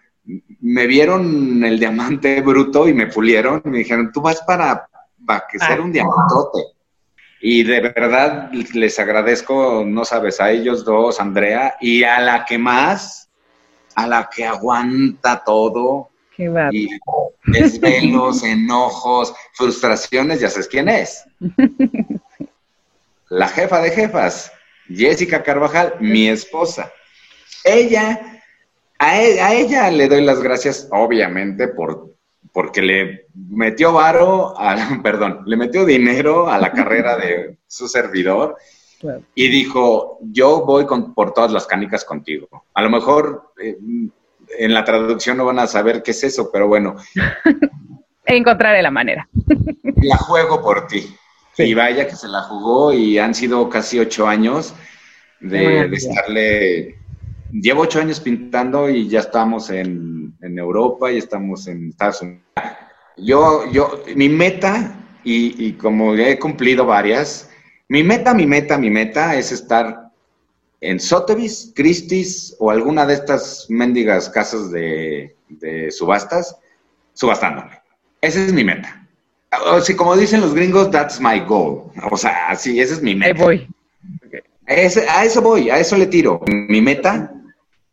me 0.60 0.88
vieron 0.88 1.64
el 1.64 1.80
diamante 1.80 2.42
bruto 2.46 2.88
y 2.88 2.94
me 2.94 3.08
pulieron 3.08 3.62
y 3.66 3.70
me 3.70 3.78
dijeron, 3.80 4.12
tú 4.12 4.22
vas 4.22 4.42
para, 4.42 4.88
para 5.26 5.46
que 5.50 5.60
ser 5.60 5.80
un 5.80 5.90
ah. 5.90 5.94
diamantote. 5.94 6.60
Y 7.44 7.64
de 7.64 7.80
verdad 7.80 8.52
les 8.52 9.00
agradezco, 9.00 9.84
no 9.86 10.06
sabes, 10.06 10.40
a 10.40 10.52
ellos 10.52 10.86
dos, 10.86 11.20
Andrea, 11.20 11.76
y 11.82 12.04
a 12.04 12.20
la 12.20 12.46
que 12.46 12.60
más, 12.60 13.30
a 13.96 14.06
la 14.06 14.30
que 14.34 14.46
aguanta 14.46 15.44
todo, 15.44 16.11
y 16.38 16.90
desvelos, 17.46 18.44
enojos, 18.44 19.34
frustraciones, 19.54 20.40
ya 20.40 20.50
sabes 20.50 20.68
quién 20.68 20.90
es. 20.90 21.24
La 23.30 23.48
jefa 23.48 23.82
de 23.82 23.92
jefas, 23.92 24.52
Jessica 24.90 25.42
Carvajal, 25.44 25.96
mi 26.00 26.28
esposa. 26.28 26.92
Ella, 27.64 28.42
a, 29.00 29.22
e, 29.22 29.62
ella 29.62 29.90
le 29.90 30.10
doy 30.10 30.22
las 30.22 30.42
gracias, 30.42 30.88
obviamente, 30.92 31.70
por 31.70 32.12
porque 32.54 32.82
le 32.82 33.28
metió 33.34 33.94
varo, 33.94 34.54
perdón, 35.04 35.44
le 35.46 35.56
metió 35.56 35.86
dinero 35.86 36.50
a 36.50 36.58
la 36.58 36.72
carrera 36.72 37.18
de 37.18 37.58
su 37.68 37.88
servidor 37.88 38.58
y 39.34 39.48
dijo, 39.48 40.20
yo 40.22 40.66
voy 40.66 40.86
con, 40.86 41.14
por 41.14 41.34
todas 41.34 41.52
las 41.52 41.66
canicas 41.66 42.06
contigo. 42.06 42.66
A 42.74 42.82
lo 42.82 42.90
mejor 42.90 43.54
eh, 43.62 43.78
en 44.58 44.74
la 44.74 44.84
traducción 44.84 45.38
no 45.38 45.46
van 45.46 45.60
a 45.60 45.68
saber 45.68 46.04
qué 46.04 46.12
es 46.12 46.24
eso, 46.24 46.50
pero 46.52 46.68
bueno. 46.68 46.96
Encontraré 48.26 48.82
la 48.82 48.92
manera. 48.92 49.28
La 50.02 50.18
juego 50.18 50.62
por 50.62 50.88
ti. 50.88 51.16
Y 51.58 51.74
vaya 51.76 52.08
que 52.08 52.16
se 52.16 52.28
la 52.28 52.42
jugó 52.44 52.92
y 52.92 53.20
han 53.20 53.36
sido 53.36 53.70
casi 53.70 54.00
ocho 54.00 54.28
años 54.28 54.74
de, 55.40 55.84
estarle... 55.94 56.96
Llevo 57.52 57.82
ocho 57.82 58.00
años 58.00 58.20
pintando 58.20 58.90
y 58.90 59.08
ya 59.08 59.20
estamos 59.20 59.70
en, 59.70 60.34
Europa 60.42 61.12
y 61.12 61.18
estamos 61.18 61.68
en 61.68 61.90
Estados 61.90 62.22
Unidos. 62.24 62.42
Yo, 63.18 63.70
yo, 63.72 64.04
mi 64.16 64.28
meta, 64.28 64.96
y, 65.24 65.68
y 65.68 65.74
como 65.74 66.16
he 66.16 66.40
cumplido 66.40 66.86
varias, 66.86 67.52
mi 67.90 68.02
meta, 68.02 68.34
mi 68.34 68.48
meta, 68.48 68.78
mi 68.78 68.90
meta 68.90 69.36
es 69.36 69.52
estar 69.52 70.01
en 70.82 71.00
Sotheby's, 71.00 71.72
Christie's 71.76 72.56
o 72.60 72.72
alguna 72.72 73.06
de 73.06 73.14
estas 73.14 73.68
mendigas 73.70 74.30
casas 74.30 74.72
de, 74.72 75.36
subastas, 75.92 76.58
subastándome. 77.14 77.80
Esa 78.20 78.44
es 78.44 78.52
mi 78.52 78.64
meta. 78.64 79.08
O 79.68 79.80
sea, 79.80 79.96
como 79.96 80.18
dicen 80.18 80.42
los 80.42 80.56
gringos, 80.56 80.90
that's 80.90 81.20
my 81.20 81.40
goal. 81.42 81.92
O 82.10 82.18
sea, 82.18 82.50
así, 82.50 82.80
esa 82.80 82.96
es 82.96 83.02
mi 83.02 83.16
meta. 83.16 83.34
Ahí 83.34 83.42
voy. 83.42 83.68
a 84.68 85.24
eso 85.24 85.42
voy, 85.42 85.70
a 85.70 85.78
eso 85.78 85.98
le 85.98 86.08
tiro. 86.08 86.42
Mi 86.48 86.82
meta 86.82 87.32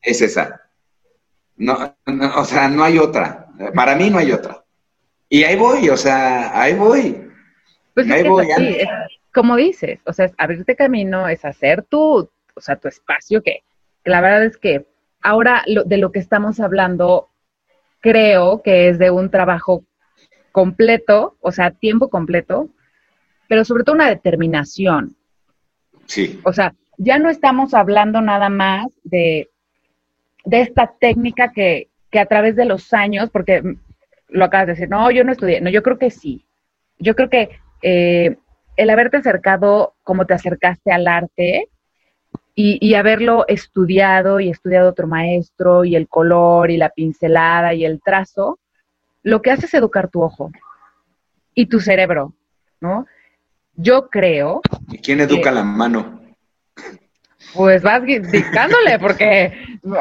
es 0.00 0.22
esa. 0.22 0.62
No, 1.56 1.94
o 2.36 2.44
sea, 2.44 2.68
no 2.68 2.84
hay 2.84 2.98
otra. 2.98 3.48
Para 3.74 3.96
mí 3.96 4.08
no 4.08 4.18
hay 4.18 4.32
otra. 4.32 4.64
Y 5.28 5.42
ahí 5.44 5.56
voy, 5.56 5.90
o 5.90 5.96
sea, 5.96 6.58
ahí 6.58 6.74
voy. 6.74 7.28
Pues 7.92 8.10
ahí 8.10 8.26
voy. 8.26 8.48
como 9.34 9.56
dices, 9.56 10.00
o 10.06 10.12
sea, 10.12 10.30
abrirte 10.38 10.74
camino, 10.74 11.28
es 11.28 11.44
hacer 11.44 11.82
tu, 11.82 12.30
o 12.58 12.60
sea, 12.60 12.76
tu 12.76 12.88
espacio, 12.88 13.42
que, 13.42 13.62
la 14.04 14.20
verdad 14.20 14.44
es 14.44 14.56
que 14.56 14.86
ahora 15.22 15.64
de 15.66 15.98
lo 15.98 16.12
que 16.12 16.18
estamos 16.18 16.60
hablando, 16.60 17.28
creo 18.00 18.62
que 18.62 18.88
es 18.88 18.98
de 18.98 19.10
un 19.10 19.30
trabajo 19.30 19.84
completo, 20.52 21.36
o 21.40 21.52
sea, 21.52 21.70
tiempo 21.70 22.08
completo, 22.08 22.68
pero 23.48 23.64
sobre 23.64 23.84
todo 23.84 23.94
una 23.96 24.08
determinación. 24.08 25.16
Sí. 26.06 26.40
O 26.44 26.52
sea, 26.52 26.74
ya 26.96 27.18
no 27.18 27.30
estamos 27.30 27.74
hablando 27.74 28.20
nada 28.20 28.48
más 28.48 28.86
de, 29.04 29.48
de 30.44 30.60
esta 30.60 30.94
técnica 30.98 31.52
que, 31.52 31.88
que 32.10 32.18
a 32.18 32.26
través 32.26 32.56
de 32.56 32.64
los 32.64 32.92
años, 32.92 33.30
porque 33.30 33.62
lo 34.28 34.44
acabas 34.44 34.66
de 34.66 34.72
decir, 34.74 34.88
no, 34.88 35.10
yo 35.10 35.24
no 35.24 35.32
estudié, 35.32 35.60
no, 35.60 35.70
yo 35.70 35.82
creo 35.82 35.98
que 35.98 36.10
sí. 36.10 36.44
Yo 36.98 37.14
creo 37.14 37.30
que 37.30 37.50
eh, 37.82 38.36
el 38.76 38.90
haberte 38.90 39.18
acercado 39.18 39.94
como 40.02 40.26
te 40.26 40.34
acercaste 40.34 40.90
al 40.92 41.06
arte 41.06 41.68
y, 42.60 42.94
haberlo 42.94 43.46
estudiado 43.46 44.40
y 44.40 44.48
estudiado 44.48 44.90
otro 44.90 45.06
maestro 45.06 45.84
y 45.84 45.94
el 45.94 46.08
color 46.08 46.72
y 46.72 46.76
la 46.76 46.90
pincelada 46.90 47.72
y 47.72 47.84
el 47.84 48.02
trazo, 48.02 48.58
lo 49.22 49.40
que 49.40 49.52
hace 49.52 49.66
es 49.66 49.74
educar 49.74 50.08
tu 50.08 50.22
ojo 50.22 50.50
y 51.54 51.66
tu 51.66 51.78
cerebro, 51.78 52.34
¿no? 52.80 53.06
Yo 53.74 54.08
creo. 54.08 54.60
¿Y 54.90 54.98
quién 54.98 55.20
educa 55.20 55.52
la 55.52 55.62
mano? 55.62 56.20
Pues 57.54 57.80
vas 57.80 58.02
dictándole, 58.04 58.98
porque, 58.98 59.52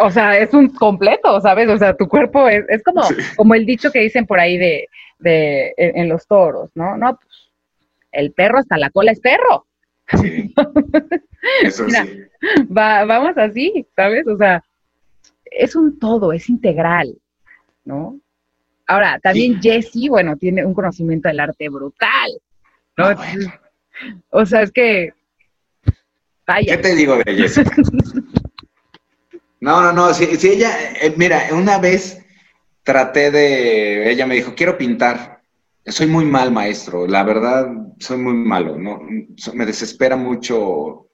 o 0.01 0.09
sea, 0.09 0.39
es 0.39 0.51
un 0.51 0.69
completo, 0.69 1.39
¿sabes? 1.41 1.69
O 1.69 1.77
sea, 1.77 1.95
tu 1.95 2.07
cuerpo 2.07 2.49
es, 2.49 2.65
es 2.69 2.81
como, 2.81 3.03
como 3.35 3.53
el 3.53 3.67
dicho 3.67 3.91
que 3.91 3.99
dicen 3.99 4.25
por 4.25 4.39
ahí 4.39 4.57
de, 4.57 4.87
de 5.19 5.75
en, 5.77 6.09
los 6.09 6.25
toros, 6.25 6.71
¿no? 6.73 6.97
No, 6.97 7.17
pues, 7.17 7.51
el 8.11 8.31
perro 8.31 8.57
hasta 8.57 8.79
la 8.79 8.89
cola 8.89 9.11
es 9.11 9.19
perro. 9.19 9.67
Sí. 10.19 10.55
Eso 11.61 11.87
sí. 11.89 12.21
vamos 12.67 13.37
así, 13.37 13.85
¿sabes? 13.95 14.27
O 14.27 14.37
sea, 14.37 14.63
es 15.45 15.75
un 15.75 15.97
todo, 15.99 16.33
es 16.33 16.49
integral, 16.49 17.15
¿no? 17.85 18.19
Ahora, 18.87 19.19
también 19.19 19.61
Jesse, 19.61 20.07
bueno, 20.09 20.37
tiene 20.37 20.65
un 20.65 20.73
conocimiento 20.73 21.27
del 21.27 21.39
arte 21.39 21.69
brutal, 21.69 22.31
¿no? 22.95 23.09
O 24.29 24.45
sea, 24.45 24.61
es 24.61 24.71
que 24.71 25.13
¿Qué 26.65 26.77
te 26.77 26.95
digo 26.95 27.17
de 27.17 27.35
Jessica? 27.35 27.75
No, 29.59 29.81
no, 29.81 29.91
no, 29.91 30.13
si, 30.13 30.25
ella, 30.47 30.93
eh, 31.01 31.13
mira, 31.17 31.47
una 31.51 31.79
vez 31.79 32.23
traté 32.83 33.31
de, 33.31 34.11
ella 34.11 34.27
me 34.27 34.35
dijo, 34.35 34.53
quiero 34.55 34.77
pintar. 34.77 35.41
Soy 35.85 36.05
muy 36.05 36.25
mal 36.25 36.51
maestro, 36.51 37.07
la 37.07 37.23
verdad, 37.23 37.67
soy 37.97 38.17
muy 38.17 38.33
malo, 38.33 38.77
no, 38.77 38.99
me 39.53 39.65
desespera 39.65 40.15
mucho. 40.15 41.06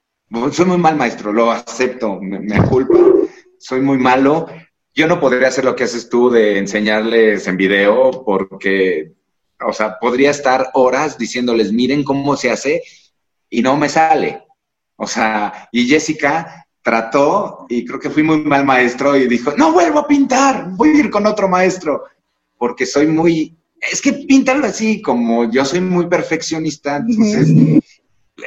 Soy 0.52 0.66
muy 0.66 0.78
mal 0.78 0.96
maestro, 0.96 1.32
lo 1.32 1.50
acepto, 1.50 2.20
me, 2.20 2.40
me 2.40 2.62
culpa, 2.66 2.98
soy 3.58 3.80
muy 3.80 3.98
malo. 3.98 4.46
Yo 4.94 5.06
no 5.06 5.20
podría 5.20 5.48
hacer 5.48 5.64
lo 5.64 5.74
que 5.76 5.84
haces 5.84 6.08
tú 6.08 6.30
de 6.30 6.58
enseñarles 6.58 7.46
en 7.46 7.56
video 7.56 8.24
porque, 8.24 9.12
o 9.64 9.72
sea, 9.72 9.98
podría 9.98 10.30
estar 10.30 10.70
horas 10.74 11.18
diciéndoles, 11.18 11.72
miren 11.72 12.04
cómo 12.04 12.36
se 12.36 12.50
hace 12.50 12.82
y 13.50 13.62
no 13.62 13.76
me 13.76 13.88
sale. 13.88 14.44
O 14.96 15.06
sea, 15.06 15.68
y 15.72 15.86
Jessica 15.86 16.66
trató, 16.82 17.66
y 17.68 17.84
creo 17.84 17.98
que 17.98 18.10
fui 18.10 18.22
muy 18.22 18.44
mal 18.44 18.64
maestro, 18.64 19.16
y 19.16 19.26
dijo, 19.26 19.52
no 19.56 19.72
vuelvo 19.72 20.00
a 20.00 20.06
pintar, 20.06 20.68
voy 20.72 20.90
a 20.90 20.98
ir 20.98 21.10
con 21.10 21.26
otro 21.26 21.48
maestro, 21.48 22.04
porque 22.58 22.84
soy 22.84 23.06
muy, 23.06 23.56
es 23.80 24.02
que 24.02 24.12
píntalo 24.12 24.66
así, 24.66 25.00
como 25.00 25.50
yo 25.50 25.64
soy 25.64 25.80
muy 25.80 26.06
perfeccionista, 26.06 26.96
entonces, 26.96 27.48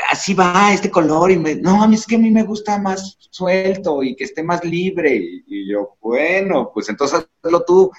así 0.10 0.34
va 0.34 0.74
este 0.74 0.92
color, 0.92 1.32
y 1.32 1.38
me, 1.38 1.56
no, 1.56 1.84
a 1.84 1.88
mí 1.88 1.96
es 1.96 2.06
que 2.06 2.16
a 2.16 2.20
mí 2.20 2.32
me 2.32 2.44
gusta 2.44 2.78
más 2.78 3.18
suelto 3.32 4.04
y 4.04 4.16
que 4.16 4.26
esté 4.26 4.44
más 4.44 4.64
libre, 4.64 5.16
y, 5.16 5.70
yo, 5.70 5.96
bueno, 6.02 6.72
pues 6.74 6.90
entonces 6.90 7.28
hazlo 7.44 7.64
tú, 7.64 7.92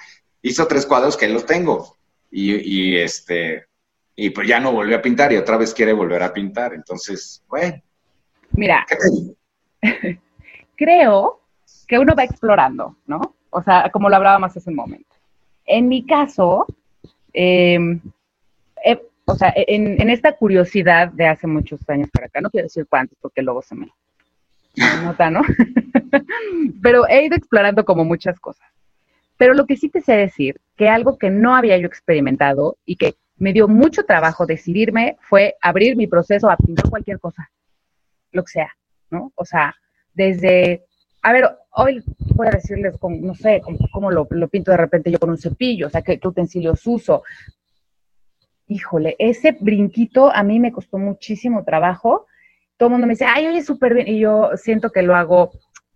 hizo 0.43 0.67
tres 0.67 0.87
cuadros 0.87 1.17
que 1.17 1.29
los 1.29 1.47
tengo, 1.47 1.97
y, 2.31 2.55
y 2.55 2.97
este, 2.97 3.67
y 4.15 4.31
pues 4.31 4.49
ya 4.49 4.61
no 4.61 4.73
volvió 4.73 4.97
a 4.97 5.03
pintar, 5.03 5.33
y 5.33 5.37
otra 5.37 5.57
vez 5.57 5.73
quiere 5.73 5.93
volver 5.93 6.23
a 6.23 6.33
pintar, 6.33 6.75
entonces, 6.75 7.43
bueno. 7.49 7.81
Mira, 8.53 8.87
creo 10.77 11.41
que 11.87 11.99
uno 11.99 12.15
va 12.15 12.25
explorando, 12.25 12.97
¿no? 13.07 13.35
O 13.51 13.63
sea, 13.63 13.91
como 13.91 14.09
lo 14.11 14.17
hablábamos 14.17 14.57
hace 14.57 14.71
un 14.71 14.77
momento. 14.77 15.15
En 15.65 15.89
mi 15.89 16.05
caso, 16.05 16.67
em, 17.33 18.01
o 19.29 19.37
sea, 19.37 19.53
en, 19.55 20.11
esta 20.11 20.33
curiosidad 20.33 21.13
de 21.13 21.27
hace 21.27 21.47
muchos 21.47 21.81
años 21.89 22.09
para 22.11 22.27
acá, 22.27 22.41
no 22.41 22.51
quiero 22.51 22.67
decir 22.67 22.87
cuántos 22.89 23.19
porque 23.21 23.43
luego 23.43 23.63
se 23.63 23.75
me, 23.75 23.89
nota, 25.05 25.31
¿no? 25.31 25.43
Pero 26.83 27.07
he 27.09 27.25
ido 27.25 27.37
explorando 27.37 27.85
como 27.85 28.05
muchas 28.05 28.41
cosas. 28.41 28.69
Pero 29.37 29.55
lo 29.55 29.67
que 29.67 29.77
sí 29.77 29.89
te 29.89 30.01
sé 30.01 30.15
decir, 30.15 30.61
que 30.77 30.89
algo 30.89 31.19
que 31.19 31.31
no 31.31 31.55
había 31.55 31.77
yo 31.79 31.87
experimentado 31.87 32.77
y 32.85 32.97
que 32.97 33.15
me 33.37 33.53
dio 33.53 33.69
mucho 33.69 34.05
trabajo 34.05 34.47
decidirme 34.47 35.17
fue 35.21 35.57
abrir 35.61 35.97
mi 35.97 36.07
proceso 36.07 36.51
a 36.51 36.57
pintar 36.57 36.89
cualquier 36.89 37.21
cosa 37.21 37.51
lo 38.33 38.43
que 38.45 38.53
sea, 38.53 38.77
¿no? 39.11 39.33
O 39.35 39.45
sea, 39.45 39.75
desde, 40.15 40.85
a 41.23 41.33
ver, 41.33 41.49
hoy 41.73 42.03
voy 42.35 42.47
a 42.49 42.51
decirles, 42.51 42.95
no 43.03 43.35
sé, 43.35 43.61
cómo, 43.93 44.11
lo, 44.11 44.27
pinto 44.49 44.71
de 44.71 44.77
repente 44.77 45.11
yo 45.11 45.19
con 45.19 45.31
un 45.31 45.39
cepillo, 45.39 45.87
o 45.87 45.91
sea, 45.91 46.03
qué, 46.03 46.21
utensilios 46.23 46.87
uso. 46.87 47.23
Híjole, 48.69 49.17
ese 49.19 49.57
brinquito 49.59 50.33
a 50.33 50.43
mí 50.43 50.61
me 50.61 50.73
costó 50.73 50.99
muchísimo 50.99 51.65
trabajo. 51.65 52.27
Todo 52.77 52.89
el 52.89 52.93
mundo 52.93 53.07
me 53.07 53.15
dice, 53.15 53.25
ay, 53.27 53.47
oye, 53.47 53.63
súper 53.63 53.95
bien, 53.95 54.09
y 54.09 54.21
yo 54.21 54.51
siento 54.57 54.91
que 54.91 55.03
lo 55.03 55.17
hago 55.17 55.51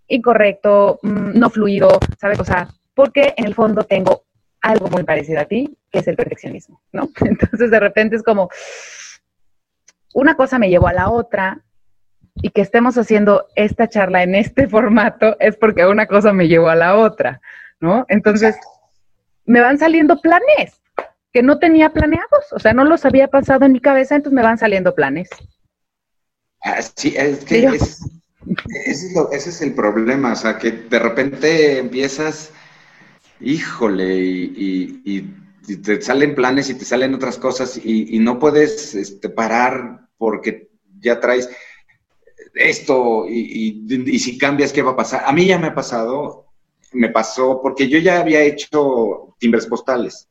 incorrecto, 0.08 0.98
mm, 1.02 1.38
no 1.38 1.50
fluido, 1.50 2.00
¿sabes? 2.18 2.40
O 2.40 2.44
sea, 2.44 2.68
porque 2.94 3.34
en 3.36 3.46
el 3.46 3.54
fondo 3.54 3.84
tengo 3.84 4.24
algo 4.60 4.88
muy 4.88 5.04
parecido 5.04 5.40
a 5.40 5.44
ti, 5.44 5.76
que 5.90 6.00
es 6.00 6.08
el 6.08 6.16
perfeccionismo, 6.16 6.80
¿no? 6.92 7.08
Entonces 7.24 7.70
de 7.70 7.80
repente 7.80 8.16
es 8.16 8.22
como, 8.22 8.48
una 10.14 10.34
cosa 10.34 10.58
me 10.58 10.70
llevó 10.70 10.88
a 10.88 10.92
la 10.92 11.10
otra, 11.10 11.62
y 12.36 12.50
que 12.50 12.62
estemos 12.62 12.96
haciendo 12.96 13.46
esta 13.54 13.88
charla 13.88 14.22
en 14.22 14.34
este 14.34 14.68
formato 14.68 15.36
es 15.40 15.56
porque 15.56 15.86
una 15.86 16.06
cosa 16.06 16.32
me 16.32 16.48
llevó 16.48 16.68
a 16.68 16.76
la 16.76 16.96
otra, 16.96 17.40
¿no? 17.80 18.06
Entonces, 18.08 18.56
me 19.44 19.60
van 19.60 19.78
saliendo 19.78 20.20
planes 20.20 20.81
que 21.32 21.42
no 21.42 21.58
tenía 21.58 21.90
planeados, 21.90 22.52
o 22.52 22.58
sea, 22.58 22.74
no 22.74 22.84
los 22.84 23.04
había 23.04 23.28
pasado 23.28 23.64
en 23.64 23.72
mi 23.72 23.80
cabeza, 23.80 24.16
entonces 24.16 24.36
me 24.36 24.42
van 24.42 24.58
saliendo 24.58 24.94
planes. 24.94 25.30
Ah, 26.62 26.80
sí, 26.82 27.14
es 27.16 27.44
que 27.44 27.66
ese, 28.84 29.30
es 29.32 29.62
el 29.62 29.74
problema, 29.74 30.32
o 30.32 30.36
sea, 30.36 30.58
que 30.58 30.70
de 30.72 30.98
repente 30.98 31.78
empiezas, 31.78 32.50
híjole, 33.40 34.14
y, 34.14 35.38
te 35.84 36.02
salen 36.02 36.34
planes 36.34 36.68
y 36.70 36.74
te 36.74 36.84
salen 36.84 37.14
otras 37.14 37.38
cosas 37.38 37.80
y, 37.82 38.18
no 38.18 38.38
puedes 38.38 38.94
este, 38.94 39.28
parar 39.28 40.08
porque 40.18 40.68
ya 41.00 41.18
traes 41.18 41.48
esto 42.54 43.26
y, 43.28 44.18
si 44.18 44.36
cambias, 44.36 44.72
¿qué 44.72 44.82
va 44.82 44.92
a 44.92 44.96
pasar? 44.96 45.22
A 45.24 45.32
mí 45.32 45.46
ya 45.46 45.58
me 45.58 45.68
ha 45.68 45.74
pasado, 45.74 46.46
me 46.92 47.08
pasó 47.08 47.60
porque 47.62 47.88
yo 47.88 47.98
ya 47.98 48.20
había 48.20 48.42
hecho 48.42 49.34
timbres 49.38 49.66
postales 49.66 50.28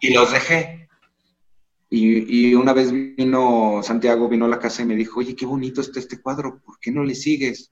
y 0.00 0.12
los 0.12 0.32
dejé. 0.32 0.88
Y, 1.88 2.54
una 2.54 2.72
vez 2.72 2.90
vino 2.92 3.80
Santiago, 3.82 4.28
vino 4.28 4.46
a 4.46 4.48
la 4.48 4.58
casa 4.58 4.82
y 4.82 4.86
me 4.86 4.96
dijo, 4.96 5.20
oye, 5.20 5.36
qué 5.36 5.46
bonito 5.46 5.80
está 5.80 6.00
este 6.00 6.20
cuadro, 6.20 6.60
¿por 6.64 6.78
qué 6.80 6.90
no 6.90 7.04
le 7.04 7.14
sigues? 7.14 7.70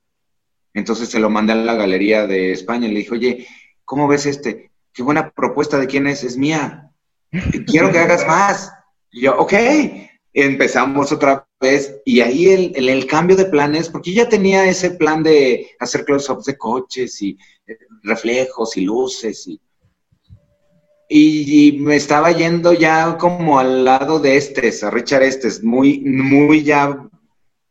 Entonces 0.72 1.08
se 1.08 1.18
lo 1.18 1.30
mandé 1.30 1.52
a 1.52 1.56
la 1.56 1.74
galería 1.74 2.26
de 2.26 2.52
España 2.52 2.87
y 2.87 2.92
le 2.92 3.00
dije, 3.00 3.12
oye, 3.12 3.46
¿cómo 3.84 4.08
ves 4.08 4.26
este? 4.26 4.70
Qué 4.92 5.02
buena 5.02 5.30
propuesta 5.30 5.78
de 5.78 5.87
quién 5.87 6.06
es, 6.06 6.22
es 6.24 6.37
mía. 6.37 6.90
Quiero 7.66 7.90
que 7.90 7.98
hagas 7.98 8.26
más. 8.26 8.72
Y 9.10 9.22
yo, 9.22 9.37
ok, 9.37 9.52
empezamos 10.32 11.12
otra 11.12 11.46
vez 11.60 12.00
y 12.04 12.20
ahí 12.20 12.48
el, 12.48 12.88
el, 12.88 13.06
cambio 13.06 13.37
de 13.37 13.46
planes, 13.46 13.88
porque 13.88 14.12
ya 14.12 14.28
tenía 14.28 14.66
ese 14.66 14.90
plan 14.90 15.22
de 15.22 15.70
hacer 15.80 16.04
close-ups 16.04 16.44
de 16.44 16.58
coches 16.58 17.20
y 17.22 17.38
eh, 17.66 17.78
reflejos 18.02 18.76
y 18.76 18.82
luces 18.82 19.46
y, 19.46 19.60
y, 21.09 21.79
me 21.81 21.97
estaba 21.97 22.33
yendo 22.33 22.73
ya 22.73 23.17
como 23.19 23.59
al 23.59 23.85
lado 23.85 24.19
de 24.19 24.37
Estes, 24.37 24.83
a 24.83 24.90
Richard 24.90 25.23
Estes, 25.23 25.62
muy, 25.62 26.01
muy 26.01 26.62
ya, 26.62 27.09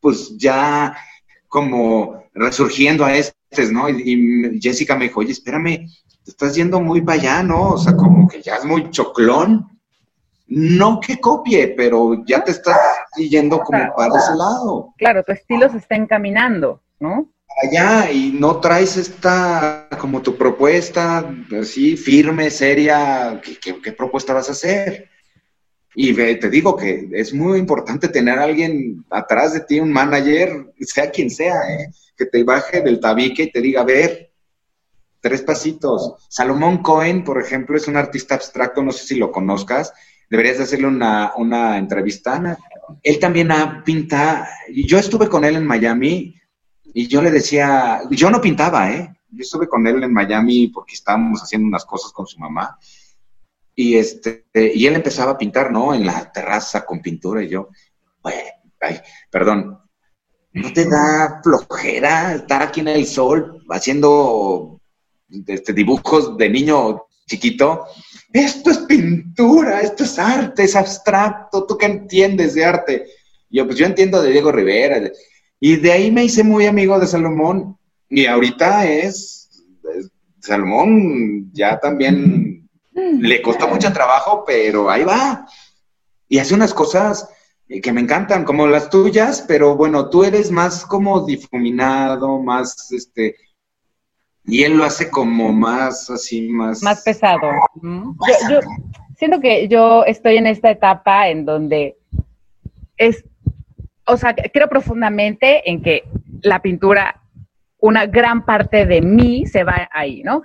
pues 0.00 0.36
ya 0.36 0.96
como 1.48 2.24
resurgiendo 2.34 3.04
a 3.04 3.14
estos, 3.14 3.70
¿no? 3.70 3.88
Y, 3.88 4.58
Jessica 4.60 4.96
me 4.96 5.04
dijo, 5.04 5.20
oye, 5.20 5.32
espérame, 5.32 5.86
te 6.24 6.30
estás 6.30 6.54
yendo 6.54 6.80
muy 6.80 7.00
para 7.02 7.20
allá, 7.20 7.42
¿no? 7.42 7.72
O 7.72 7.78
sea, 7.78 7.96
como 7.96 8.28
que 8.28 8.42
ya 8.42 8.56
es 8.56 8.64
muy 8.64 8.90
choclón. 8.90 9.68
No 10.46 11.00
que 11.00 11.20
copie, 11.20 11.68
pero 11.68 12.22
ya 12.26 12.44
te 12.44 12.50
estás 12.50 12.78
yendo 13.16 13.60
como 13.60 13.94
para 13.96 14.14
ese 14.18 14.36
lado. 14.36 14.92
Claro, 14.98 15.24
tu 15.24 15.32
estilo 15.32 15.70
se 15.70 15.78
está 15.78 15.96
encaminando, 15.96 16.82
¿no? 17.00 17.33
Allá 17.62 18.10
y 18.10 18.32
no 18.32 18.60
traes 18.60 18.96
esta, 18.96 19.88
como 20.00 20.20
tu 20.22 20.36
propuesta, 20.36 21.32
así, 21.60 21.96
firme, 21.96 22.50
seria, 22.50 23.40
qué 23.60 23.92
propuesta 23.92 24.34
vas 24.34 24.48
a 24.48 24.52
hacer? 24.52 25.08
Y 25.94 26.12
te 26.12 26.50
digo 26.50 26.76
que 26.76 27.08
es 27.12 27.32
muy 27.32 27.58
importante 27.58 28.08
tener 28.08 28.38
a 28.38 28.44
alguien 28.44 29.04
atrás 29.10 29.54
de 29.54 29.60
ti, 29.60 29.78
un 29.78 29.92
manager, 29.92 30.72
sea 30.80 31.10
quien 31.10 31.30
sea, 31.30 31.54
¿eh? 31.70 31.90
que 32.16 32.26
te 32.26 32.42
baje 32.42 32.80
del 32.80 32.98
tabique 32.98 33.44
y 33.44 33.52
te 33.52 33.60
diga, 33.60 33.82
a 33.82 33.84
ver, 33.84 34.32
tres 35.20 35.42
pasitos. 35.42 36.14
Salomón 36.28 36.82
Cohen, 36.82 37.22
por 37.22 37.40
ejemplo, 37.40 37.76
es 37.76 37.86
un 37.86 37.96
artista 37.96 38.34
abstracto, 38.34 38.82
no 38.82 38.90
sé 38.90 39.06
si 39.06 39.14
lo 39.14 39.30
conozcas, 39.30 39.92
deberías 40.28 40.58
de 40.58 40.64
hacerle 40.64 40.88
una, 40.88 41.32
una 41.36 41.78
entrevista. 41.78 42.58
Él 43.02 43.18
también 43.20 43.52
ha 43.52 43.84
pintado, 43.84 44.46
yo 44.74 44.98
estuve 44.98 45.28
con 45.28 45.44
él 45.44 45.54
en 45.54 45.66
Miami 45.66 46.34
y 46.96 47.08
yo 47.08 47.20
le 47.20 47.32
decía, 47.32 48.02
yo 48.10 48.30
no 48.30 48.40
pintaba, 48.40 48.90
¿eh? 48.90 49.12
Yo 49.28 49.42
estuve 49.42 49.68
con 49.68 49.84
él 49.86 50.02
en 50.04 50.12
Miami 50.12 50.68
porque 50.68 50.94
estábamos 50.94 51.42
haciendo 51.42 51.66
unas 51.66 51.84
cosas 51.84 52.12
con 52.12 52.24
su 52.24 52.38
mamá 52.38 52.78
y, 53.74 53.96
este, 53.96 54.44
y 54.54 54.86
él 54.86 54.94
empezaba 54.94 55.32
a 55.32 55.38
pintar, 55.38 55.72
¿no? 55.72 55.92
En 55.92 56.06
la 56.06 56.30
terraza 56.30 56.86
con 56.86 57.02
pintura 57.02 57.42
y 57.42 57.48
yo, 57.48 57.68
ay, 58.22 59.00
perdón, 59.28 59.80
¿no 60.52 60.72
te 60.72 60.88
da 60.88 61.40
flojera 61.42 62.36
estar 62.36 62.62
aquí 62.62 62.78
en 62.80 62.88
el 62.88 63.06
sol 63.06 63.64
haciendo 63.68 64.80
este, 65.48 65.72
dibujos 65.72 66.38
de 66.38 66.48
niño 66.48 67.06
chiquito? 67.26 67.86
Esto 68.32 68.70
es 68.70 68.78
pintura, 68.78 69.80
esto 69.80 70.04
es 70.04 70.16
arte, 70.16 70.62
es 70.62 70.76
abstracto, 70.76 71.66
¿tú 71.66 71.76
qué 71.76 71.86
entiendes 71.86 72.54
de 72.54 72.64
arte? 72.64 73.06
Yo, 73.50 73.66
pues 73.66 73.78
yo 73.78 73.86
entiendo 73.86 74.22
de 74.22 74.30
Diego 74.30 74.52
Rivera. 74.52 75.00
Y 75.66 75.76
de 75.76 75.92
ahí 75.92 76.10
me 76.10 76.24
hice 76.24 76.44
muy 76.44 76.66
amigo 76.66 76.98
de 76.98 77.06
Salomón. 77.06 77.78
Y 78.10 78.26
ahorita 78.26 78.86
es, 78.86 79.64
es 79.96 80.10
Salomón 80.38 81.50
ya 81.54 81.80
también 81.80 82.68
le 82.92 83.40
costó 83.40 83.66
mucho 83.66 83.90
trabajo, 83.90 84.44
pero 84.46 84.90
ahí 84.90 85.04
va. 85.04 85.46
Y 86.28 86.36
hace 86.36 86.52
unas 86.52 86.74
cosas 86.74 87.30
que 87.82 87.92
me 87.94 88.02
encantan, 88.02 88.44
como 88.44 88.66
las 88.66 88.90
tuyas, 88.90 89.42
pero 89.48 89.74
bueno, 89.74 90.10
tú 90.10 90.24
eres 90.24 90.50
más 90.50 90.84
como 90.84 91.24
difuminado, 91.24 92.42
más 92.42 92.92
este. 92.92 93.34
Y 94.44 94.64
él 94.64 94.76
lo 94.76 94.84
hace 94.84 95.08
como 95.08 95.50
más 95.50 96.10
así, 96.10 96.46
más. 96.50 96.82
Más 96.82 97.02
pesado. 97.02 97.40
Yo, 98.50 98.60
siento 99.16 99.40
que 99.40 99.66
yo 99.68 100.04
estoy 100.04 100.36
en 100.36 100.46
esta 100.46 100.70
etapa 100.70 101.30
en 101.30 101.46
donde 101.46 101.96
es. 102.98 103.24
O 104.06 104.16
sea, 104.16 104.34
creo 104.34 104.68
profundamente 104.68 105.68
en 105.70 105.82
que 105.82 106.04
la 106.42 106.60
pintura, 106.60 107.20
una 107.78 108.06
gran 108.06 108.44
parte 108.44 108.86
de 108.86 109.00
mí 109.00 109.46
se 109.46 109.64
va 109.64 109.88
ahí, 109.92 110.22
¿no? 110.22 110.42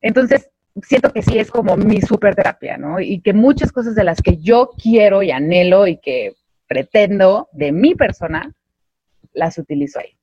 Entonces, 0.00 0.50
siento 0.82 1.12
que 1.12 1.22
sí 1.22 1.38
es 1.38 1.50
como 1.50 1.76
mi 1.76 2.00
super 2.00 2.34
terapia, 2.34 2.76
¿no? 2.76 3.00
Y 3.00 3.20
que 3.20 3.32
muchas 3.32 3.72
cosas 3.72 3.94
de 3.94 4.04
las 4.04 4.20
que 4.22 4.36
yo 4.36 4.70
quiero 4.80 5.22
y 5.22 5.30
anhelo 5.30 5.86
y 5.86 5.98
que 5.98 6.34
pretendo 6.68 7.48
de 7.52 7.72
mi 7.72 7.94
persona, 7.94 8.52
las 9.32 9.58
utilizo 9.58 10.00
ahí. 10.00 10.16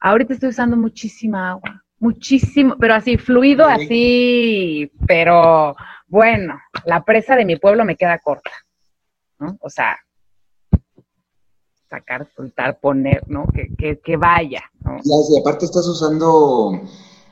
Ahorita 0.00 0.34
estoy 0.34 0.50
usando 0.50 0.76
muchísima 0.76 1.50
agua, 1.50 1.84
muchísimo, 1.98 2.76
pero 2.78 2.94
así, 2.94 3.18
fluido, 3.18 3.66
así, 3.66 4.90
pero 5.06 5.74
bueno, 6.06 6.58
la 6.84 7.04
presa 7.04 7.36
de 7.36 7.44
mi 7.44 7.56
pueblo 7.56 7.84
me 7.84 7.96
queda 7.96 8.18
corta, 8.18 8.50
¿no? 9.38 9.58
O 9.60 9.68
sea, 9.68 9.98
sacar, 11.88 12.28
soltar, 12.36 12.78
poner, 12.80 13.22
¿no? 13.28 13.46
Que, 13.46 13.98
que, 13.98 14.16
vaya, 14.16 14.62
¿no? 14.80 14.98
Y 15.04 15.40
aparte 15.40 15.66
estás 15.66 15.86
usando 15.86 16.82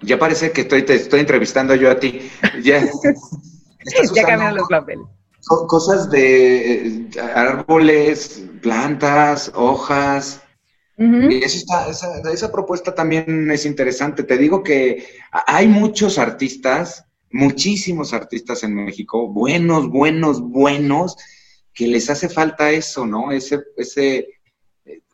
ya 0.04 0.18
parece 0.18 0.52
que 0.52 0.62
estoy, 0.62 0.84
te 0.84 0.94
estoy 0.94 1.20
entrevistando 1.20 1.74
yo 1.74 1.90
a 1.90 1.98
ti. 1.98 2.20
Ya, 2.62 2.80
ya 4.14 4.52
los 4.52 4.68
papeles. 4.68 5.06
Cosas 5.46 6.10
de 6.10 6.86
eh, 6.86 7.08
árboles, 7.34 8.44
plantas, 8.62 9.52
hojas. 9.54 10.40
esa, 10.96 11.88
esa, 12.32 12.52
propuesta 12.52 12.94
también 12.94 13.50
es 13.50 13.66
interesante. 13.66 14.22
Te 14.22 14.38
digo 14.38 14.62
que 14.62 15.06
hay 15.46 15.68
muchos 15.68 16.18
artistas, 16.18 17.04
muchísimos 17.30 18.14
artistas 18.14 18.62
en 18.62 18.74
México, 18.74 19.28
buenos, 19.28 19.90
buenos, 19.90 20.40
buenos, 20.40 21.16
que 21.74 21.88
les 21.88 22.08
hace 22.08 22.30
falta 22.30 22.70
eso, 22.70 23.04
¿no? 23.04 23.30
Ese, 23.30 23.60
ese, 23.76 24.28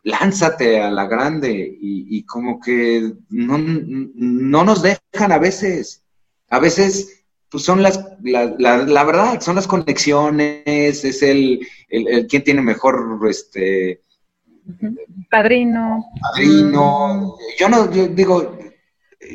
lánzate 0.03 0.81
a 0.81 0.89
la 0.89 1.05
grande 1.05 1.77
y, 1.79 2.23
como 2.25 2.59
que 2.59 3.13
no, 3.29 3.57
nos 4.63 4.81
dejan 4.81 5.31
a 5.31 5.37
veces. 5.37 6.03
A 6.49 6.59
veces, 6.59 7.23
pues 7.49 7.63
son 7.63 7.81
las, 7.81 8.03
la, 8.23 8.45
la, 8.57 9.03
verdad, 9.03 9.39
son 9.41 9.55
las 9.55 9.67
conexiones, 9.67 10.65
es 11.05 11.21
el, 11.21 11.65
el, 11.89 12.27
quién 12.27 12.43
tiene 12.43 12.61
mejor, 12.61 13.19
este... 13.29 14.01
Padrino. 15.29 16.05
Padrino. 16.21 17.35
Yo 17.57 17.69
no, 17.69 17.91
yo 17.91 18.07
digo, 18.07 18.57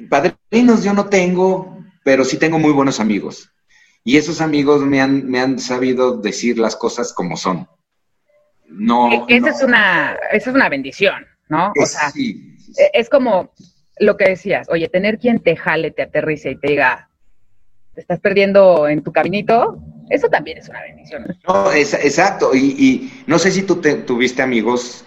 padrinos 0.08 0.84
yo 0.84 0.92
no 0.92 1.06
tengo, 1.06 1.78
pero 2.04 2.24
sí 2.24 2.38
tengo 2.38 2.58
muy 2.58 2.72
buenos 2.72 3.00
amigos. 3.00 3.50
Y 4.04 4.16
esos 4.16 4.40
amigos 4.40 4.82
me 4.82 5.00
han, 5.00 5.28
me 5.28 5.40
han 5.40 5.58
sabido 5.58 6.18
decir 6.18 6.58
las 6.58 6.76
cosas 6.76 7.12
como 7.12 7.36
son. 7.36 7.66
No. 8.68 9.26
esa, 9.28 9.50
Es 9.50 9.62
una, 9.62 10.16
esa 10.32 10.50
es 10.50 10.56
una 10.56 10.68
bendición, 10.68 11.24
¿no? 11.48 11.72
O 11.80 11.86
sea, 11.86 12.12
e, 12.16 12.90
es 12.92 13.08
como 13.08 13.52
lo 13.98 14.16
que 14.16 14.28
decías, 14.28 14.68
oye, 14.68 14.88
tener 14.88 15.18
quien 15.18 15.40
te 15.40 15.56
jale, 15.56 15.90
te 15.90 16.02
aterrice 16.02 16.50
y 16.50 16.56
te 16.56 16.68
diga, 16.68 17.08
te 17.94 18.02
estás 18.02 18.20
perdiendo 18.20 18.88
en 18.88 19.02
tu 19.02 19.12
caminito, 19.12 19.78
eso 20.10 20.28
también 20.28 20.58
es 20.58 20.68
una 20.68 20.82
bendición. 20.82 21.26
No, 21.48 21.72
exacto. 21.72 22.54
Y, 22.54 23.10
no 23.26 23.38
sé 23.38 23.50
si 23.50 23.62
tú 23.62 23.76
tuviste 23.76 24.42
amigos 24.42 25.04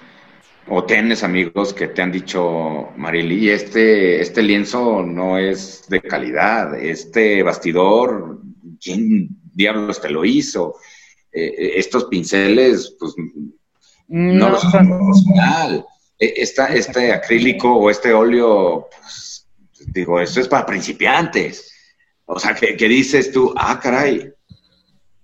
o 0.67 0.83
tienes 0.83 1.23
amigos 1.23 1.73
que 1.73 1.87
te 1.87 2.01
han 2.01 2.11
dicho, 2.11 2.89
Marily, 2.95 3.49
este, 3.49 4.21
este 4.21 4.41
lienzo 4.41 5.03
no 5.03 5.37
es 5.37 5.85
de 5.89 6.01
calidad, 6.01 6.75
este 6.75 7.41
bastidor, 7.43 8.41
¿quién 8.81 9.29
diablos 9.53 10.01
te 10.01 10.09
lo 10.09 10.25
hizo? 10.25 10.75
Eh, 11.31 11.73
estos 11.75 12.05
pinceles, 12.05 12.95
pues 12.99 13.13
no, 14.07 14.49
lo 14.49 14.57
son 14.57 14.87
profesional. 14.87 15.85
E, 16.17 16.33
este 16.37 17.13
acrílico 17.13 17.73
o 17.73 17.89
este 17.89 18.13
óleo, 18.13 18.89
pues, 18.91 19.47
digo, 19.93 20.19
esto 20.19 20.41
es 20.41 20.47
para 20.47 20.65
principiantes. 20.65 21.71
O 22.25 22.39
sea, 22.39 22.53
que, 22.53 22.75
dices 22.75 23.31
tú, 23.31 23.53
ah, 23.57 23.79
caray. 23.79 24.31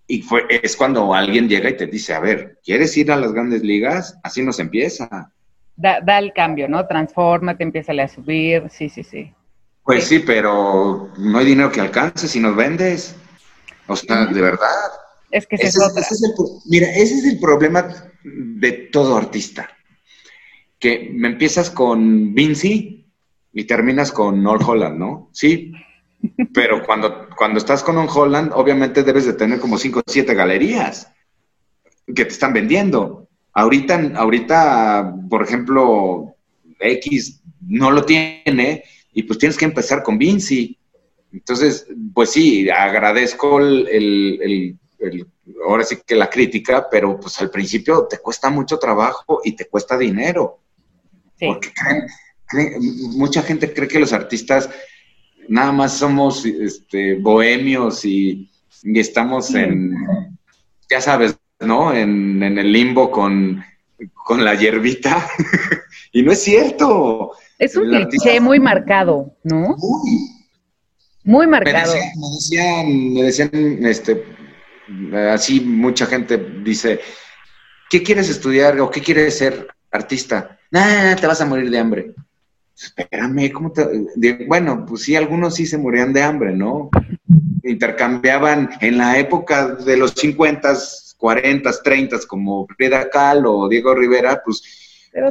Y 0.08 0.22
fue, 0.22 0.46
es 0.50 0.76
cuando 0.76 1.14
alguien 1.14 1.50
llega 1.50 1.70
y 1.70 1.78
te 1.78 1.88
dice, 1.88 2.14
a 2.14 2.20
ver, 2.20 2.60
¿quieres 2.64 2.96
ir 2.98 3.12
a 3.12 3.18
las 3.18 3.32
grandes 3.32 3.64
ligas? 3.64 4.18
Así 4.24 4.44
nos 4.44 4.60
empieza. 4.60 5.32
Da, 5.76 6.00
da 6.02 6.20
el 6.20 6.32
cambio, 6.34 6.68
¿no? 6.68 6.86
Transforma, 6.88 7.58
te 7.58 7.64
empieza 7.64 7.92
a 7.92 8.08
subir, 8.08 8.70
sí, 8.70 8.90
sí, 8.90 9.04
sí. 9.04 9.34
Pues 9.84 10.06
sí, 10.06 10.20
pero 10.20 11.12
no 11.18 11.38
hay 11.38 11.46
dinero 11.46 11.72
que 11.72 11.82
alcance 11.82 12.28
si 12.28 12.40
nos 12.40 12.56
vendes. 12.56 13.16
O 13.88 13.96
sea, 13.96 14.26
de 14.26 14.42
verdad. 14.42 14.68
Es 15.36 15.48
que 15.48 15.58
se 15.58 15.68
ese, 15.68 15.80
Mira, 16.66 16.88
ese 16.92 17.16
es 17.16 17.26
el 17.26 17.40
problema 17.42 17.94
de 18.24 18.72
todo 18.72 19.18
artista. 19.18 19.70
Que 20.80 21.10
me 21.14 21.28
empiezas 21.28 21.70
con 21.70 22.34
Vinci 22.34 23.06
y 23.52 23.64
terminas 23.66 24.14
con 24.14 24.42
Nor 24.42 24.64
Holland, 24.66 24.98
¿no? 24.98 25.30
Sí, 25.34 25.74
pero 26.54 26.86
cuando, 26.86 27.28
cuando 27.36 27.58
estás 27.58 27.84
con 27.84 27.98
un 27.98 28.08
Holland, 28.08 28.54
obviamente 28.54 29.04
debes 29.04 29.26
de 29.26 29.34
tener 29.34 29.60
como 29.60 29.78
5 29.78 30.00
o 30.00 30.04
7 30.10 30.34
galerías 30.34 31.12
que 32.08 32.24
te 32.24 32.32
están 32.32 32.54
vendiendo. 32.54 33.28
Ahorita, 33.52 34.14
ahorita, 34.16 35.16
por 35.30 35.44
ejemplo, 35.44 36.34
X 36.80 37.42
no 37.60 37.92
lo 37.92 38.06
tiene 38.06 38.86
y 39.14 39.24
pues 39.24 39.38
tienes 39.38 39.58
que 39.58 39.66
empezar 39.66 40.02
con 40.02 40.18
Vinci. 40.18 40.78
Entonces, 41.34 41.88
pues 42.14 42.30
sí, 42.30 42.70
agradezco 42.70 43.60
el, 43.60 44.78
ahora 45.68 45.84
sí 45.84 45.98
que 46.06 46.16
la 46.16 46.30
crítica, 46.30 46.88
pero 46.90 47.20
pues 47.20 47.40
al 47.42 47.50
principio 47.50 48.08
te 48.10 48.20
cuesta 48.20 48.50
mucho 48.50 48.78
trabajo 48.78 49.42
y 49.44 49.54
te 49.54 49.66
cuesta 49.66 49.98
dinero. 49.98 50.60
Porque 51.40 51.72
mucha 53.16 53.42
gente 53.42 53.74
cree 53.74 53.88
que 53.88 54.00
los 54.00 54.14
artistas 54.14 54.70
nada 55.48 55.72
más 55.72 55.98
somos 55.98 56.46
este, 56.46 57.16
bohemios 57.16 58.06
y, 58.06 58.50
estamos 58.84 59.54
en, 59.56 59.96
ya 60.90 61.02
sabes, 61.02 61.38
¿no? 61.60 61.94
En, 61.94 62.42
el 62.44 62.72
limbo 62.72 63.10
con 63.10 63.64
con 64.26 64.44
la 64.44 64.56
hierbita. 64.56 65.28
y 66.12 66.24
no 66.24 66.32
es 66.32 66.44
cierto. 66.44 67.32
Es 67.58 67.76
un 67.78 67.90
cliché 67.90 68.40
muy 68.40 68.60
marcado, 68.60 69.38
¿no? 69.44 69.76
Muy, 71.24 71.48
marcado. 71.48 71.94
Me 71.94 72.30
decían, 72.36 73.14
me 73.14 73.24
decían, 73.24 73.86
este, 73.86 74.24
así 75.32 75.62
mucha 75.62 76.06
gente 76.06 76.38
dice, 76.64 77.00
¿qué 77.90 78.04
quieres 78.04 78.30
estudiar 78.30 78.80
o 78.80 78.90
qué 78.90 79.02
quieres 79.02 79.38
ser 79.38 79.68
artista? 79.92 80.60
Nah, 80.72 81.16
te 81.16 81.28
vas 81.28 81.42
a 81.42 81.46
morir 81.46 81.70
de 81.70 81.80
hambre. 81.80 82.14
Espérame, 82.76 83.52
¿cómo 83.52 83.72
te...? 83.72 83.86
Bueno, 84.48 84.86
pues 84.86 85.04
sí, 85.04 85.16
algunos 85.16 85.56
sí 85.56 85.66
se 85.66 85.78
morían 85.78 86.12
de 86.12 86.24
hambre, 86.24 86.54
¿no? 86.54 86.90
Intercambiaban 87.64 88.72
en 88.82 88.98
la 88.98 89.18
época 89.18 89.68
de 89.76 89.98
los 89.98 90.12
50, 90.12 90.74
40, 91.18 91.72
30, 91.84 92.18
como 92.28 92.68
Frida 92.68 93.10
Kahlo 93.10 93.54
o 93.60 93.70
Diego 93.70 93.96
Rivera, 93.96 94.42
pues 94.44 94.62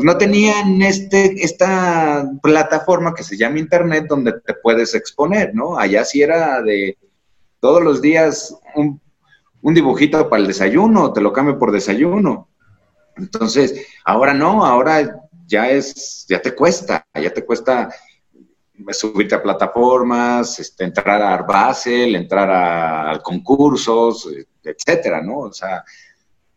no 0.00 0.16
tenían 0.16 0.80
este, 0.80 1.44
esta 1.44 2.30
plataforma 2.42 3.14
que 3.14 3.22
se 3.22 3.36
llama 3.36 3.58
Internet 3.58 4.06
donde 4.08 4.32
te 4.40 4.54
puedes 4.54 4.94
exponer, 4.94 5.54
¿no? 5.54 5.78
Allá 5.78 6.04
sí 6.06 6.22
era 6.22 6.62
de 6.62 6.96
todos 7.60 7.82
los 7.82 8.00
días 8.00 8.56
un, 8.74 8.98
dibujito 9.72 10.28
para 10.28 10.42
el 10.42 10.46
desayuno, 10.46 11.12
te 11.12 11.22
lo 11.22 11.32
cambio 11.32 11.58
por 11.58 11.72
desayuno. 11.72 12.50
Entonces, 13.16 13.86
ahora 14.04 14.34
no, 14.34 14.64
ahora 14.64 15.22
ya 15.46 15.70
es, 15.70 16.26
ya 16.28 16.42
te 16.42 16.54
cuesta, 16.54 17.06
ya 17.14 17.32
te 17.32 17.44
cuesta 17.44 17.88
subirte 18.90 19.34
a 19.34 19.42
plataformas, 19.42 20.58
este, 20.58 20.84
entrar 20.84 21.22
a 21.22 21.32
Arbacel, 21.34 22.16
entrar 22.16 22.50
a, 22.50 23.18
concursos, 23.22 24.28
etcétera, 24.62 25.22
¿no? 25.22 25.38
O 25.38 25.52
sea, 25.52 25.84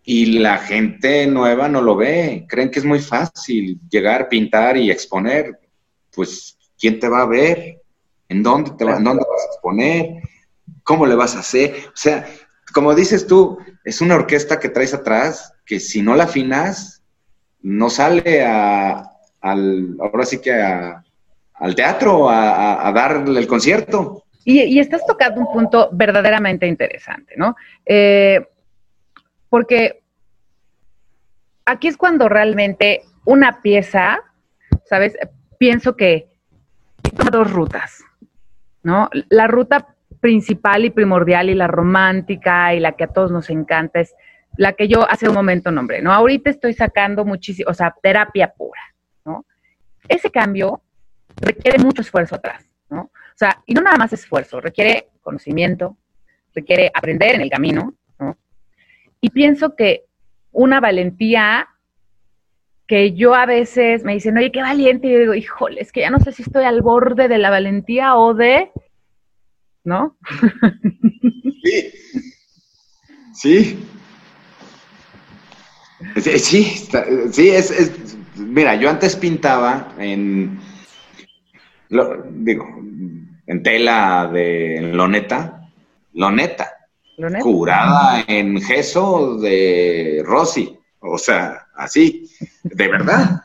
y 0.03 0.39
la 0.39 0.57
gente 0.57 1.27
nueva 1.27 1.67
no 1.67 1.81
lo 1.81 1.95
ve, 1.95 2.45
creen 2.47 2.71
que 2.71 2.79
es 2.79 2.85
muy 2.85 2.99
fácil 2.99 3.79
llegar, 3.89 4.29
pintar 4.29 4.77
y 4.77 4.89
exponer. 4.89 5.59
Pues, 6.13 6.57
¿quién 6.79 6.99
te 6.99 7.07
va 7.07 7.21
a 7.21 7.27
ver? 7.27 7.81
¿En 8.29 8.41
dónde, 8.41 8.71
te 8.71 8.83
¿en 8.83 9.03
dónde 9.03 9.23
vas 9.29 9.43
a 9.43 9.53
exponer? 9.53 10.21
¿Cómo 10.83 11.05
le 11.05 11.15
vas 11.15 11.35
a 11.35 11.39
hacer? 11.39 11.75
O 11.87 11.95
sea, 11.95 12.27
como 12.77 12.93
dices 12.93 13.25
tú, 13.25 13.57
es 13.83 14.01
una 14.01 14.13
orquesta 14.13 14.59
que 14.59 14.69
traes 14.69 14.93
atrás 14.93 15.51
que 15.65 15.79
si 15.79 16.03
no 16.03 16.15
la 16.15 16.25
afinas, 16.25 17.01
no 17.63 17.89
sale 17.89 18.45
a, 18.45 19.03
ahora 19.41 20.25
sí 20.25 20.39
que 20.39 20.53
al 20.53 21.73
teatro 21.73 22.29
a, 22.29 22.91
darle 22.93 23.39
el 23.39 23.47
concierto. 23.47 24.25
Y, 24.45 24.61
y, 24.61 24.77
estás 24.77 25.03
tocando 25.07 25.41
un 25.41 25.51
punto 25.51 25.89
verdaderamente 25.91 26.67
interesante, 26.67 27.33
¿no? 27.35 27.55
Eh, 27.83 28.47
porque 29.49 30.03
aquí 31.65 31.87
es 31.87 31.97
cuando 31.97 32.29
realmente 32.29 33.01
una 33.25 33.63
pieza, 33.63 34.19
¿sabes? 34.85 35.17
Pienso 35.57 35.95
que 35.95 36.27
toma 37.01 37.31
dos 37.31 37.51
rutas, 37.51 38.03
¿no? 38.83 39.09
La 39.29 39.47
ruta 39.47 39.95
principal 40.19 40.85
y 40.85 40.89
primordial 40.89 41.49
y 41.49 41.55
la 41.55 41.67
romántica 41.67 42.73
y 42.73 42.79
la 42.79 42.93
que 42.93 43.05
a 43.05 43.07
todos 43.07 43.31
nos 43.31 43.49
encanta 43.49 43.99
es 43.99 44.15
la 44.57 44.73
que 44.73 44.87
yo 44.87 45.09
hace 45.09 45.27
un 45.29 45.35
momento 45.35 45.71
nombré, 45.71 46.01
¿no? 46.01 46.11
Ahorita 46.11 46.49
estoy 46.49 46.73
sacando 46.73 47.25
muchísimo, 47.25 47.69
o 47.69 47.73
sea, 47.73 47.95
terapia 48.01 48.53
pura, 48.53 48.81
¿no? 49.25 49.45
Ese 50.07 50.31
cambio 50.31 50.81
requiere 51.35 51.77
mucho 51.77 52.01
esfuerzo 52.01 52.35
atrás, 52.35 52.65
¿no? 52.89 53.01
O 53.01 53.37
sea, 53.37 53.61
y 53.65 53.73
no 53.73 53.81
nada 53.81 53.97
más 53.97 54.13
esfuerzo, 54.13 54.59
requiere 54.59 55.09
conocimiento, 55.21 55.97
requiere 56.55 56.91
aprender 56.93 57.35
en 57.35 57.41
el 57.41 57.49
camino, 57.49 57.93
y 59.19 59.29
pienso 59.29 59.75
que 59.75 60.05
una 60.51 60.79
valentía 60.79 61.67
que 62.87 63.13
yo 63.13 63.35
a 63.35 63.45
veces 63.45 64.03
me 64.03 64.13
dicen, 64.13 64.37
oye, 64.37 64.51
qué 64.51 64.61
valiente, 64.61 65.07
y 65.07 65.17
digo, 65.17 65.33
híjole, 65.33 65.81
es 65.81 65.91
que 65.91 66.01
ya 66.01 66.09
no 66.09 66.19
sé 66.19 66.31
si 66.31 66.43
estoy 66.43 66.63
al 66.63 66.81
borde 66.81 67.27
de 67.27 67.37
la 67.37 67.49
valentía 67.49 68.15
o 68.15 68.33
de, 68.33 68.71
¿no? 69.87 70.17
Sí, 71.63 71.93
sí. 73.33 73.79
Sí, 76.17 76.39
sí, 77.31 77.49
es, 77.49 77.91
mira, 78.35 78.75
yo 78.75 78.89
antes 78.89 79.15
pintaba 79.15 79.93
en, 79.97 80.59
digo, 82.31 82.67
en 83.47 83.63
tela 83.63 84.29
de 84.31 84.91
loneta, 84.93 85.69
loneta, 86.13 86.69
curada 87.41 88.25
en 88.27 88.61
gesso 88.61 89.37
de 89.37 90.21
Rossi. 90.25 90.77
O 90.99 91.17
sea, 91.17 91.67
así, 91.75 92.29
de 92.63 92.87
verdad. 92.89 93.43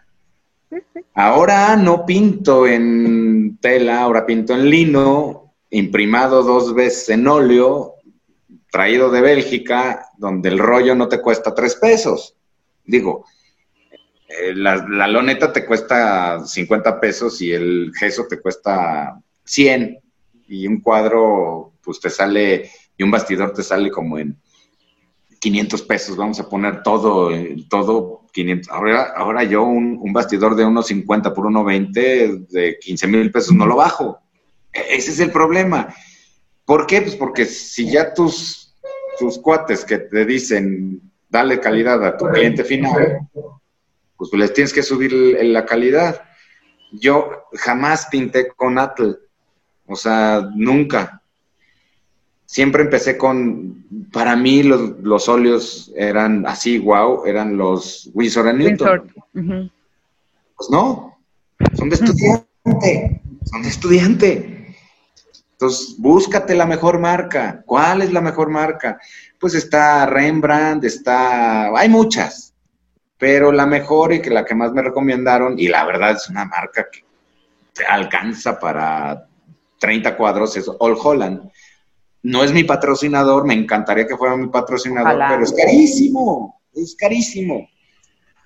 Ahora 1.15 1.77
no 1.77 2.05
pinto 2.05 2.67
en 2.67 3.59
tela, 3.59 4.01
ahora 4.01 4.27
pinto 4.27 4.55
en 4.55 4.69
lino, 4.69 5.42
imprimado 5.73 6.43
dos 6.43 6.75
veces 6.75 7.09
en 7.09 7.27
óleo, 7.27 7.95
traído 8.71 9.11
de 9.11 9.21
Bélgica, 9.21 10.07
donde 10.17 10.49
el 10.51 10.59
rollo 10.59 10.95
no 10.95 11.09
te 11.09 11.21
cuesta 11.21 11.55
tres 11.55 11.75
pesos. 11.75 12.37
Digo, 12.85 13.25
eh, 14.29 14.55
la, 14.55 14.87
la, 14.89 15.09
loneta 15.09 15.53
te 15.53 15.67
cuesta 15.67 16.45
50 16.45 17.01
pesos 17.01 17.41
y 17.43 17.53
el 17.53 17.93
gesso 17.99 18.27
te 18.29 18.41
cuesta 18.41 19.19
100 19.45 19.99
y 20.49 20.67
un 20.67 20.81
cuadro 20.81 21.73
pues 21.83 22.01
te 22.01 22.11
sale 22.11 22.71
y 22.97 23.03
un 23.03 23.11
bastidor 23.11 23.53
te 23.53 23.63
sale 23.63 23.91
como 23.91 24.19
en 24.19 24.39
500 25.43 25.83
pesos, 25.83 26.17
vamos 26.17 26.39
a 26.39 26.49
poner 26.49 26.85
todo, 26.85 27.31
todo 27.69 28.27
500. 28.33 28.71
Ahora, 28.71 29.13
ahora 29.17 29.43
yo 29.43 29.65
un, 29.65 30.13
bastidor 30.13 30.55
de 30.55 30.65
unos 30.65 30.87
50 30.87 31.35
por 31.35 31.47
1.20 31.47 32.47
de 32.47 32.79
15 32.79 33.07
mil 33.09 33.33
pesos 33.33 33.53
no 33.53 33.67
lo 33.67 33.75
bajo. 33.75 34.22
Ese 34.73 35.11
es 35.11 35.21
el 35.21 35.31
problema. 35.31 35.95
¿Por 36.65 36.87
qué? 36.87 37.03
Pues 37.03 37.17
porque 37.17 37.45
si 37.45 37.91
ya 37.91 38.15
tus, 38.15 38.75
tus 39.19 39.39
cuates 39.39 39.85
que 39.85 39.99
te 39.99 40.25
dicen 40.25 41.01
dale 41.29 41.61
calidad 41.61 42.05
a 42.05 42.17
tu 42.17 42.27
cliente 42.27 42.63
final, 42.63 43.29
pues 44.17 44.33
les 44.35 44.53
tienes 44.53 44.73
que 44.73 44.83
subir 44.83 45.13
la 45.13 45.65
calidad. 45.65 46.23
Yo 46.93 47.45
jamás 47.55 48.07
pinté 48.11 48.49
con 48.49 48.79
Atl, 48.79 49.17
o 49.87 49.97
sea, 49.97 50.47
nunca 50.55 51.23
siempre 52.53 52.83
empecé 52.83 53.17
con, 53.17 53.87
para 54.13 54.37
mí 54.37 54.63
los, 54.63 54.99
los 55.01 55.27
óleos 55.27 55.91
eran 55.97 56.47
así, 56.47 56.79
wow, 56.79 57.25
eran 57.25 57.57
los 57.57 58.11
Winsor 58.13 58.55
Newton. 58.55 59.11
Pues 59.33 60.71
no, 60.71 61.19
son 61.75 61.89
de 61.89 61.95
estudiante, 61.95 63.23
son 63.51 63.63
de 63.63 63.69
estudiante. 63.69 64.62
Entonces, 65.63 65.95
búscate 65.97 66.57
la 66.57 66.67
mejor 66.67 66.99
marca. 66.99 67.63
¿Cuál 67.65 68.03
es 68.03 68.13
la 68.13 68.21
mejor 68.21 68.51
marca? 68.51 68.99
Pues 69.39 69.55
está 69.55 70.07
Rembrandt, 70.07 70.85
está, 70.85 71.69
hay 71.77 71.89
muchas, 71.89 72.53
pero 73.17 73.53
la 73.53 73.65
mejor 73.65 74.13
y 74.13 74.21
que 74.21 74.31
la 74.31 74.45
que 74.45 74.57
más 74.57 74.73
me 74.73 74.83
recomendaron, 74.83 75.57
y 75.57 75.69
la 75.69 75.85
verdad 75.85 76.13
es 76.13 76.29
una 76.29 76.45
marca 76.47 76.89
que 76.91 77.05
te 77.73 77.85
alcanza 77.85 78.59
para 78.59 79.29
30 79.79 80.17
cuadros, 80.17 80.57
es 80.57 80.69
All 80.81 80.97
Holland 81.01 81.49
no 82.25 82.45
es 82.45 82.53
mi 82.53 82.65
patrocinador, 82.65 83.45
me 83.45 83.55
encantaría 83.55 84.07
que 84.07 84.17
fuera 84.17 84.37
mi 84.37 84.49
patrocinador, 84.49 85.19
pero 85.29 85.43
es 85.43 85.53
carísimo, 85.53 86.61
es 86.73 86.95
carísimo. 86.97 87.69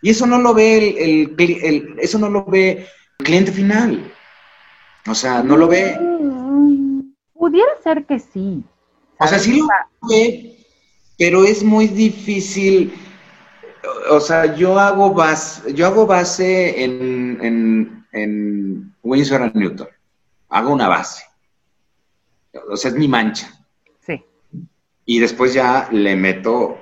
Y 0.00 0.10
eso 0.10 0.26
no 0.26 0.38
lo 0.38 0.54
ve 0.54 0.96
el, 0.98 1.96
eso 1.98 2.18
no 2.18 2.30
lo 2.30 2.44
ve 2.46 2.86
el 3.18 3.24
cliente 3.24 3.52
final. 3.52 4.12
O 5.06 5.14
sea, 5.14 5.42
no 5.42 5.56
lo 5.56 5.68
ve. 5.68 5.96
Pudiera 7.46 7.70
ser 7.82 8.04
que 8.06 8.18
sí. 8.18 8.64
O 9.20 9.26
sea, 9.26 9.38
sí 9.38 9.60
lo 9.60 9.68
ve, 10.08 10.56
pero 11.16 11.44
es 11.44 11.62
muy 11.62 11.86
difícil. 11.86 12.92
O 14.10 14.18
sea, 14.18 14.56
yo 14.56 14.78
hago 14.78 15.14
base, 15.14 15.72
yo 15.72 15.86
hago 15.86 16.06
base 16.06 16.82
en, 16.82 17.38
en, 17.40 18.06
en 18.12 18.94
Winsor 19.02 19.54
Newton. 19.54 19.88
Hago 20.48 20.72
una 20.72 20.88
base. 20.88 21.22
O 22.68 22.76
sea, 22.76 22.90
es 22.90 22.96
mi 22.96 23.06
mancha 23.06 23.56
y 25.06 25.20
después 25.20 25.54
ya 25.54 25.88
le 25.92 26.16
meto 26.16 26.76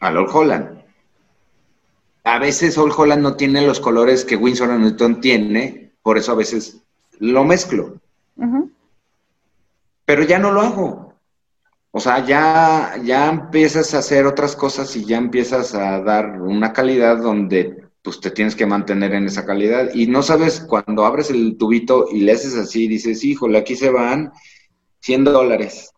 al 0.00 0.16
Old 0.16 0.30
Holland. 0.32 0.84
A 2.24 2.38
veces 2.38 2.78
Old 2.78 2.94
Holland 2.96 3.22
no 3.22 3.34
tiene 3.34 3.66
los 3.66 3.80
colores 3.80 4.24
que 4.24 4.36
Winsor 4.36 4.70
Newton 4.70 5.20
tiene, 5.20 5.92
por 6.02 6.16
eso 6.16 6.32
a 6.32 6.36
veces 6.36 6.82
lo 7.18 7.44
mezclo. 7.44 8.00
Pero 10.08 10.22
ya 10.22 10.38
no 10.38 10.50
lo 10.52 10.62
hago. 10.62 11.20
O 11.90 12.00
sea, 12.00 12.24
ya, 12.24 12.94
ya 13.04 13.28
empiezas 13.28 13.92
a 13.92 13.98
hacer 13.98 14.24
otras 14.24 14.56
cosas 14.56 14.96
y 14.96 15.04
ya 15.04 15.18
empiezas 15.18 15.74
a 15.74 16.00
dar 16.00 16.40
una 16.40 16.72
calidad 16.72 17.18
donde 17.18 17.84
pues 18.00 18.18
te 18.18 18.30
tienes 18.30 18.56
que 18.56 18.64
mantener 18.64 19.12
en 19.12 19.26
esa 19.26 19.44
calidad. 19.44 19.90
Y 19.92 20.06
no 20.06 20.22
sabes, 20.22 20.60
cuando 20.60 21.04
abres 21.04 21.28
el 21.28 21.58
tubito 21.58 22.06
y 22.10 22.20
le 22.20 22.32
haces 22.32 22.56
así, 22.56 22.88
dices, 22.88 23.22
híjole, 23.22 23.58
aquí 23.58 23.76
se 23.76 23.90
van 23.90 24.32
100 25.00 25.24
dólares 25.24 25.90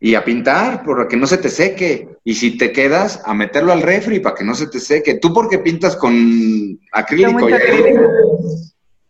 y 0.00 0.14
a 0.14 0.24
pintar 0.24 0.82
para 0.82 1.06
que 1.06 1.18
no 1.18 1.26
se 1.26 1.36
te 1.36 1.50
seque. 1.50 2.08
Y 2.24 2.36
si 2.36 2.56
te 2.56 2.72
quedas, 2.72 3.20
a 3.26 3.34
meterlo 3.34 3.72
al 3.72 3.82
refri 3.82 4.20
para 4.20 4.34
que 4.34 4.44
no 4.44 4.54
se 4.54 4.68
te 4.68 4.80
seque. 4.80 5.18
¿Tú 5.18 5.34
por 5.34 5.50
qué 5.50 5.58
pintas 5.58 5.94
con 5.94 6.80
acrílico? 6.90 7.48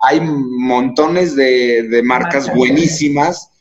Hay, 0.00 0.20
montones 0.20 1.36
de, 1.36 2.02
marcas 2.04 2.52
buenísimas 2.52 3.51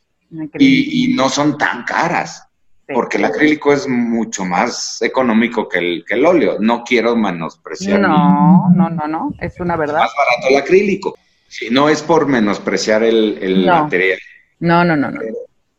y, 0.58 1.14
no 1.14 1.30
son 1.30 1.58
tan 1.58 1.84
caras. 1.84 2.48
Porque 2.94 3.18
el 3.18 3.26
acrílico 3.26 3.72
es 3.72 3.88
mucho 3.88 4.44
más 4.44 5.02
económico 5.02 5.70
que 5.70 5.80
el, 5.80 6.06
que 6.06 6.16
el 6.16 6.26
óleo. 6.26 6.58
No 6.60 6.84
quiero 6.84 7.16
menospreciar. 7.16 8.02
No, 8.02 8.70
no, 8.76 8.90
no, 8.90 9.08
no. 9.08 9.34
Es 9.40 9.60
una 9.62 9.78
verdad. 9.78 10.00
más 10.00 10.12
barato 10.18 10.50
el 10.50 10.58
acrílico. 10.58 11.18
Si 11.48 11.70
no 11.70 11.88
es 11.88 12.02
por 12.02 12.28
menospreciar 12.28 13.04
el, 13.04 13.66
material. 13.66 14.20
No, 14.60 14.84
no, 14.84 14.98
no, 14.98 15.10
no. 15.10 15.22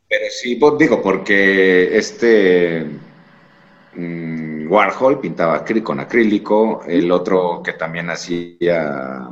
Pero 0.09 0.25
sí, 0.31 0.61
digo, 0.79 1.03
porque 1.03 1.97
este 1.97 2.87
mm, 3.95 4.71
Warhol 4.71 5.21
pintaba 5.21 5.65
con 5.83 6.01
acrílico, 6.01 6.83
el 6.87 7.11
otro 7.11 7.63
que 7.65 7.73
también 7.73 8.11
hacía, 8.11 9.29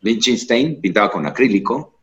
Lichtenstein 0.00 0.80
pintaba 0.80 1.10
con 1.10 1.26
acrílico. 1.26 1.97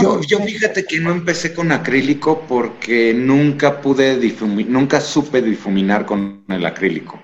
Yo, 0.00 0.22
yo, 0.22 0.38
fíjate 0.38 0.86
que 0.86 0.98
no 0.98 1.10
empecé 1.10 1.52
con 1.52 1.70
acrílico 1.70 2.44
porque 2.48 3.12
nunca 3.12 3.80
pude 3.82 4.18
nunca 4.66 5.00
supe 5.00 5.42
difuminar 5.42 6.06
con 6.06 6.44
el 6.48 6.64
acrílico. 6.64 7.22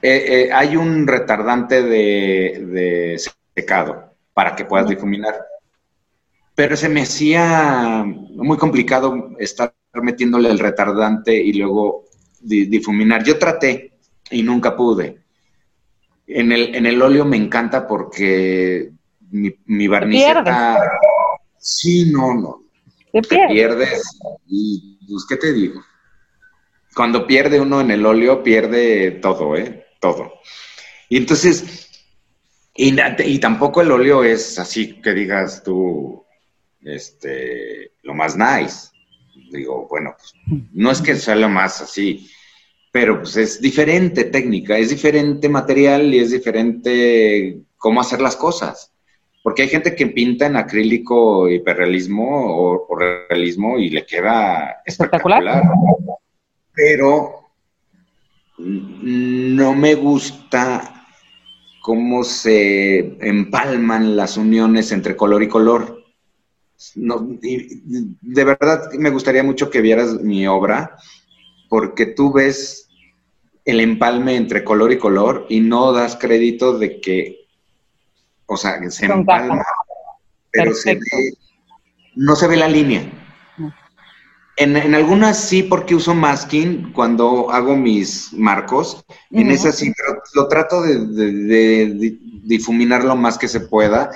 Eh, 0.00 0.24
eh, 0.28 0.52
hay 0.52 0.76
un 0.76 1.06
retardante 1.06 1.82
de, 1.82 2.64
de, 2.66 3.20
secado 3.54 4.14
para 4.32 4.54
que 4.54 4.64
puedas 4.64 4.88
difuminar 4.88 5.34
pero 6.60 6.76
se 6.76 6.90
me 6.90 7.00
hacía 7.00 8.04
muy 8.04 8.58
complicado 8.58 9.30
estar 9.38 9.72
metiéndole 9.94 10.50
el 10.50 10.58
retardante 10.58 11.34
y 11.34 11.54
luego 11.54 12.04
difuminar. 12.42 13.24
Yo 13.24 13.38
traté 13.38 13.94
y 14.30 14.42
nunca 14.42 14.76
pude. 14.76 15.20
En 16.26 16.52
el, 16.52 16.74
en 16.74 16.84
el 16.84 17.00
óleo 17.00 17.24
me 17.24 17.38
encanta 17.38 17.86
porque 17.86 18.90
mi, 19.30 19.54
mi 19.64 19.88
barniceta... 19.88 20.98
Sí, 21.60 22.10
no, 22.10 22.34
no. 22.34 22.64
Te, 23.12 23.22
pierdes. 23.22 24.02
Y, 24.46 24.98
pues, 25.06 25.26
¿qué 25.28 25.36
te 25.36 25.52
digo? 25.52 25.82
Cuando 26.94 27.26
pierde 27.26 27.60
uno 27.60 27.80
en 27.80 27.90
el 27.90 28.04
óleo, 28.04 28.42
pierde 28.42 29.12
todo, 29.12 29.56
¿eh? 29.56 29.86
Todo. 30.00 30.32
Y 31.08 31.18
entonces, 31.18 31.88
y, 32.74 32.96
y 33.24 33.38
tampoco 33.38 33.82
el 33.82 33.92
óleo 33.92 34.24
es 34.24 34.58
así 34.58 35.00
que 35.00 35.12
digas 35.12 35.62
tú, 35.62 36.24
este, 36.82 37.92
lo 38.02 38.14
más 38.14 38.36
nice. 38.36 38.88
Digo, 39.52 39.86
bueno, 39.88 40.14
pues, 40.16 40.34
no 40.72 40.90
es 40.90 41.02
que 41.02 41.16
sea 41.16 41.34
lo 41.34 41.48
más 41.48 41.82
así, 41.82 42.30
pero 42.92 43.20
pues 43.20 43.36
es 43.36 43.60
diferente 43.60 44.24
técnica, 44.24 44.78
es 44.78 44.90
diferente 44.90 45.48
material 45.48 46.12
y 46.14 46.20
es 46.20 46.30
diferente 46.30 47.60
cómo 47.76 48.00
hacer 48.00 48.20
las 48.20 48.36
cosas. 48.36 48.92
Porque 49.42 49.62
hay 49.62 49.68
gente 49.68 49.94
que 49.94 50.06
pinta 50.06 50.46
en 50.46 50.56
acrílico 50.56 51.48
hiperrealismo 51.48 52.56
o, 52.56 52.96
realismo 52.96 53.78
y 53.78 53.90
le 53.90 54.04
queda 54.04 54.82
espectacular. 54.84 55.62
Pero 56.74 57.50
no 58.58 59.74
me 59.74 59.94
gusta 59.94 61.06
cómo 61.82 62.22
se 62.24 63.16
empalman 63.26 64.16
las 64.16 64.36
uniones 64.36 64.92
entre 64.92 65.16
color 65.16 65.42
y 65.42 65.48
color 65.48 66.00
no, 66.94 67.38
de 67.40 68.44
verdad 68.44 68.90
me 68.98 69.10
gustaría 69.10 69.42
mucho 69.42 69.70
que 69.70 69.80
vieras 69.80 70.20
mi 70.22 70.46
obra, 70.46 70.96
porque 71.68 72.06
tú 72.06 72.32
ves 72.32 72.88
el 73.64 73.80
empalme 73.80 74.36
entre 74.36 74.64
color 74.64 74.92
y 74.92 74.98
color 74.98 75.46
y 75.48 75.60
no 75.60 75.92
das 75.92 76.16
crédito 76.16 76.78
de 76.78 77.00
que, 77.00 77.39
o 78.52 78.56
sea, 78.56 78.78
se 78.90 79.06
empalma, 79.06 79.64
pero 80.50 80.72
no 82.16 82.36
se 82.36 82.48
ve 82.48 82.56
la 82.56 82.68
línea. 82.68 83.10
En, 84.56 84.94
algunas 84.94 85.38
sí, 85.38 85.62
porque 85.62 85.94
uso 85.94 86.14
masking 86.14 86.92
cuando 86.92 87.50
hago 87.50 87.76
mis 87.76 88.32
marcos. 88.32 89.02
En 89.30 89.50
esas 89.50 89.76
sí, 89.76 89.92
pero 89.96 90.20
lo 90.34 90.48
trato 90.48 90.82
de, 90.82 91.06
de, 91.06 92.18
difuminar 92.42 93.04
lo 93.04 93.16
más 93.16 93.38
que 93.38 93.48
se 93.48 93.60
pueda 93.60 94.10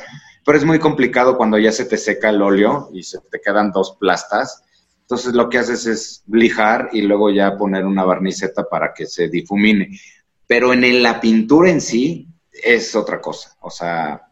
pero 0.44 0.58
es 0.58 0.64
muy 0.64 0.78
complicado 0.78 1.36
cuando 1.36 1.58
ya 1.58 1.72
se 1.72 1.86
te 1.86 1.96
seca 1.96 2.28
el 2.28 2.42
óleo 2.42 2.90
y 2.92 3.02
se 3.02 3.18
te 3.30 3.40
quedan 3.40 3.72
dos 3.72 3.96
plastas. 3.98 4.62
Entonces 5.00 5.32
lo 5.32 5.48
que 5.48 5.58
haces 5.58 5.86
es 5.86 6.22
lijar 6.26 6.90
y 6.92 7.02
luego 7.02 7.30
ya 7.30 7.56
poner 7.56 7.86
una 7.86 8.04
barniceta 8.04 8.68
para 8.68 8.92
que 8.92 9.06
se 9.06 9.28
difumine. 9.28 9.98
Pero 10.46 10.72
en 10.72 11.02
la 11.02 11.20
pintura 11.20 11.70
en 11.70 11.80
sí 11.80 12.28
es 12.52 12.94
otra 12.94 13.20
cosa. 13.20 13.56
O 13.60 13.70
sea, 13.70 14.23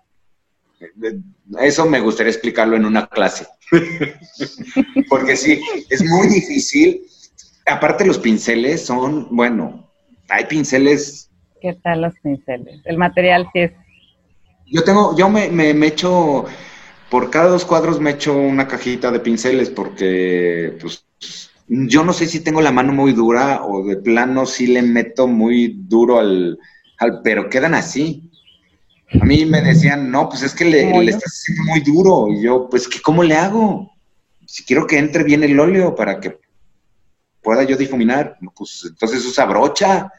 eso 1.61 1.87
me 1.87 2.01
gustaría 2.01 2.33
explicarlo 2.33 2.77
en 2.77 2.85
una 2.85 3.07
clase. 3.09 3.47
Porque 5.09 5.37
sí, 5.37 5.61
es 5.89 6.05
muy 6.05 6.29
difícil. 6.29 7.03
Aparte 7.67 8.05
los 8.05 8.19
pinceles 8.19 8.85
son, 8.85 9.29
bueno, 9.31 9.91
hay 10.29 10.45
pinceles. 10.47 11.31
¿Qué 11.61 11.75
tal 11.75 12.03
los 12.03 12.15
pinceles? 12.21 12.81
El 12.85 12.99
material 12.99 13.49
sí 13.53 13.61
es 13.61 13.73
yo 14.73 14.83
tengo, 14.85 15.15
yo 15.17 15.29
me, 15.29 15.51
me, 15.51 15.87
echo, 15.87 16.47
por 17.11 17.31
cada 17.31 17.51
dos 17.51 17.67
cuadros 17.67 18.01
me 18.01 18.13
echo 18.13 18.35
una 18.35 18.67
cajita 18.67 19.11
de 19.11 19.21
pinceles 19.21 19.69
porque, 19.69 20.79
pues, 20.81 21.05
yo 21.69 22.05
no 22.05 22.15
sé 22.15 22.27
si 22.27 22.41
tengo 22.41 22.63
la 22.63 22.73
mano 22.73 22.93
muy 22.95 23.13
dura 23.13 23.65
o 23.65 23.85
de 23.85 23.97
plano 23.97 24.47
sí 24.47 24.67
le 24.67 24.83
meto 24.83 25.29
muy 25.29 25.77
duro 25.87 26.19
al, 26.19 26.59
al 26.99 27.21
pero 27.23 27.51
quedan 27.51 27.75
así. 27.75 28.31
A 29.21 29.25
mí 29.25 29.45
me 29.45 29.61
decían, 29.61 30.11
no, 30.11 30.29
pues 30.29 30.43
es 30.43 30.55
que 30.55 30.65
le, 30.65 30.91
le 30.91 31.11
estás 31.11 31.33
haciendo 31.33 31.65
muy 31.65 31.81
duro. 31.81 32.29
Y 32.29 32.43
yo, 32.43 32.69
pues, 32.71 32.89
¿qué, 32.89 33.01
¿cómo 33.01 33.23
le 33.23 33.35
hago? 33.35 33.93
Si 34.47 34.65
quiero 34.65 34.87
que 34.87 34.99
entre 34.99 35.25
bien 35.25 35.43
el 35.43 35.59
óleo 35.59 35.95
para 35.95 36.19
que 36.19 36.39
pueda 37.43 37.65
yo 37.65 37.77
difuminar, 37.77 38.37
pues 38.57 38.85
entonces 38.89 39.25
usa 39.27 39.45
brocha. 39.45 40.11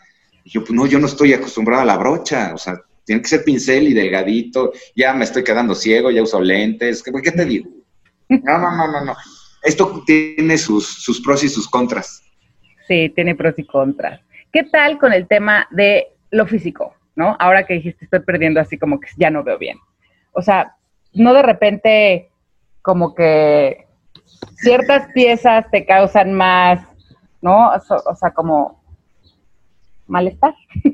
Y 0.44 0.52
yo, 0.52 0.62
pues 0.62 0.72
no, 0.72 0.86
yo 0.86 1.00
no 1.00 1.08
estoy 1.08 1.34
acostumbrado 1.34 1.82
a 1.82 1.86
la 1.86 1.98
brocha. 1.98 2.52
O 2.54 2.58
sea, 2.58 2.80
tiene 3.06 3.22
que 3.22 3.30
ser 3.30 3.44
pincel 3.44 3.88
y 3.88 3.94
delgadito. 3.94 4.72
Ya 4.96 5.14
me 5.14 5.24
estoy 5.24 5.44
quedando 5.44 5.74
ciego, 5.74 6.12
ya 6.12 6.22
uso 6.22 6.40
lentes. 6.40 7.02
¿Qué, 7.02 7.32
te 7.32 7.46
digo? 7.46 7.70
No, 8.30 8.58
no, 8.58 8.76
no, 8.76 8.92
no, 8.92 9.06
no. 9.06 9.16
Esto 9.64 10.04
tiene 10.06 10.58
sus, 10.58 10.86
sus 10.86 11.22
pros 11.22 11.44
y 11.44 11.50
sus 11.50 11.68
contras. 11.70 12.22
Sí, 12.88 13.12
tiene 13.16 13.34
pros 13.36 13.58
y 13.58 13.66
contras. 13.66 14.22
¿Qué 14.52 14.64
tal 14.64 15.00
con 15.00 15.14
el 15.14 15.28
tema 15.28 15.68
de 15.72 16.08
lo 16.32 16.46
físico? 16.46 16.94
¿No? 17.16 17.36
Ahora 17.40 17.66
que 17.66 17.76
dijiste, 17.76 18.06
estoy 18.06 18.22
perdiendo 18.22 18.60
así 18.60 18.78
como 18.78 19.00
que 19.00 19.10
ya 19.18 19.30
no 19.30 19.44
veo 19.44 19.58
bien. 19.58 19.78
O 20.32 20.42
sea, 20.42 20.76
no 21.14 21.34
de 21.34 21.44
repente 21.44 22.32
como 22.82 23.14
que 23.16 23.88
ciertas 24.56 25.12
piezas 25.14 25.66
te 25.72 25.86
causan 25.86 26.34
más, 26.34 26.82
¿no? 27.42 27.72
O, 27.72 28.16
sea, 28.16 28.32
como 28.32 28.84
malestar. 30.08 30.54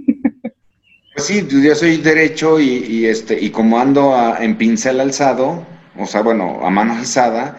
Pues 1.16 1.28
sí, 1.28 1.46
yo 1.50 1.76
soy 1.76 1.98
derecho 1.98 2.62
y, 2.62 3.06
este 3.06 3.38
y 3.38 3.50
como 3.50 3.78
ando 3.78 4.16
en 4.40 4.58
pincel 4.58 5.02
alzado, 5.02 5.66
o 5.98 6.06
sea, 6.06 6.22
bueno, 6.22 6.66
a 6.66 6.70
mano 6.70 6.94
alzada, 6.94 7.58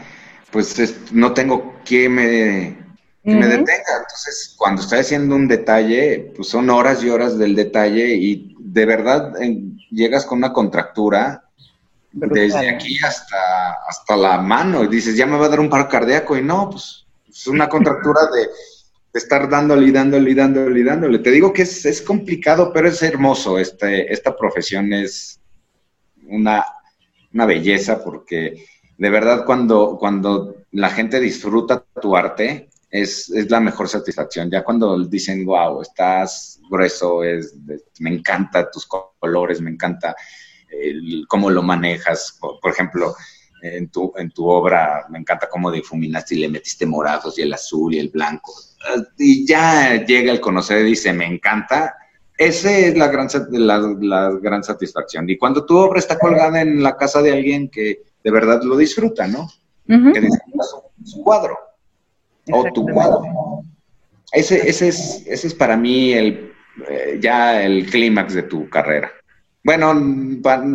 pues 0.51 1.13
no 1.13 1.35
tengo 1.35 1.75
que 1.85 2.09
me, 2.09 2.79
me 3.23 3.47
detenga. 3.47 3.99
Entonces, 4.01 4.55
cuando 4.57 4.81
estoy 4.81 5.01
haciendo 5.01 5.35
un 5.35 5.47
detalle, 5.47 6.33
pues 6.35 6.49
son 6.49 6.71
horas 6.71 7.05
y 7.05 7.11
horas 7.11 7.37
del 7.39 7.55
detalle 7.55 8.15
y 8.15 8.50
de 8.73 8.87
verdad 8.87 9.33
llegas 9.91 10.25
con 10.27 10.39
una 10.39 10.53
contractura 10.53 11.45
desde 12.13 12.69
aquí 12.69 12.99
hasta, 13.05 13.73
hasta 13.89 14.17
la 14.17 14.39
mano 14.39 14.85
y 14.85 14.89
dices, 14.89 15.17
ya 15.17 15.27
me 15.27 15.39
va 15.39 15.47
a 15.47 15.51
dar 15.51 15.61
un 15.61 15.71
paro 15.71 15.89
cardíaco 15.89 16.37
y 16.37 16.43
no, 16.43 16.71
pues 16.71 17.07
es 17.29 17.47
una 17.47 17.69
contractura 17.69 18.23
de 18.35 18.49
de 19.13 19.19
estar 19.19 19.49
dándole 19.49 19.89
y 19.89 19.91
dándole 19.91 20.31
y 20.31 20.35
dándole 20.35 20.81
y 20.81 20.85
dándole. 20.85 21.19
Te 21.19 21.31
digo 21.31 21.53
que 21.53 21.63
es, 21.63 21.85
es 21.85 22.01
complicado, 22.01 22.73
pero 22.73 22.89
es 22.89 23.03
hermoso. 23.03 23.59
Este, 23.59 24.13
esta 24.13 24.37
profesión 24.37 24.93
es 24.93 25.41
una, 26.29 26.65
una 27.33 27.47
belleza 27.47 28.03
porque 28.05 28.65
de 28.97 29.11
verdad 29.11 29.45
cuando, 29.45 29.97
cuando 29.99 30.57
la 30.73 30.91
gente 30.91 31.19
disfruta 31.19 31.85
tu 32.01 32.17
arte 32.17 32.69
es, 32.91 33.31
es, 33.31 33.51
la 33.51 33.61
mejor 33.61 33.89
satisfacción. 33.89 34.51
Ya 34.51 34.65
cuando 34.65 34.99
dicen, 35.05 35.45
wow, 35.45 35.83
estás 35.83 36.61
grueso, 36.69 37.23
es, 37.25 37.55
me 37.99 38.11
encanta 38.11 38.71
tus 38.71 38.87
colores, 38.87 39.61
me 39.61 39.71
encanta 39.71 40.15
el, 40.71 41.25
cómo 41.29 41.51
lo 41.51 41.63
manejas. 41.63 42.39
por 42.41 42.71
ejemplo, 42.71 43.15
en 43.63 43.89
tu, 43.91 44.13
en 44.17 44.31
tu 44.31 44.49
obra, 44.49 45.07
me 45.11 45.19
encanta 45.19 45.49
cómo 45.49 45.71
difuminaste 45.71 46.35
y 46.35 46.39
le 46.39 46.49
metiste 46.49 46.87
morados 46.87 47.39
y 47.39 47.43
el 47.43 47.53
azul 47.53 47.95
y 47.95 47.99
el 47.99 48.09
blanco. 48.09 48.53
Y 49.19 49.47
ya 49.47 50.05
llega 50.05 50.33
el 50.33 50.41
conocer 50.41 50.81
y 50.81 50.91
dice, 50.91 51.13
me 51.13 51.27
encanta. 51.27 51.95
Esa 52.37 52.71
es 52.71 52.97
la 52.97 53.09
gran, 53.09 53.29
la, 53.51 54.31
gran 54.41 54.65
satisfacción. 54.65 55.29
Y 55.29 55.37
cuando 55.37 55.67
tu 55.67 55.77
obra 55.77 55.99
está 55.99 56.19
colgada 56.19 56.63
en 56.63 56.83
la 56.83 56.97
casa 56.97 57.21
de 57.21 57.33
alguien 57.33 57.69
que 57.69 58.03
de 58.25 58.31
verdad 58.31 58.63
lo 58.63 58.77
disfruta, 58.77 59.27
¿no? 59.27 59.49
Que 59.87 60.21
disfruta 60.21 60.65
su, 61.05 61.23
cuadro. 61.23 61.59
O 62.53 62.65
tu 62.73 62.87
cuadro. 62.87 63.23
Ese, 64.33 64.69
ese, 64.69 64.89
es, 64.89 65.25
ese 65.27 65.47
es 65.49 65.55
para 65.55 65.77
mí 65.77 66.13
el, 66.13 66.53
eh, 66.89 67.19
ya 67.21 67.63
el 67.63 67.87
clímax 67.91 68.35
de 68.35 68.43
tu 68.43 68.69
carrera. 68.69 69.11
Bueno, 69.63 69.95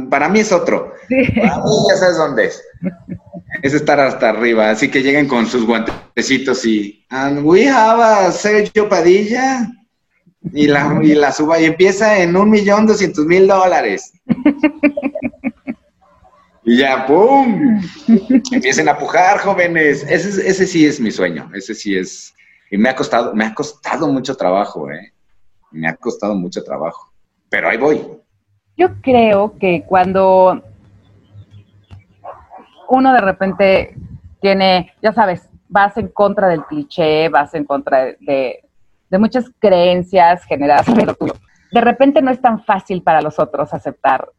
para 0.09 0.29
mí 0.29 0.39
es 0.39 0.51
otro. 0.51 0.93
Para 1.09 1.57
mí 1.57 1.71
ya 1.89 1.95
sabes 1.95 2.17
dónde 2.17 2.45
es. 2.45 2.63
Es 3.63 3.73
estar 3.73 3.99
hasta 3.99 4.29
arriba. 4.29 4.69
Así 4.69 4.89
que 4.89 5.01
lleguen 5.01 5.27
con 5.27 5.47
sus 5.47 5.65
guantecitos 5.65 6.65
y. 6.65 7.03
And 7.09 7.43
we 7.43 7.67
have 7.67 8.01
a 8.01 8.31
Sergio 8.31 8.87
Padilla. 8.87 9.71
Y 10.53 10.67
la, 10.67 10.99
y 11.01 11.15
la 11.15 11.31
suba 11.31 11.59
y 11.59 11.65
empieza 11.65 12.19
en 12.19 12.35
un 12.35 12.51
millón 12.51 12.85
doscientos 12.85 13.25
mil 13.25 13.47
dólares. 13.47 14.13
Y 16.65 16.77
ya, 16.77 17.05
¡pum! 17.05 17.79
Empiecen 18.51 18.89
a 18.89 18.97
pujar, 18.97 19.37
jóvenes. 19.37 20.03
Ese, 20.09 20.49
ese 20.49 20.65
sí 20.65 20.85
es 20.85 20.99
mi 20.99 21.11
sueño. 21.11 21.49
Ese 21.53 21.75
sí 21.75 21.95
es. 21.95 22.33
Y 22.71 22.77
me 22.77 22.89
ha 22.89 22.95
costado, 22.95 23.35
me 23.35 23.45
ha 23.45 23.53
costado 23.53 24.07
mucho 24.07 24.35
trabajo, 24.35 24.89
¿eh? 24.91 25.13
Me 25.71 25.87
ha 25.87 25.95
costado 25.95 26.33
mucho 26.33 26.63
trabajo. 26.63 27.11
Pero 27.49 27.69
ahí 27.69 27.77
voy. 27.77 28.01
Yo 28.75 28.89
creo 29.01 29.55
que 29.59 29.83
cuando 29.87 30.63
uno 32.89 33.13
de 33.13 33.21
repente 33.21 33.95
tiene, 34.41 34.91
ya 35.03 35.13
sabes, 35.13 35.47
vas 35.69 35.95
en 35.97 36.07
contra 36.07 36.47
del 36.47 36.65
cliché, 36.65 37.29
vas 37.29 37.53
en 37.53 37.65
contra 37.65 38.15
de, 38.19 38.61
muchas 39.11 39.45
creencias 39.59 40.43
generadas. 40.45 40.87
De 41.71 41.81
repente 41.81 42.21
no 42.21 42.31
es 42.31 42.41
tan 42.41 42.63
fácil 42.63 43.01
para 43.01 43.21
los 43.21 43.39
otros 43.39 43.73
aceptar 43.73 44.29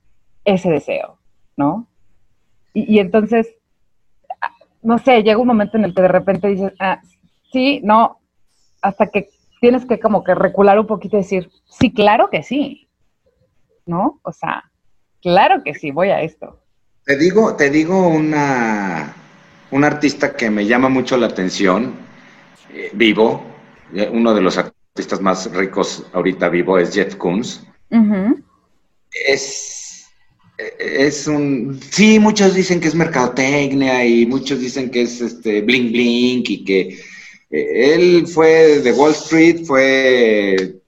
ese 0.44 0.70
deseo, 0.70 1.18
¿no? 1.56 1.86
Y, 2.78 2.98
entonces, 2.98 3.54
no 4.82 4.98
sé, 4.98 5.22
llega 5.22 5.38
un 5.38 5.46
momento 5.46 5.78
en 5.78 5.84
el 5.84 5.94
que 5.94 6.02
de 6.02 6.08
repente 6.08 6.48
dices, 6.48 6.74
ah, 6.78 7.00
sí, 7.50 7.80
no, 7.82 8.20
hasta 8.82 9.06
que 9.06 9.30
tienes 9.62 9.86
que 9.86 9.98
como 9.98 10.22
que 10.22 10.34
recular 10.34 10.78
un 10.78 10.86
poquito 10.86 11.16
y 11.16 11.20
decir, 11.20 11.50
sí, 11.64 11.90
claro 11.90 12.28
que 12.28 12.42
sí, 12.42 12.86
¿no? 13.86 14.20
O 14.22 14.30
sea, 14.30 14.70
claro 15.22 15.62
que 15.64 15.74
sí, 15.74 15.90
voy 15.90 16.10
a 16.10 16.20
esto. 16.20 16.60
Te 17.06 17.16
digo, 17.16 17.56
te 17.56 17.70
digo 17.70 18.08
una, 18.08 19.14
un 19.70 19.82
artista 19.82 20.36
que 20.36 20.50
me 20.50 20.66
llama 20.66 20.90
mucho 20.90 21.16
la 21.16 21.28
atención, 21.28 21.94
eh, 22.74 22.90
vivo, 22.92 23.42
eh, 23.94 24.10
uno 24.12 24.34
de 24.34 24.42
los 24.42 24.58
artistas 24.58 25.22
más 25.22 25.50
ricos 25.50 26.04
ahorita 26.12 26.50
vivo 26.50 26.78
es 26.78 26.92
Jeff 26.92 27.16
Koons. 27.16 27.66
Es, 29.10 29.85
es 30.58 31.26
un, 31.26 31.80
sí, 31.90 32.18
muchos 32.18 32.54
dicen 32.54 32.80
que 32.80 32.88
es 32.88 32.94
mercadotecnia 32.94 34.04
y 34.06 34.26
muchos 34.26 34.60
dicen 34.60 34.90
que 34.90 35.02
es 35.02 35.20
este 35.20 35.62
bling 35.62 35.92
bling 35.92 36.44
y 36.46 36.64
que 36.64 36.98
eh, 37.50 37.94
él 37.94 38.26
fue 38.26 38.80
de 38.80 38.92
Wall 38.92 39.12
Street, 39.12 39.64
fue 39.64 40.80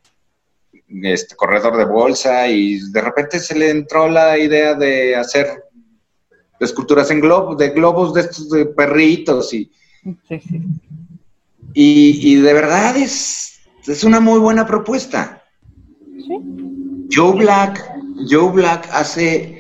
este 1.03 1.37
corredor 1.37 1.77
de 1.77 1.85
bolsa 1.85 2.49
y 2.49 2.79
de 2.91 3.01
repente 3.01 3.39
se 3.39 3.59
le 3.59 3.71
entró 3.71 4.09
la 4.09 4.39
idea 4.39 4.75
de 4.75 5.15
hacer 5.17 5.65
esculturas 6.61 7.11
en 7.11 7.21
globos, 7.21 7.59
de 7.59 7.71
globos 7.71 8.15
de 8.15 8.23
estos 8.23 8.49
de 8.51 8.67
perritos 8.67 9.53
y, 9.53 9.71
y, 11.75 12.37
de 12.37 12.53
verdad 12.53 12.97
es, 12.97 13.61
es 13.87 14.05
una 14.05 14.21
muy 14.21 14.39
buena 14.39 14.67
propuesta. 14.67 15.45
Joe 17.11 17.37
Black, 17.37 17.85
Joe 18.29 18.51
Black 18.51 18.89
hace, 18.93 19.58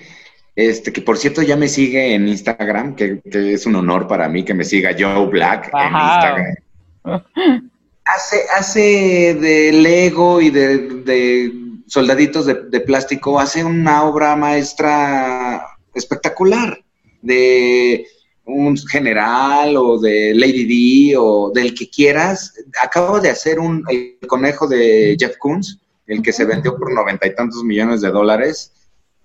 este, 0.59 0.93
que 0.93 1.03
por 1.03 1.17
cierto 1.19 1.41
ya 1.41 1.55
me 1.55 1.69
sigue 1.69 2.15
en 2.15 2.27
Instagram, 2.27 2.97
que, 2.97 3.23
es 3.25 3.65
un 3.65 3.77
honor 3.77 4.09
para 4.09 4.29
mí 4.29 4.45
que 4.45 4.55
me 4.55 4.65
siga 4.65 4.91
Joe 4.99 5.27
Black 5.27 5.71
en 5.73 5.95
Instagram. 5.95 6.57
hace, 8.05 8.41
hace 8.59 9.39
de 9.41 9.71
Lego 9.73 10.41
y 10.41 10.51
de, 10.51 10.79
de 11.05 11.53
soldaditos 11.87 12.47
de, 12.47 12.55
de, 12.55 12.81
plástico, 12.81 13.39
hace 13.39 13.63
una 13.63 14.03
obra 14.03 14.35
maestra 14.35 15.65
espectacular 15.95 16.83
de 17.23 18.05
un 18.45 18.77
general 18.79 19.77
o 19.77 20.01
de 20.01 20.35
Lady 20.35 21.11
D 21.13 21.17
o 21.17 21.53
del 21.55 21.73
que 21.73 21.89
quieras. 21.89 22.53
Acabo 22.83 23.21
de 23.21 23.31
hacer 23.31 23.61
un 23.61 23.85
el 23.89 24.19
conejo 24.27 24.67
de 24.67 25.17
Jeff 25.17 25.37
Koons, 25.39 25.79
el 26.09 26.21
que 26.21 26.33
se 26.33 26.45
vendió 26.45 26.77
por 26.77 26.93
noventa 26.93 27.29
y 27.29 27.35
tantos 27.37 27.63
millones 27.63 28.01
de 28.01 28.11
dólares. 28.11 28.73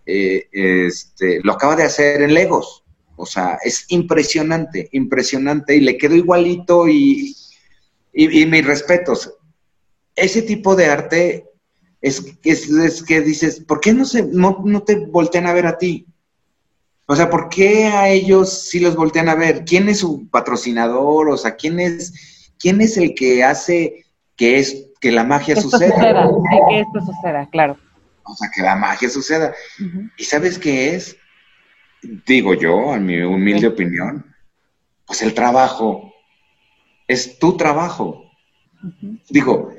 Eh, 0.05 0.47
este, 0.51 1.39
lo 1.43 1.53
acaba 1.53 1.75
de 1.75 1.83
hacer 1.83 2.21
en 2.21 2.33
Legos. 2.33 2.83
O 3.15 3.25
sea, 3.25 3.59
es 3.63 3.85
impresionante, 3.89 4.89
impresionante 4.91 5.75
y 5.75 5.81
le 5.81 5.97
quedó 5.97 6.15
igualito 6.15 6.87
y, 6.87 7.35
y, 8.11 8.45
mis 8.45 8.65
respetos. 8.65 9.33
Ese 10.15 10.41
tipo 10.41 10.75
de 10.75 10.87
arte 10.87 11.45
es, 12.01 12.37
es, 12.43 13.03
que 13.03 13.21
dices, 13.21 13.59
¿por 13.61 13.79
qué 13.79 13.93
no, 13.93 14.05
se, 14.05 14.23
no, 14.23 14.61
no 14.65 14.83
te 14.83 14.95
voltean 14.95 15.47
a 15.47 15.53
ver 15.53 15.67
a 15.67 15.77
ti? 15.77 16.07
O 17.05 17.15
sea, 17.15 17.29
¿por 17.29 17.49
qué 17.49 17.85
a 17.85 18.09
ellos 18.09 18.67
sí 18.69 18.79
los 18.79 18.95
voltean 18.95 19.29
a 19.29 19.35
ver? 19.35 19.65
¿Quién 19.65 19.89
es 19.89 19.99
su 19.99 20.27
patrocinador? 20.29 21.29
O 21.29 21.37
sea, 21.37 21.55
¿quién 21.55 21.79
es, 21.79 22.51
quién 22.57 22.81
es 22.81 22.97
el 22.97 23.13
que 23.13 23.43
hace 23.43 24.05
que, 24.35 24.57
es, 24.57 24.87
que 24.99 25.11
la 25.11 25.23
magia 25.23 25.55
suceda? 25.55 26.29
que 26.69 26.79
esto 26.79 26.99
suceda, 27.05 27.47
claro. 27.51 27.77
O 28.23 28.35
sea, 28.35 28.49
que 28.53 28.61
la 28.61 28.75
magia 28.75 29.09
suceda. 29.09 29.53
¿Y 30.17 30.23
sabes 30.23 30.57
qué 30.57 30.95
es? 30.95 31.17
Digo 32.25 32.53
yo, 32.53 32.95
en 32.95 33.05
mi 33.05 33.21
humilde 33.21 33.67
opinión, 33.67 34.33
pues 35.05 35.21
el 35.21 35.33
trabajo. 35.33 36.13
Es 37.07 37.37
tu 37.37 37.57
trabajo. 37.57 38.23
Digo, 39.29 39.73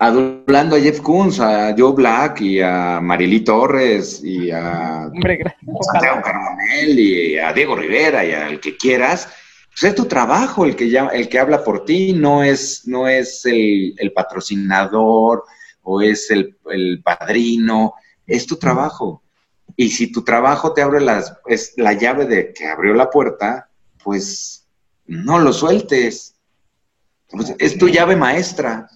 adulando 0.00 0.76
a 0.76 0.80
Jeff 0.80 1.00
Koons, 1.00 1.40
a 1.40 1.74
Joe 1.76 1.92
Black 1.92 2.40
y 2.40 2.60
a 2.60 3.00
Marily 3.02 3.40
Torres 3.40 4.22
y 4.24 4.50
a 4.50 5.10
Santiago 5.12 6.22
Carbonell 6.22 6.98
y 6.98 7.38
a 7.38 7.52
Diego 7.52 7.76
Rivera 7.76 8.24
y 8.24 8.32
al 8.32 8.60
que 8.60 8.78
quieras, 8.78 9.28
pues 9.68 9.84
es 9.84 9.94
tu 9.94 10.06
trabajo 10.06 10.64
el 10.64 10.74
que, 10.74 10.84
el 11.12 11.28
que 11.28 11.38
habla 11.38 11.62
por 11.62 11.84
ti, 11.84 12.14
no 12.14 12.42
es, 12.42 12.86
no 12.86 13.08
es 13.08 13.44
el, 13.44 14.12
patrocinador 14.14 15.44
o 15.90 16.00
es 16.00 16.30
el, 16.30 16.56
padrino, 17.02 17.94
es 18.26 18.46
tu 18.46 18.56
trabajo. 18.56 19.22
Y 19.76 19.90
si 19.90 20.12
tu 20.12 20.22
trabajo 20.22 20.72
te 20.72 20.82
abre 20.82 21.00
las, 21.00 21.34
es 21.46 21.74
la 21.76 21.94
llave 21.94 22.26
de 22.26 22.52
que 22.52 22.66
abrió 22.66 22.94
la 22.94 23.10
puerta, 23.10 23.68
pues 24.04 24.66
no 25.06 25.38
lo 25.38 25.52
sueltes. 25.52 26.36
Pues 27.28 27.54
es 27.58 27.76
tu 27.76 27.88
llave 27.88 28.14
maestra. 28.14 28.88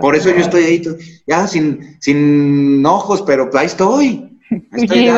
Por 0.00 0.16
eso 0.16 0.30
yo 0.30 0.38
estoy 0.38 0.64
ahí, 0.64 0.82
ya 1.26 1.46
sin, 1.46 2.00
sin 2.00 2.84
ojos, 2.84 3.22
pero 3.22 3.50
ahí 3.54 3.66
estoy. 3.66 4.40
estoy 4.72 5.10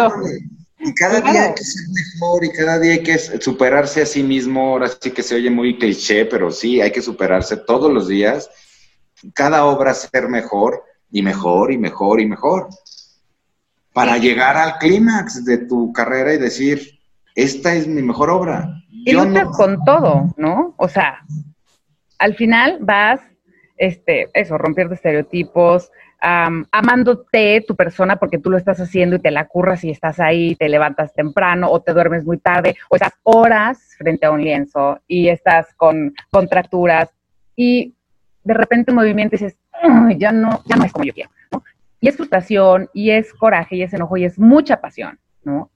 y 0.81 0.95
cada 0.95 1.21
día 1.21 1.47
hay 1.47 1.55
que 1.55 1.65
ser 1.65 1.89
mejor 1.89 2.45
y 2.45 2.51
cada 2.51 2.79
día 2.79 2.93
hay 2.93 3.03
que 3.03 3.19
superarse 3.19 4.03
a 4.03 4.07
sí 4.07 4.23
mismo. 4.23 4.69
Ahora 4.69 4.89
sí 4.89 5.11
que 5.11 5.23
se 5.23 5.35
oye 5.35 5.51
muy 5.51 5.77
cliché, 5.77 6.25
pero 6.25 6.51
sí, 6.51 6.81
hay 6.81 6.93
que 6.93 7.03
superarse 7.03 7.57
todos 7.57 7.93
los 7.93 8.07
días. 8.07 8.49
Cada 9.35 9.65
obra 9.65 9.95
ser 9.95 10.29
mejor 10.29 10.85
y 11.11 11.23
mejor 11.23 11.73
y 11.73 11.79
mejor 11.79 12.21
y 12.21 12.27
mejor. 12.27 12.69
Para 13.93 14.19
llegar 14.19 14.57
al 14.57 14.79
clímax 14.79 15.45
de 15.45 15.59
tu 15.59 15.93
carrera 15.93 16.35
y 16.35 16.39
decir, 16.39 17.01
esta 17.35 17.75
es 17.75 17.87
mi 17.87 18.03
mejor 18.03 18.31
obra. 18.31 18.83
Y 18.91 19.13
luchas 19.13 19.49
con 19.57 19.83
todo, 19.85 20.35
¿no? 20.37 20.75
O 20.77 20.89
sea, 20.89 21.25
al 22.19 22.35
final 22.35 22.79
vas 22.81 23.21
este, 23.77 24.29
eso, 24.35 24.59
romper 24.59 24.89
de 24.89 24.97
estereotipos, 24.97 25.91
amándote 26.21 27.65
tu 27.67 27.77
persona 27.77 28.17
porque 28.17 28.39
tú 28.39 28.51
lo 28.51 28.57
estás 28.57 28.81
haciendo 28.81 29.17
y 29.17 29.21
te 29.21 29.31
la 29.31 29.47
curras 29.47 29.85
y 29.85 29.91
estás 29.91 30.19
ahí, 30.19 30.57
te 30.57 30.69
levantas 30.69 31.15
temprano 31.15 31.71
o 31.71 31.81
te 31.81 31.93
duermes 31.93 32.25
muy 32.25 32.39
tarde 32.39 32.77
o 32.91 32.97
estás 32.97 33.13
horas 33.23 33.95
frente 33.97 34.27
a 34.27 34.33
un 34.33 34.43
lienzo 34.43 34.99
y 35.07 35.29
estás 35.29 35.73
con 35.75 36.13
contracturas 36.31 37.09
y 37.55 37.95
de 38.49 38.55
repente 38.55 38.93
un 38.93 38.97
movimiento 38.97 39.37
dices, 39.37 39.59
ya 40.17 40.33
no, 40.33 40.63
ya 40.65 40.77
no 40.77 40.85
es 40.85 40.93
como 40.93 41.05
yo 41.05 41.13
quiero, 41.13 41.31
Y 42.01 42.09
es 42.09 42.17
frustración 42.17 42.89
y 42.95 43.11
es 43.11 43.35
coraje 43.35 43.77
y 43.77 43.83
es 43.83 43.93
enojo 43.93 44.17
y 44.17 44.25
es 44.25 44.39
mucha 44.39 44.81
pasión, 44.81 45.19
¿no? 45.45 45.71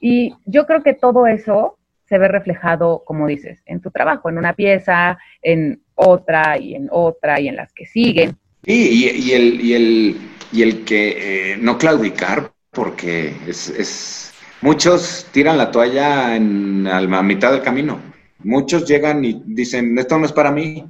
Y 0.00 0.32
yo 0.46 0.64
creo 0.64 0.84
que 0.84 0.94
todo 0.94 1.26
eso 1.26 1.76
se 2.04 2.18
ve 2.18 2.28
reflejado, 2.28 3.02
como 3.04 3.26
dices, 3.26 3.62
en 3.66 3.80
tu 3.80 3.90
trabajo, 3.90 4.28
en 4.28 4.38
una 4.38 4.52
pieza, 4.52 5.18
en 5.42 5.82
otra 5.96 6.56
y 6.56 6.76
en 6.76 6.88
otra 6.92 7.40
y 7.40 7.48
en 7.48 7.56
las 7.56 7.72
que 7.72 7.86
siguen. 7.86 8.36
Sí, 8.64 8.90
y, 8.92 9.32
el, 9.32 9.60
y, 9.60 9.74
el, 9.74 10.16
y 10.52 10.62
el 10.62 10.84
que 10.84 11.52
eh, 11.52 11.56
no 11.56 11.78
claudicar, 11.78 12.52
porque 12.70 13.34
es, 13.48 14.32
muchos 14.60 15.26
tiran 15.32 15.58
la 15.58 15.72
toalla 15.72 16.36
en, 16.36 16.86
a 16.86 17.22
mitad 17.22 17.50
del 17.50 17.62
camino. 17.62 18.00
Muchos 18.38 18.86
llegan 18.86 19.24
y 19.24 19.42
dicen, 19.46 19.98
esto 19.98 20.16
no 20.16 20.26
es 20.26 20.32
para 20.32 20.52
mí, 20.52 20.84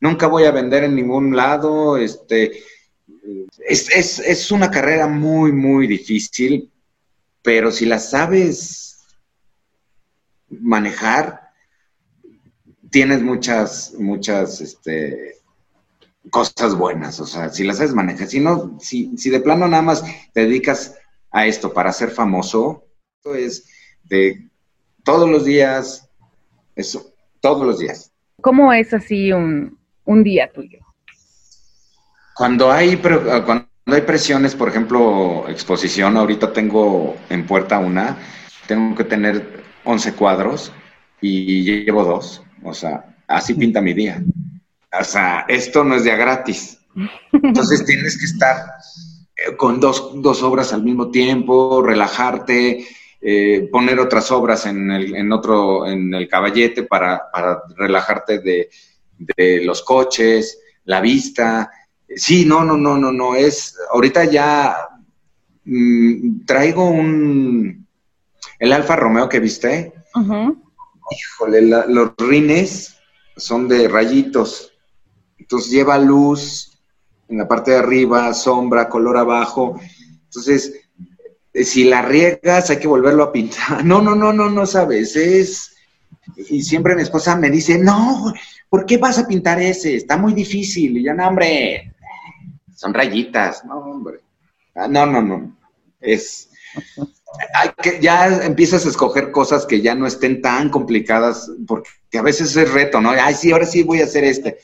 nunca 0.00 0.26
voy 0.26 0.44
a 0.44 0.50
vender 0.50 0.84
en 0.84 0.94
ningún 0.94 1.34
lado, 1.34 1.96
este, 1.96 2.62
es, 3.66 3.90
es, 3.90 4.18
es 4.18 4.50
una 4.50 4.70
carrera 4.70 5.06
muy, 5.06 5.52
muy 5.52 5.86
difícil, 5.86 6.70
pero 7.42 7.70
si 7.70 7.86
la 7.86 7.98
sabes 7.98 8.98
manejar, 10.48 11.50
tienes 12.90 13.22
muchas, 13.22 13.94
muchas, 13.98 14.60
este, 14.60 15.36
cosas 16.30 16.74
buenas, 16.76 17.20
o 17.20 17.26
sea, 17.26 17.50
si 17.50 17.64
las 17.64 17.78
sabes 17.78 17.94
manejar, 17.94 18.28
si 18.28 18.40
no, 18.40 18.78
si, 18.80 19.16
si 19.16 19.30
de 19.30 19.40
plano 19.40 19.68
nada 19.68 19.82
más 19.82 20.04
te 20.32 20.42
dedicas 20.42 20.96
a 21.30 21.46
esto 21.46 21.72
para 21.72 21.92
ser 21.92 22.10
famoso, 22.10 22.84
esto 23.16 23.34
es 23.34 23.68
de 24.04 24.48
todos 25.04 25.28
los 25.28 25.44
días, 25.44 26.08
eso, 26.74 27.14
todos 27.40 27.66
los 27.66 27.78
días. 27.78 28.12
¿Cómo 28.40 28.72
es 28.72 28.92
así 28.92 29.32
un, 29.32 29.75
un 30.06 30.24
día 30.24 30.50
tuyo? 30.52 30.78
Cuando 32.34 32.72
hay, 32.72 32.96
cuando 32.96 33.66
hay 33.86 34.02
presiones, 34.02 34.54
por 34.54 34.68
ejemplo, 34.68 35.48
exposición, 35.48 36.16
ahorita 36.16 36.52
tengo 36.52 37.16
en 37.28 37.46
puerta 37.46 37.78
una, 37.78 38.18
tengo 38.66 38.94
que 38.94 39.04
tener 39.04 39.62
11 39.84 40.14
cuadros 40.14 40.72
y 41.20 41.62
llevo 41.62 42.04
dos, 42.04 42.42
o 42.62 42.74
sea, 42.74 43.16
así 43.26 43.54
pinta 43.54 43.80
mi 43.80 43.94
día. 43.94 44.22
O 44.98 45.04
sea, 45.04 45.44
esto 45.48 45.84
no 45.84 45.94
es 45.94 46.04
día 46.04 46.16
gratis. 46.16 46.78
Entonces 47.32 47.84
tienes 47.86 48.18
que 48.18 48.24
estar 48.24 48.56
eh, 49.36 49.56
con 49.56 49.80
dos, 49.80 50.12
dos 50.22 50.42
obras 50.42 50.72
al 50.72 50.82
mismo 50.82 51.10
tiempo, 51.10 51.82
relajarte, 51.82 52.86
eh, 53.20 53.68
poner 53.72 53.98
otras 53.98 54.30
obras 54.30 54.66
en 54.66 54.90
el, 54.90 55.14
en 55.14 55.32
otro, 55.32 55.86
en 55.86 56.12
el 56.14 56.28
caballete 56.28 56.82
para, 56.82 57.30
para 57.30 57.62
relajarte 57.76 58.38
de, 58.40 58.68
de, 59.18 59.64
los 59.64 59.82
coches, 59.82 60.60
la 60.84 61.00
vista. 61.00 61.70
Sí, 62.08 62.44
no, 62.44 62.64
no, 62.64 62.76
no, 62.76 62.96
no, 62.96 63.12
no, 63.12 63.34
es, 63.34 63.76
ahorita 63.90 64.24
ya 64.24 64.76
mmm, 65.64 66.44
traigo 66.44 66.88
un, 66.88 67.86
el 68.58 68.72
Alfa 68.72 68.96
Romeo 68.96 69.28
que 69.28 69.40
viste. 69.40 69.92
Híjole, 71.10 71.62
la, 71.62 71.86
los 71.86 72.12
rines 72.16 72.96
son 73.36 73.68
de 73.68 73.88
rayitos. 73.88 74.72
Entonces 75.38 75.70
lleva 75.70 75.98
luz 75.98 76.78
en 77.28 77.38
la 77.38 77.48
parte 77.48 77.72
de 77.72 77.78
arriba, 77.78 78.32
sombra, 78.34 78.88
color 78.88 79.16
abajo. 79.16 79.78
Entonces, 80.24 80.72
eh, 81.52 81.64
si 81.64 81.84
la 81.84 82.02
riegas, 82.02 82.70
hay 82.70 82.78
que 82.78 82.88
volverlo 82.88 83.24
a 83.24 83.32
pintar. 83.32 83.84
No, 83.84 84.00
no, 84.00 84.14
no, 84.14 84.32
no, 84.32 84.50
no 84.50 84.66
sabes. 84.66 85.16
Es. 85.16 85.72
Y 86.36 86.62
siempre 86.62 86.94
mi 86.94 87.02
esposa 87.02 87.36
me 87.36 87.50
dice, 87.50 87.78
no, 87.78 88.32
¿por 88.68 88.86
qué 88.86 88.98
vas 88.98 89.18
a 89.18 89.26
pintar 89.26 89.60
ese? 89.60 89.96
Está 89.96 90.16
muy 90.16 90.32
difícil. 90.34 90.98
Y 90.98 91.04
yo, 91.04 91.14
no, 91.14 91.26
hombre, 91.28 91.92
son 92.74 92.94
rayitas. 92.94 93.64
No, 93.64 93.78
hombre. 93.78 94.20
Ah, 94.74 94.88
no, 94.88 95.06
no, 95.06 95.22
no. 95.22 95.56
Es. 96.00 96.50
Hay 97.54 97.70
que, 97.82 98.00
ya 98.00 98.44
empiezas 98.44 98.86
a 98.86 98.88
escoger 98.88 99.30
cosas 99.30 99.66
que 99.66 99.80
ya 99.80 99.94
no 99.94 100.06
estén 100.06 100.40
tan 100.40 100.70
complicadas, 100.70 101.50
porque 101.66 101.90
a 102.18 102.22
veces 102.22 102.56
es 102.56 102.72
reto, 102.72 103.00
¿no? 103.00 103.10
Ay, 103.10 103.34
sí, 103.34 103.52
ahora 103.52 103.66
sí 103.66 103.82
voy 103.82 104.00
a 104.00 104.04
hacer 104.04 104.24
este. 104.24 104.58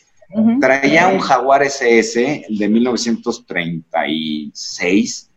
Traía 0.60 1.08
un 1.08 1.18
Jaguar 1.18 1.62
SS 1.62 2.46
de 2.48 2.68
1936. 2.68 5.30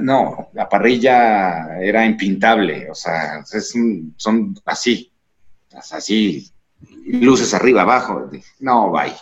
No, 0.00 0.48
la 0.54 0.66
parrilla 0.68 1.78
era 1.80 2.06
impintable, 2.06 2.88
o 2.90 2.94
sea, 2.94 3.44
son 3.44 4.54
así, 4.64 5.12
así, 5.72 6.52
luces 7.04 7.54
arriba, 7.54 7.82
abajo. 7.82 8.30
No, 8.60 8.90
bye. 8.90 9.12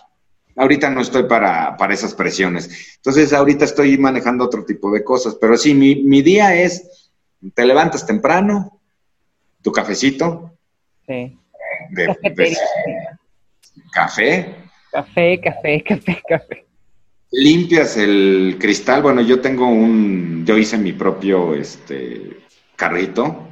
Ahorita 0.57 0.91
no 0.91 1.01
estoy 1.01 1.25
para, 1.25 1.77
para 1.77 1.95
esas 1.95 2.15
presiones. 2.15 2.97
Entonces, 2.97 3.33
ahorita 3.33 3.65
estoy 3.65 3.97
manejando 3.99 4.45
otro 4.45 4.65
tipo 4.65 4.91
de 4.93 5.05
cosas, 5.05 5.37
pero 5.41 5.57
sí, 5.57 5.75
mi, 5.75 6.03
mi 6.03 6.23
día 6.23 6.55
es, 6.55 7.11
te 7.55 7.65
levantas 7.65 8.07
temprano, 8.07 8.81
tu 9.63 9.73
cafecito. 9.73 10.53
Sí. 11.07 11.39
De, 11.91 12.17
café. 13.93 14.57
Café, 14.91 15.41
café, 15.41 15.83
café, 15.83 16.23
café. 16.29 16.67
Limpias 17.33 17.97
el 17.97 18.57
cristal. 18.59 19.03
Bueno, 19.03 19.21
yo 19.21 19.41
tengo 19.41 19.69
un, 19.69 20.45
yo 20.45 20.59
hice 20.59 20.77
mi 20.77 20.93
propio 20.93 21.55
este 21.55 22.39
carrito. 22.77 23.50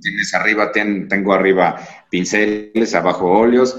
Tienes 0.00 0.34
arriba, 0.34 0.70
tengo 0.72 1.32
arriba 1.32 1.80
pinceles, 2.10 2.94
abajo 2.94 3.26
óleos 3.26 3.76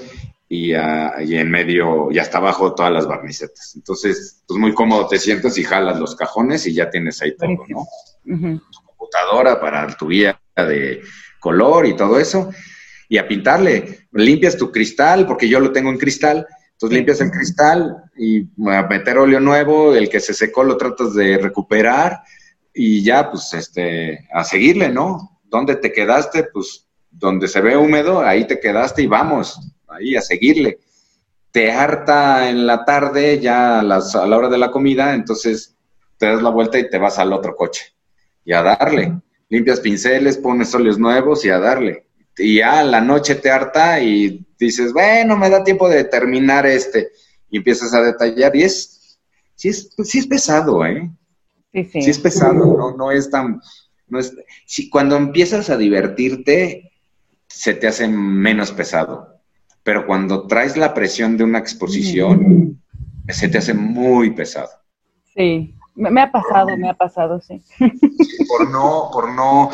y, 0.50 0.76
uh, 0.76 1.22
y, 1.22 1.36
en 1.36 1.50
medio, 1.50 2.12
y 2.12 2.20
hasta 2.20 2.38
abajo 2.38 2.76
todas 2.76 2.92
las 2.92 3.08
barnicetas. 3.08 3.74
Entonces, 3.76 4.44
pues 4.48 4.60
muy 4.60 4.74
cómodo 4.74 5.08
te 5.08 5.18
sientas 5.18 5.58
y 5.58 5.64
jalas 5.64 6.00
los 6.00 6.16
cajones 6.16 6.68
y 6.68 6.74
ya 6.74 6.90
tienes 6.90 7.22
ahí 7.22 7.36
todo, 7.36 7.66
¿no? 7.68 7.86
Tu 8.24 8.80
computadora 8.86 9.60
para 9.60 9.88
tu 9.96 10.08
guía 10.08 10.40
de 10.56 11.02
color 11.40 11.86
y 11.86 11.96
todo 11.96 12.20
eso 12.20 12.52
y 13.10 13.18
a 13.18 13.28
pintarle. 13.28 14.08
Limpias 14.12 14.58
tu 14.58 14.72
cristal, 14.72 15.28
porque 15.28 15.48
yo 15.48 15.60
lo 15.60 15.72
tengo 15.72 15.90
en 15.90 15.98
cristal, 15.98 16.46
entonces 16.72 16.98
limpias 16.98 17.22
el 17.22 17.32
cristal 17.32 18.04
y 18.18 18.42
a 18.70 18.84
meter 18.84 19.18
óleo 19.18 19.40
nuevo, 19.40 19.96
el 19.96 20.10
que 20.10 20.20
se 20.20 20.34
secó 20.34 20.64
lo 20.64 20.78
tratas 20.78 21.14
de 21.14 21.38
recuperar 21.38 22.22
y 22.74 23.04
ya, 23.04 23.32
pues, 23.32 23.54
este, 23.54 24.28
a 24.34 24.44
seguirle, 24.44 24.90
¿no? 24.90 25.35
¿Dónde 25.46 25.76
te 25.76 25.92
quedaste? 25.92 26.46
Pues, 26.52 26.88
donde 27.10 27.48
se 27.48 27.62
ve 27.62 27.78
húmedo, 27.78 28.22
ahí 28.22 28.46
te 28.46 28.60
quedaste 28.60 29.02
y 29.04 29.08
vamos, 29.08 29.60
ahí 29.88 30.16
a 30.16 30.22
seguirle. 30.22 30.80
Te 31.52 31.72
harta 31.72 32.50
en 32.50 32.68
la 32.68 32.84
tarde, 32.84 33.40
ya 33.40 33.80
a, 33.80 33.84
las, 33.84 34.16
a 34.16 34.28
la 34.28 34.38
hora 34.38 34.50
de 34.50 34.58
la 34.58 34.72
comida, 34.72 35.14
entonces 35.14 35.76
te 36.18 36.26
das 36.26 36.42
la 36.42 36.50
vuelta 36.50 36.78
y 36.78 36.90
te 36.90 36.98
vas 36.98 37.18
al 37.20 37.32
otro 37.32 37.56
coche 37.56 37.94
y 38.44 38.52
a 38.52 38.62
darle. 38.62 39.22
Limpias 39.48 39.80
pinceles, 39.80 40.38
pones 40.38 40.74
óleos 40.76 41.00
nuevos 41.00 41.46
y 41.46 41.50
a 41.50 41.60
darle 41.60 42.06
y 42.38 42.58
ya 42.58 42.84
la 42.84 43.02
noche 43.02 43.36
te 43.36 43.50
harta 43.50 44.02
y 44.02 44.46
dices, 44.60 44.94
bueno, 44.94 45.38
me 45.38 45.50
da 45.50 45.64
tiempo 45.64 45.88
de 45.88 46.04
terminar 46.04 46.66
este, 46.66 47.12
y 47.50 47.58
empiezas 47.58 47.94
a 47.94 48.02
detallar, 48.02 48.56
y 48.56 48.64
es, 48.64 49.20
sí 49.56 49.70
es, 49.70 49.90
sí 50.04 50.20
es 50.20 50.28
pesado, 50.28 50.86
¿eh? 50.86 51.10
Sí, 51.74 51.84
sí. 51.86 52.02
Sí 52.02 52.10
es 52.10 52.20
pesado, 52.20 52.78
no, 52.78 52.96
no 52.96 53.12
es 53.12 53.30
tan, 53.30 53.62
no 54.08 54.20
es, 54.20 54.36
si 54.66 54.90
cuando 54.90 55.16
empiezas 55.16 55.70
a 55.70 55.78
divertirte, 55.78 56.92
se 57.48 57.74
te 57.74 57.88
hace 57.88 58.08
menos 58.08 58.72
pesado, 58.72 59.40
pero 59.84 60.06
cuando 60.06 60.48
traes 60.48 60.78
la 60.78 60.94
presión 60.94 61.38
de 61.38 61.44
una 61.44 61.60
exposición, 61.60 62.82
se 63.28 63.48
te 63.50 63.58
hace 63.58 63.74
muy 63.74 64.32
pesado. 64.32 64.70
Sí, 65.34 65.76
me 65.96 66.22
ha 66.22 66.32
pasado, 66.32 66.78
me 66.78 66.90
ha 66.90 66.94
pasado, 66.94 67.42
sí. 67.42 67.62
Por 68.48 68.70
no, 68.70 69.10
por 69.12 69.34
no 69.34 69.70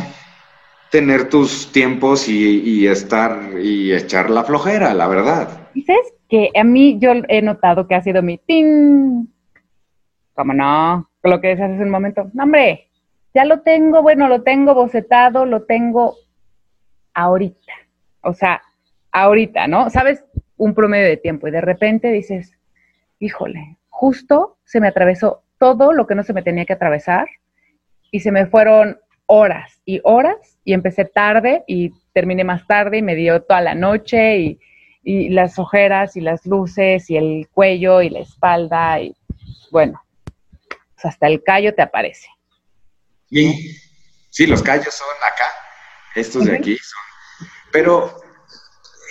tener 0.92 1.30
tus 1.30 1.72
tiempos 1.72 2.28
y, 2.28 2.86
estar 2.86 3.60
y 3.62 3.94
echar 3.94 4.30
la 4.30 4.44
flojera, 4.44 4.94
la 4.94 5.08
verdad. 5.08 5.70
Dices 5.74 6.14
que 6.30 6.52
a 6.56 6.64
mí 6.64 7.00
yo 7.00 7.12
he 7.28 7.42
notado 7.42 7.88
que 7.88 7.96
ha 7.96 8.04
sido 8.04 8.22
mi 8.22 8.38
tin. 8.38 9.34
¿Cómo 10.34 10.54
no? 10.54 11.10
Lo 11.24 11.40
que 11.40 11.50
decías 11.50 11.72
hace 11.72 11.84
un 11.84 11.90
momento. 11.90 12.30
No, 12.34 12.44
hombre, 12.44 12.91
ya 13.34 13.46
lo 13.46 13.62
tengo, 13.62 14.02
bueno, 14.02 14.28
lo 14.28 14.44
tengo 14.44 14.74
bocetado, 14.74 15.46
lo 15.46 15.64
tengo 15.64 16.16
ahorita. 17.14 17.74
O 18.22 18.34
sea, 18.34 18.62
ahorita, 19.12 19.68
¿no? 19.68 19.90
Sabes, 19.90 20.24
un 20.58 20.74
promedio 20.74 21.08
de 21.08 21.18
tiempo 21.18 21.48
y 21.48 21.52
de 21.52 21.62
repente 21.62 22.12
dices, 22.12 22.54
híjole, 23.20 23.78
justo 23.90 24.58
se 24.64 24.80
me 24.80 24.88
atravesó 24.88 25.44
todo 25.58 25.94
lo 25.94 26.08
que 26.08 26.16
no 26.16 26.24
se 26.24 26.34
me 26.34 26.44
tenía 26.44 26.66
que 26.66 26.74
atravesar 26.74 27.28
y 28.12 28.20
se 28.20 28.32
me 28.32 28.46
fueron 28.46 29.00
horas 29.26 29.82
y 29.86 30.02
horas 30.04 30.60
y 30.64 30.74
empecé 30.74 31.06
tarde 31.06 31.64
y 31.68 31.92
terminé 32.14 32.44
más 32.44 32.68
tarde 32.68 32.98
y 32.98 33.02
me 33.02 33.16
dio 33.16 33.42
toda 33.42 33.62
la 33.62 33.76
noche 33.76 34.38
y, 34.38 34.60
las 35.04 35.58
ojeras 35.58 36.16
y 36.16 36.22
las 36.22 36.46
luces 36.46 37.10
y 37.10 37.18
el 37.18 37.48
cuello 37.52 38.04
y 38.04 38.12
la 38.12 38.20
espalda 38.20 39.02
y 39.02 39.16
bueno, 39.72 40.00
pues 40.68 41.06
hasta 41.06 41.26
el 41.26 41.42
callo 41.44 41.74
te 41.74 41.82
aparece. 41.82 42.28
Sí, 43.32 43.78
sí, 44.30 44.46
los 44.46 44.62
callos 44.62 44.94
son 44.94 45.08
acá, 45.26 45.46
estos 46.16 46.46
de 46.46 46.56
aquí 46.56 46.78
son. 46.78 47.48
Pero 47.72 48.22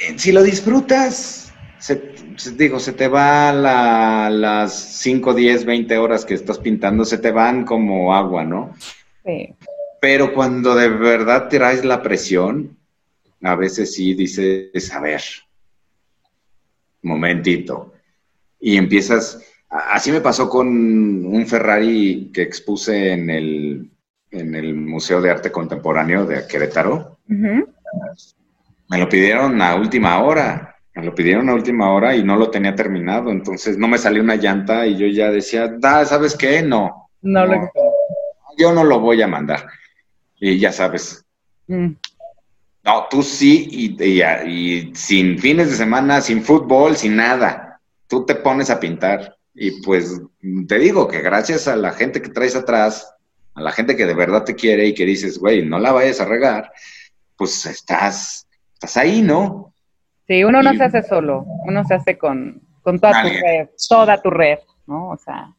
eh, 0.03 0.19
si 0.19 0.31
lo 0.31 0.43
disfrutas, 0.43 1.53
se, 1.79 2.15
digo, 2.55 2.79
se 2.79 2.93
te 2.93 3.09
va 3.09 3.53
las 3.53 4.75
5, 4.75 5.33
10, 5.33 5.65
20 5.65 5.97
horas 5.97 6.27
que 6.27 6.35
estás 6.35 6.59
pintando, 6.59 7.05
se 7.05 7.19
te 7.19 7.31
van 7.31 7.65
como 7.65 8.15
agua, 8.15 8.45
¿no? 8.45 8.75
Sí. 9.25 9.55
Pero 10.01 10.35
cuando 10.35 10.75
de 10.75 10.89
verdad 10.89 11.49
traes 11.49 11.85
la 11.85 12.03
presión, 12.03 12.77
a 13.43 13.55
veces 13.55 13.95
sí 13.95 14.15
dices, 14.15 14.93
a 14.93 15.01
ver, 15.01 15.23
momentito. 17.03 17.95
Y 18.59 18.77
empiezas, 18.77 19.43
así 19.69 20.13
me 20.13 20.21
pasó 20.21 20.49
con 20.49 20.69
un 20.69 21.47
Ferrari 21.47 22.31
que 22.33 22.43
expuse 22.43 23.13
en 23.13 23.31
el, 23.31 23.91
en 24.31 24.55
el 24.55 24.75
Museo 24.75 25.21
de 25.21 25.31
Arte 25.31 25.51
Contemporáneo 25.51 26.25
de 26.25 26.47
Querétaro. 26.47 27.19
Me 27.27 28.99
lo 28.99 29.09
pidieron 29.09 29.61
a 29.63 29.77
última 29.77 30.23
hora, 30.23 30.77
me 30.95 31.05
lo 31.05 31.15
pidieron 31.15 31.49
a 31.49 31.55
última 31.55 31.93
hora 31.93 32.15
y 32.15 32.23
no 32.23 32.37
lo 32.37 32.51
tenía 32.51 32.75
terminado, 32.75 33.31
entonces 33.31 33.79
no 33.79 33.89
me 33.89 33.99
salió 33.99 34.23
una 34.23 34.37
llanta 34.37 34.87
y 34.87 34.97
yo 34.97 35.07
ya 35.07 35.31
decía, 35.31 35.69
da, 35.69 36.05
¿sabes 36.05 36.37
qué? 36.37 36.63
No. 36.63 37.09
No, 37.23 37.47
no. 37.47 37.71
Yo 38.59 38.73
no 38.73 38.85
lo 38.85 39.01
voy 39.01 39.23
a 39.23 39.27
mandar. 39.29 39.67
Y 40.39 40.59
ya 40.59 40.73
sabes. 40.73 41.25
Mm. 41.67 41.93
No, 42.83 43.07
tú 43.11 43.23
sí, 43.23 43.69
y, 43.71 44.03
y, 44.03 44.95
sin 44.95 45.39
fines 45.39 45.71
de 45.71 45.77
semana, 45.77 46.21
sin 46.21 46.43
fútbol, 46.43 46.97
sin 46.97 47.17
nada. 47.17 47.81
Tú 48.07 48.25
te 48.25 48.35
pones 48.35 48.71
a 48.71 48.81
pintar. 48.81 49.37
Y 49.55 49.83
pues 49.83 50.21
te 50.67 50.79
digo 50.79 51.07
que 51.07 51.21
gracias 51.21 51.69
a 51.69 51.77
la 51.77 51.93
gente 51.93 52.23
que 52.23 52.31
traes 52.31 52.57
atrás, 52.57 53.15
a 53.61 53.63
la 53.63 53.73
gente 53.73 53.95
que 53.95 54.07
de 54.07 54.15
verdad 54.15 54.45
te 54.45 54.55
quiere 54.55 54.87
y 54.87 54.95
que 54.95 55.05
dices, 55.05 55.39
güey, 55.39 55.65
no 55.65 55.79
la 55.79 55.93
vayas 55.93 56.21
a 56.21 56.25
regar, 56.25 56.73
pues 57.37 57.67
estás, 57.67 58.49
estás 58.73 58.97
ahí, 58.97 59.21
¿no? 59.21 59.75
Sí, 60.27 60.43
uno 60.45 60.63
no 60.63 60.73
se 60.73 60.85
hace 60.85 61.03
solo, 61.03 61.45
uno 61.67 61.85
se 61.85 61.95
hace 61.95 62.17
con, 62.17 62.63
toda 62.83 63.23
tu 63.23 63.29
red, 63.29 63.69
toda 63.89 64.23
tu 64.23 64.31
red, 64.31 64.59
¿no? 64.87 65.11
O 65.11 65.17
sea. 65.19 65.55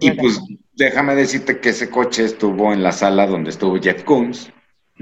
Y 0.00 0.10
pues 0.12 0.40
déjame 0.74 1.14
decirte 1.14 1.60
que 1.60 1.70
ese 1.70 1.88
coche 1.88 2.24
estuvo 2.24 2.72
en 2.72 2.82
la 2.82 2.92
sala 2.92 3.26
donde 3.26 3.50
estuvo 3.50 3.80
Jeff 3.80 4.04
Koons, 4.04 4.52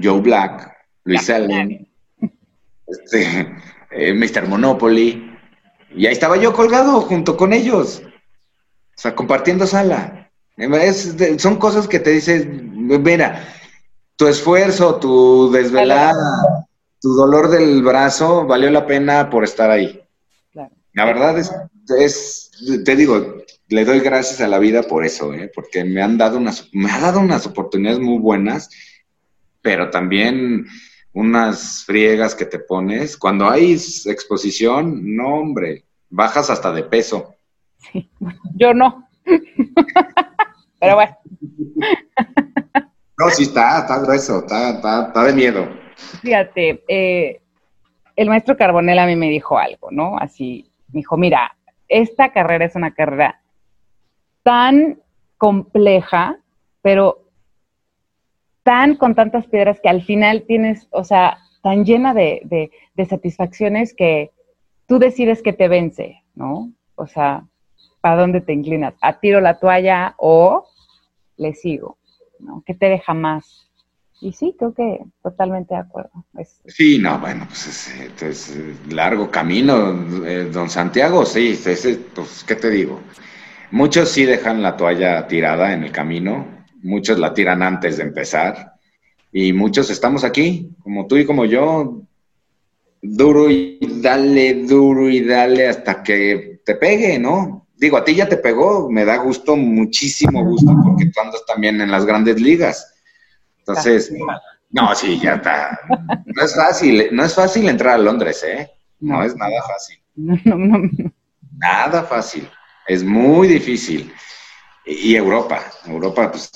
Joe 0.01 0.21
Black, 0.21 0.73
Luis 1.03 1.29
Allen, 1.29 1.87
este, 2.87 3.55
eh, 3.91 4.13
Mr. 4.13 4.47
Monopoly, 4.47 5.37
y 5.95 6.05
ahí 6.05 6.13
estaba 6.13 6.37
yo 6.37 6.53
colgado 6.53 7.01
junto 7.01 7.35
con 7.35 7.51
ellos, 7.51 8.03
o 8.05 8.09
sea, 8.95 9.15
compartiendo 9.15 9.67
sala. 9.67 10.20
Son 11.37 11.57
cosas 11.57 11.87
que 11.87 11.99
te 11.99 12.11
dicen, 12.11 12.71
mira, 13.01 13.47
tu 14.15 14.27
esfuerzo, 14.27 14.95
tu 14.95 15.51
desvelada, 15.51 16.67
tu 16.99 17.13
dolor 17.13 17.49
del 17.49 17.81
brazo 17.81 18.45
valió 18.45 18.69
la 18.69 18.85
pena 18.85 19.29
por 19.29 19.43
estar 19.43 19.71
ahí. 19.71 19.99
La 20.93 21.05
verdad 21.05 21.39
es, 21.39 21.51
es, 21.97 22.51
te 22.83 22.95
digo, 22.95 23.37
le 23.69 23.85
doy 23.85 24.01
gracias 24.01 24.41
a 24.41 24.47
la 24.47 24.59
vida 24.59 24.83
por 24.83 25.05
eso, 25.05 25.33
¿eh? 25.33 25.49
porque 25.53 25.83
me 25.85 26.01
han 26.01 26.17
dado 26.17 26.37
unas, 26.37 26.67
me 26.73 26.91
ha 26.91 26.99
dado 26.99 27.21
unas 27.21 27.47
oportunidades 27.47 27.99
muy 27.99 28.19
buenas, 28.19 28.69
pero 29.61 29.89
también 29.89 30.67
unas 31.13 31.83
friegas 31.85 32.35
que 32.35 32.45
te 32.45 32.59
pones. 32.59 33.17
Cuando 33.17 33.49
hay 33.49 33.73
exposición, 34.05 35.15
no, 35.15 35.35
hombre, 35.35 35.85
bajas 36.09 36.49
hasta 36.49 36.73
de 36.73 36.83
peso. 36.83 37.35
Sí, 37.91 38.09
yo 38.55 38.73
no. 38.73 39.07
Pero 40.79 40.95
bueno. 40.95 41.17
no, 43.17 43.29
sí 43.29 43.43
está, 43.43 43.79
está 43.79 43.99
grueso, 43.99 44.39
está, 44.39 44.71
está, 44.71 45.07
está 45.07 45.23
de 45.23 45.33
miedo. 45.33 45.67
Fíjate, 46.21 46.83
eh, 46.87 47.41
el 48.15 48.29
maestro 48.29 48.57
Carbonell 48.57 48.99
a 48.99 49.05
mí 49.05 49.15
me 49.15 49.29
dijo 49.29 49.57
algo, 49.57 49.89
¿no? 49.91 50.17
Así, 50.17 50.69
me 50.91 50.99
dijo, 50.99 51.17
mira, 51.17 51.55
esta 51.87 52.31
carrera 52.31 52.65
es 52.65 52.75
una 52.75 52.93
carrera 52.93 53.41
tan 54.43 54.99
compleja, 55.37 56.39
pero 56.81 57.27
tan 58.63 58.95
con 58.95 59.15
tantas 59.15 59.47
piedras 59.47 59.79
que 59.81 59.89
al 59.89 60.03
final 60.03 60.43
tienes, 60.47 60.87
o 60.91 61.03
sea, 61.03 61.37
tan 61.61 61.85
llena 61.85 62.13
de, 62.13 62.71
satisfacciones 63.09 63.93
que 63.95 64.31
tú 64.87 64.99
decides 64.99 65.41
que 65.41 65.53
te 65.53 65.67
vence, 65.67 66.23
¿no? 66.35 66.71
O 66.95 67.07
sea, 67.07 67.47
¿para 68.01 68.19
dónde 68.19 68.41
te 68.41 68.53
inclinas? 68.53 68.95
¿A 69.01 69.19
tiro 69.19 69.39
la 69.39 69.59
toalla 69.59 70.15
o 70.17 70.67
le 71.37 71.53
sigo? 71.53 71.97
¿no? 72.39 72.63
¿Qué 72.65 72.73
te 72.73 72.87
deja 72.87 73.13
más? 73.13 73.67
Y 74.19 74.33
sí, 74.33 74.55
creo 74.57 74.73
que 74.73 74.99
totalmente 75.23 75.73
de 75.73 75.79
acuerdo. 75.79 76.11
Sí, 76.67 76.99
no, 76.99 77.17
bueno, 77.19 77.47
pues 77.47 77.91
es, 78.21 78.57
largo 78.89 79.31
camino, 79.31 80.25
eh, 80.25 80.47
don 80.51 80.69
Santiago, 80.69 81.25
sí, 81.25 81.59
ese, 81.65 81.95
pues, 82.13 82.43
¿qué 82.43 82.55
te 82.55 82.69
digo? 82.69 82.99
Muchos 83.71 84.09
sí 84.09 84.25
dejan 84.25 84.61
la 84.61 84.77
toalla 84.77 85.25
tirada 85.27 85.73
en 85.73 85.83
el 85.83 85.91
camino, 85.91 86.65
muchos 86.83 87.17
la 87.17 87.33
tiran 87.33 87.63
antes 87.63 87.97
de 87.97 88.03
empezar 88.03 88.73
y 89.31 89.53
muchos 89.53 89.89
estamos 89.89 90.23
aquí, 90.23 90.69
como 90.83 91.07
tú 91.07 91.17
y 91.17 91.25
como 91.25 91.45
yo, 91.45 92.03
duro 93.01 93.49
y 93.49 93.79
dale, 94.01 94.65
duro 94.65 95.09
y 95.09 95.21
dale 95.21 95.67
hasta 95.67 96.03
que 96.03 96.61
te 96.63 96.75
pegue, 96.75 97.17
¿no? 97.17 97.60
Digo, 97.81 97.97
a 97.97 98.05
ti 98.05 98.15
ya 98.15 98.29
te 98.29 98.37
pegó, 98.37 98.89
me 98.89 99.03
da 99.03 99.17
gusto, 99.17 99.57
muchísimo 99.57 100.45
gusto, 100.45 100.71
porque 100.85 101.07
tú 101.07 101.19
andas 101.19 101.43
también 101.45 101.81
en 101.81 101.91
las 101.91 102.05
grandes 102.05 102.39
ligas 102.39 102.91
entonces, 103.61 104.13
no, 104.69 104.95
sí, 104.95 105.19
ya 105.19 105.35
está. 105.35 105.79
No 106.25 106.43
es 106.43 106.55
fácil, 106.55 107.09
no 107.11 107.23
es 107.23 107.35
fácil 107.35 107.69
entrar 107.69 107.95
a 107.95 107.97
Londres, 107.97 108.43
¿eh? 108.43 108.69
No, 108.99 109.23
es 109.23 109.35
nada 109.35 109.61
fácil. 109.67 110.01
Nada 111.57 112.03
fácil. 112.03 112.49
Es 112.87 113.03
muy 113.03 113.47
difícil. 113.47 114.11
Y 114.85 115.15
Europa, 115.15 115.61
Europa, 115.85 116.31
pues 116.31 116.51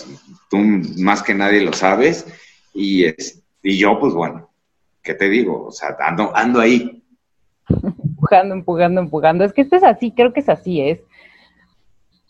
tú 0.49 0.57
más 0.97 1.21
que 1.21 1.33
nadie 1.33 1.61
lo 1.61 1.73
sabes. 1.73 2.25
Y, 2.73 3.05
es, 3.05 3.43
y 3.61 3.77
yo, 3.77 3.99
pues 3.99 4.13
bueno, 4.13 4.49
¿qué 5.03 5.13
te 5.13 5.29
digo? 5.29 5.67
O 5.67 5.71
sea, 5.71 5.95
ando, 5.99 6.35
ando 6.35 6.59
ahí. 6.59 7.03
Empujando, 8.03 8.55
empujando, 8.55 9.01
empujando. 9.01 9.43
Es 9.43 9.53
que 9.53 9.61
esto 9.61 9.75
es 9.75 9.83
así, 9.83 10.11
creo 10.11 10.33
que 10.33 10.39
es 10.39 10.49
así, 10.49 10.81
es. 10.81 10.99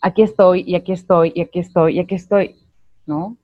Aquí 0.02 0.22
estoy, 0.22 0.62
y 0.66 0.74
aquí 0.74 0.92
estoy, 0.92 1.32
y 1.34 1.40
aquí 1.40 1.58
estoy, 1.58 1.96
y 1.96 2.00
aquí 2.00 2.14
estoy, 2.14 2.56
¿no? 3.06 3.36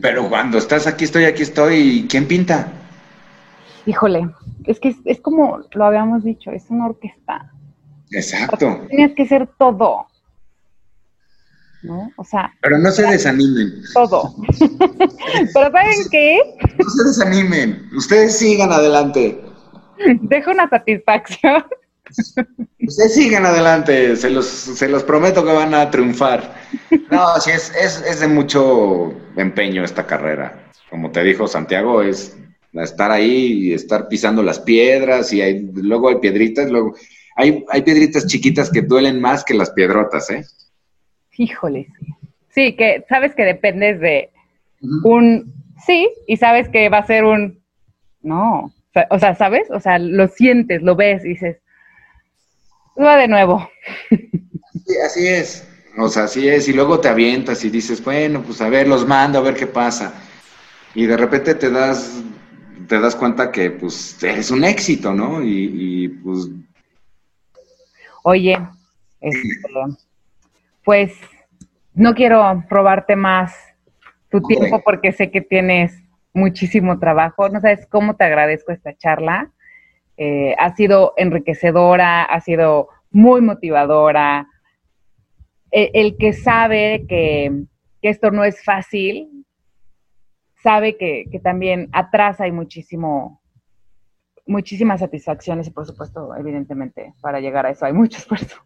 Pero 0.00 0.28
cuando 0.28 0.58
estás 0.58 0.86
aquí 0.86 1.04
estoy, 1.04 1.24
aquí 1.24 1.42
estoy, 1.42 2.06
¿quién 2.08 2.26
pinta? 2.28 2.72
Híjole, 3.86 4.28
es 4.66 4.78
que 4.78 4.94
es, 5.04 5.20
como 5.20 5.60
lo 5.72 5.84
habíamos 5.84 6.22
dicho, 6.22 6.50
es 6.50 6.64
una 6.68 6.86
orquesta. 6.86 7.52
Exacto. 8.12 8.86
Tienes 8.88 9.14
que 9.14 9.26
ser 9.26 9.48
todo. 9.58 10.06
¿No? 11.82 12.12
O 12.16 12.24
sea. 12.24 12.52
Pero 12.60 12.78
no 12.78 12.90
se 12.90 13.02
desanimen. 13.06 13.82
Todo. 13.94 14.34
Pero 14.58 15.70
¿saben 15.72 16.08
qué? 16.10 16.38
No 16.78 16.90
se 16.90 17.04
desanimen. 17.04 17.88
Ustedes 17.96 18.36
sigan 18.36 18.70
adelante. 18.70 19.40
Dejo 20.22 20.50
una 20.50 20.68
satisfacción. 20.68 21.64
Ustedes 22.90 23.14
sigan 23.14 23.46
adelante, 23.46 24.16
se 24.16 24.30
los, 24.30 24.46
se 24.46 24.88
los 24.88 25.04
prometo 25.04 25.44
que 25.44 25.52
van 25.52 25.74
a 25.74 25.88
triunfar. 25.92 26.56
No, 27.08 27.36
sí, 27.38 27.52
es, 27.52 27.72
es, 27.76 28.02
es 28.04 28.18
de 28.18 28.26
mucho 28.26 29.14
empeño 29.36 29.84
esta 29.84 30.08
carrera. 30.08 30.64
Como 30.90 31.12
te 31.12 31.22
dijo 31.22 31.46
Santiago, 31.46 32.02
es 32.02 32.36
estar 32.72 33.12
ahí 33.12 33.68
y 33.68 33.74
estar 33.74 34.08
pisando 34.08 34.42
las 34.42 34.58
piedras 34.58 35.32
y 35.32 35.40
hay, 35.40 35.70
luego 35.72 36.08
hay 36.08 36.16
piedritas, 36.16 36.68
luego 36.68 36.96
hay, 37.36 37.64
hay 37.68 37.82
piedritas 37.82 38.26
chiquitas 38.26 38.68
que 38.68 38.82
duelen 38.82 39.20
más 39.20 39.44
que 39.44 39.54
las 39.54 39.70
piedrotas, 39.70 40.28
¿eh? 40.30 40.44
Híjole, 41.36 41.86
sí, 42.48 42.74
que 42.74 43.04
sabes 43.08 43.36
que 43.36 43.44
dependes 43.44 44.00
de 44.00 44.30
un 45.04 45.54
sí 45.86 46.10
y 46.26 46.38
sabes 46.38 46.68
que 46.68 46.88
va 46.88 46.98
a 46.98 47.06
ser 47.06 47.22
un 47.22 47.62
no, 48.20 48.74
o 49.10 49.18
sea, 49.20 49.36
¿sabes? 49.36 49.70
O 49.70 49.78
sea, 49.78 50.00
lo 50.00 50.26
sientes, 50.26 50.82
lo 50.82 50.96
ves 50.96 51.24
y 51.24 51.28
dices, 51.28 51.59
va 53.04 53.16
de 53.16 53.28
nuevo. 53.28 53.68
así 55.04 55.26
es. 55.26 55.66
O 55.98 56.08
sea, 56.08 56.24
así 56.24 56.48
es. 56.48 56.68
Y 56.68 56.72
luego 56.72 57.00
te 57.00 57.08
avientas 57.08 57.64
y 57.64 57.70
dices, 57.70 58.02
bueno, 58.02 58.42
pues 58.42 58.60
a 58.60 58.68
ver, 58.68 58.88
los 58.88 59.06
mando, 59.06 59.38
a 59.38 59.42
ver 59.42 59.54
qué 59.54 59.66
pasa. 59.66 60.14
Y 60.94 61.06
de 61.06 61.16
repente 61.16 61.54
te 61.54 61.70
das, 61.70 62.22
te 62.88 62.98
das 62.98 63.14
cuenta 63.14 63.50
que 63.52 63.70
pues 63.70 64.22
es 64.22 64.50
un 64.50 64.64
éxito, 64.64 65.12
¿no? 65.12 65.42
Y, 65.42 66.08
pues... 66.22 66.48
Oye, 68.22 68.58
este, 69.20 69.58
pues 70.84 71.12
no 71.94 72.14
quiero 72.14 72.64
robarte 72.68 73.16
más 73.16 73.54
tu 74.30 74.40
tiempo 74.42 74.82
porque 74.84 75.12
sé 75.12 75.30
que 75.30 75.40
tienes 75.40 75.92
muchísimo 76.32 76.98
trabajo. 76.98 77.48
No 77.48 77.60
sabes 77.60 77.86
cómo 77.86 78.16
te 78.16 78.24
agradezco 78.24 78.72
esta 78.72 78.96
charla. 78.96 79.50
Eh, 80.22 80.54
ha 80.58 80.76
sido 80.76 81.14
enriquecedora, 81.16 82.24
ha 82.24 82.40
sido 82.42 82.90
muy 83.10 83.40
motivadora. 83.40 84.46
E, 85.72 85.90
el, 85.94 86.18
que 86.18 86.34
sabe 86.34 87.06
que, 87.08 87.62
esto 88.02 88.30
no 88.30 88.44
es 88.44 88.62
fácil, 88.62 89.46
sabe 90.62 90.98
que, 90.98 91.24
también 91.42 91.88
atrás 91.92 92.38
hay 92.38 92.52
muchísimo, 92.52 93.40
muchísimas 94.46 95.00
satisfacciones 95.00 95.68
y 95.68 95.70
por 95.70 95.86
supuesto, 95.86 96.36
evidentemente, 96.36 97.14
para 97.22 97.40
llegar 97.40 97.64
a 97.64 97.70
eso 97.70 97.86
hay 97.86 97.94
mucho 97.94 98.18
esfuerzo. 98.18 98.56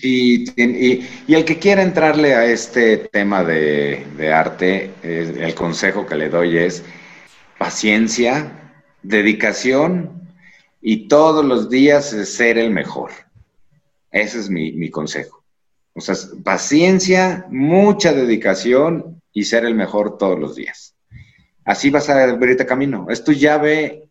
Y, 0.00 0.44
y, 0.56 1.34
el 1.34 1.44
que 1.44 1.58
quiera 1.58 1.82
entrarle 1.82 2.36
a 2.36 2.44
este 2.44 2.98
tema 2.98 3.42
de, 3.42 4.06
de 4.16 4.32
arte, 4.32 4.92
el 5.02 5.56
consejo 5.56 6.06
que 6.06 6.14
le 6.14 6.28
doy 6.28 6.56
es 6.56 6.84
paciencia, 7.58 8.52
dedicación 9.02 10.21
y 10.82 11.06
todos 11.06 11.44
los 11.44 11.70
días 11.70 12.10
ser 12.10 12.58
el 12.58 12.70
mejor. 12.70 13.12
Ese 14.10 14.40
es 14.40 14.50
mi, 14.50 14.90
consejo. 14.90 15.44
O 15.94 16.00
sea, 16.00 16.16
paciencia, 16.42 17.46
mucha 17.50 18.12
dedicación 18.12 19.22
y 19.32 19.44
ser 19.44 19.64
el 19.64 19.76
mejor 19.76 20.18
todos 20.18 20.38
los 20.38 20.56
días. 20.56 20.96
Así 21.64 21.90
vas 21.90 22.10
a 22.10 22.24
abrirte 22.24 22.66
camino. 22.66 23.06
Es 23.08 23.22
tu 23.22 23.32
llave 23.32 24.08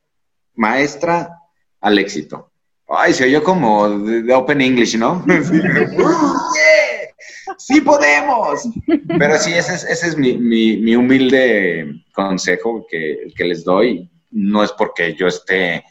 maestra 0.55 1.37
al 1.81 1.99
éxito. 1.99 2.49
Ay, 2.87 3.13
se 3.13 3.25
oyó 3.25 3.43
como 3.43 3.89
de, 3.89 4.33
Open 4.33 4.61
English, 4.61 4.97
¿no? 4.97 5.25
¡Sí 7.57 7.81
podemos! 7.81 8.61
Pero 9.19 9.37
sí, 9.37 9.53
ese 9.53 9.75
es, 9.75 9.83
ese 9.83 10.07
es 10.07 10.17
mi, 10.17 10.95
humilde 10.95 12.05
consejo 12.13 12.87
que, 12.89 13.27
que 13.35 13.43
les 13.43 13.63
doy 13.63 14.09
no 14.31 14.63
es 14.63 14.71
porque 14.71 15.13
yo 15.15 15.27
esté 15.27 15.83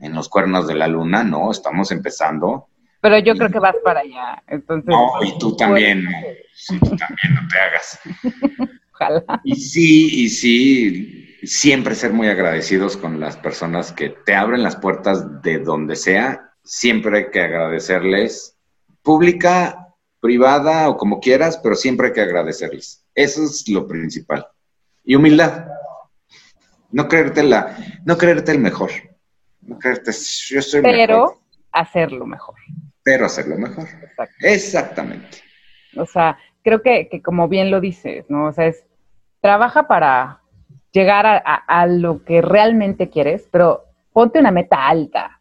en 0.00 0.14
los 0.14 0.28
cuernos 0.28 0.66
de 0.66 0.74
la 0.74 0.88
luna, 0.88 1.24
no, 1.24 1.50
estamos 1.50 1.90
empezando. 1.90 2.68
Pero 3.00 3.18
yo 3.18 3.34
creo 3.34 3.50
que 3.50 3.58
vas 3.58 3.76
para 3.84 4.00
allá, 4.00 4.42
entonces. 4.48 4.88
No, 4.88 5.12
y 5.22 5.38
tú 5.38 5.56
también, 5.56 6.08
sí, 6.52 6.78
tú 6.80 6.96
también, 6.96 7.34
no 7.34 7.48
te 7.48 7.58
hagas. 7.58 8.00
Ojalá. 8.92 9.40
Y 9.44 9.54
sí, 9.54 10.24
y 10.24 10.28
sí, 10.28 11.36
siempre 11.44 11.94
ser 11.94 12.12
muy 12.12 12.28
agradecidos 12.28 12.96
con 12.96 13.20
las 13.20 13.36
personas 13.36 13.92
que 13.92 14.10
te 14.10 14.34
abren 14.34 14.62
las 14.62 14.76
puertas 14.76 15.42
de 15.42 15.60
donde 15.60 15.94
sea, 15.94 16.52
siempre 16.64 17.18
hay 17.18 17.30
que 17.30 17.40
agradecerles, 17.40 18.56
pública, 19.02 19.88
privada 20.20 20.88
o 20.88 20.96
como 20.96 21.20
quieras, 21.20 21.58
pero 21.62 21.74
siempre 21.74 22.08
hay 22.08 22.12
que 22.12 22.20
agradecerles. 22.20 23.04
Eso 23.14 23.44
es 23.44 23.68
lo 23.68 23.86
principal. 23.86 24.46
Y 25.04 25.14
humildad. 25.14 25.66
No 26.90 27.08
creerte 27.08 27.42
la, 27.42 27.76
no 28.04 28.16
creerte 28.18 28.52
el 28.52 28.58
mejor. 28.58 28.90
Yo 30.48 30.62
soy 30.62 30.82
Pero 30.82 31.40
hacerlo 31.72 32.26
mejor. 32.26 32.54
Pero 33.02 33.26
hacerlo 33.26 33.56
mejor. 33.56 33.86
Exactamente. 34.40 35.38
O 35.96 36.06
sea, 36.06 36.38
creo 36.62 36.82
que, 36.82 37.08
que, 37.08 37.22
como 37.22 37.48
bien 37.48 37.70
lo 37.70 37.80
dices, 37.80 38.24
¿no? 38.28 38.46
O 38.46 38.52
sea, 38.52 38.66
es, 38.66 38.84
trabaja 39.40 39.88
para 39.88 40.40
llegar 40.92 41.26
a, 41.26 41.38
a, 41.38 41.86
lo 41.86 42.24
que 42.24 42.42
realmente 42.42 43.08
quieres, 43.08 43.46
pero 43.50 43.84
ponte 44.12 44.38
una 44.38 44.50
meta 44.50 44.88
alta 44.88 45.40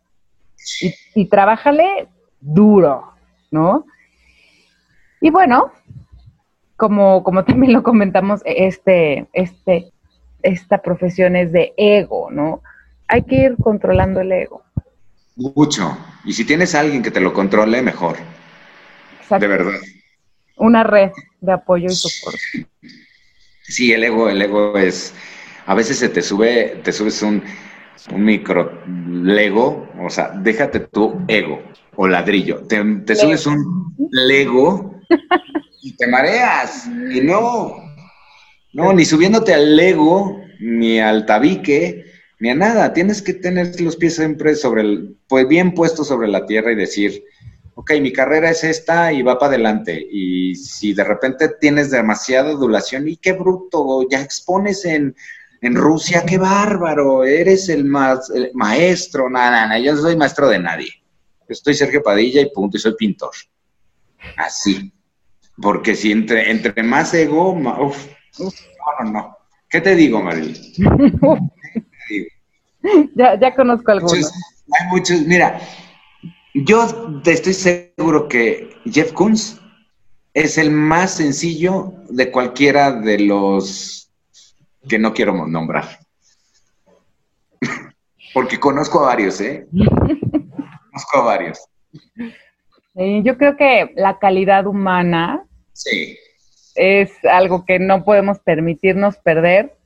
y, 0.82 0.94
y 1.16 1.26
trabájale 1.26 2.08
duro, 2.40 3.14
¿no? 3.52 3.86
Y 5.22 5.30
bueno, 5.30 5.72
como, 6.78 7.24
como 7.24 7.44
también 7.44 7.74
lo 7.74 7.84
comentamos, 7.84 8.42
este, 8.46 9.28
este, 9.34 9.92
esta 10.44 10.78
profesión 10.78 11.36
es 11.36 11.52
de 11.52 11.74
ego, 11.76 12.30
¿no? 12.32 12.62
Hay 13.08 13.24
que 13.24 13.36
ir 13.36 13.56
controlando 13.62 14.22
el 14.22 14.32
ego. 14.32 14.64
Mucho. 15.36 15.98
Y 16.26 16.34
si 16.34 16.46
tienes 16.46 16.76
a 16.76 16.82
alguien 16.82 17.04
que 17.04 17.12
te 17.12 17.22
lo 17.22 17.34
controle, 17.34 17.82
mejor. 17.82 18.18
De 19.30 19.48
verdad. 19.48 19.80
Una 20.58 20.84
red 20.84 21.12
de 21.42 21.52
apoyo 21.52 21.88
y 21.88 21.96
soporte. 21.96 22.68
Sí, 23.64 23.92
el 23.94 24.04
ego, 24.04 24.30
el 24.30 24.42
ego 24.42 24.78
es. 24.78 25.14
A 25.66 25.76
veces 25.76 26.00
se 26.00 26.10
te 26.10 26.22
sube, 26.22 26.80
te 26.84 26.92
subes 26.92 27.22
un, 27.22 27.44
un 28.12 28.24
micro 28.24 28.82
Lego, 29.12 29.90
o 30.00 30.10
sea, 30.10 30.30
déjate 30.30 30.80
tu 30.80 31.22
ego 31.28 31.62
o 31.96 32.08
ladrillo. 32.08 32.64
Te, 32.64 32.84
te 33.06 33.16
subes 33.16 33.46
un 33.46 33.94
Lego 34.12 35.02
y 35.82 35.96
te 35.96 36.08
mareas. 36.08 36.88
Y 37.12 37.22
no, 37.22 37.76
no, 38.74 38.94
ni 38.94 39.04
subiéndote 39.04 39.54
al 39.54 39.76
Lego, 39.76 40.42
ni 40.60 41.00
al 41.00 41.26
tabique, 41.26 42.06
ni 42.40 42.50
a 42.50 42.56
nada. 42.56 42.94
Tienes 42.94 43.22
que 43.22 43.34
tener 43.34 43.80
los 43.82 43.96
pies 43.96 44.16
siempre 44.16 44.56
sobre 44.56 44.82
el, 44.82 45.18
pues 45.28 45.48
bien 45.48 45.74
puestos 45.74 46.08
sobre 46.08 46.28
la 46.28 46.46
tierra 46.46 46.72
y 46.72 46.76
decir, 46.76 47.24
ok, 47.76 47.92
mi 48.02 48.12
carrera 48.12 48.50
es 48.50 48.64
esta 48.64 49.14
y 49.14 49.22
va 49.22 49.38
para 49.38 49.54
adelante. 49.54 50.08
Y 50.12 50.56
si 50.56 50.94
de 50.94 51.04
repente 51.04 51.50
tienes 51.60 51.92
demasiada 51.92 52.50
adulación, 52.50 53.08
y 53.08 53.18
qué 53.18 53.34
bruto, 53.34 54.08
ya 54.10 54.22
expones 54.22 54.84
en, 54.86 55.16
en 55.62 55.76
Rusia, 55.76 56.24
qué 56.26 56.38
bárbaro, 56.38 57.24
eres 57.24 57.70
el, 57.70 57.86
más, 57.86 58.32
maestro, 58.54 59.30
nada, 59.30 59.68
nada, 59.68 59.80
yo 59.80 59.94
no 59.94 60.02
soy 60.02 60.16
maestro 60.16 60.50
de 60.50 60.60
nadie. 60.60 60.90
Estoy 61.48 61.76
Sergio 61.76 62.04
Padilla 62.04 62.42
y 62.42 62.50
punto, 62.50 62.78
y 62.78 62.80
soy 62.80 62.96
pintor. 62.96 63.32
Así. 64.36 64.92
Porque 65.62 65.96
si 65.96 66.12
entre, 66.12 66.52
entre 66.52 66.84
más 66.84 67.14
ego, 67.14 67.54
uf, 67.54 68.08
no, 68.40 68.52
no, 69.04 69.12
no. 69.12 69.38
¿Qué 69.70 69.82
te 69.82 69.96
digo, 69.96 70.22
Maril? 70.22 70.58
ya, 73.16 73.40
ya 73.40 73.56
conozco 73.56 73.92
algunos. 73.92 74.14
hay 74.14 74.88
muchos, 74.90 75.22
mira, 75.22 75.60
yo 76.54 76.86
estoy 77.26 77.54
seguro 77.54 78.28
que 78.28 78.70
Jeff 78.86 79.14
Koons 79.14 79.60
es 80.34 80.58
el 80.58 80.72
más 80.72 81.16
sencillo 81.16 81.94
de 82.10 82.32
cualquiera 82.32 82.92
de 82.92 83.20
los 83.20 84.12
que 84.88 85.00
no 85.00 85.14
quiero 85.14 85.48
nombrar. 85.48 86.00
Porque 88.34 88.60
conozco 88.60 89.00
a 89.00 89.08
varios, 89.08 89.42
¿eh? 89.42 89.68
conozco 89.72 91.18
a 91.18 91.22
varios. 91.22 91.60
yo 92.96 93.38
creo 93.38 93.58
que 93.58 93.94
la 93.96 94.20
calidad 94.20 94.68
humana 94.68 95.44
sí. 95.74 96.18
es 96.76 97.12
algo 97.26 97.66
que 97.66 97.80
no 97.80 98.04
podemos 98.04 98.40
permitirnos 98.40 99.18
perder 99.18 99.77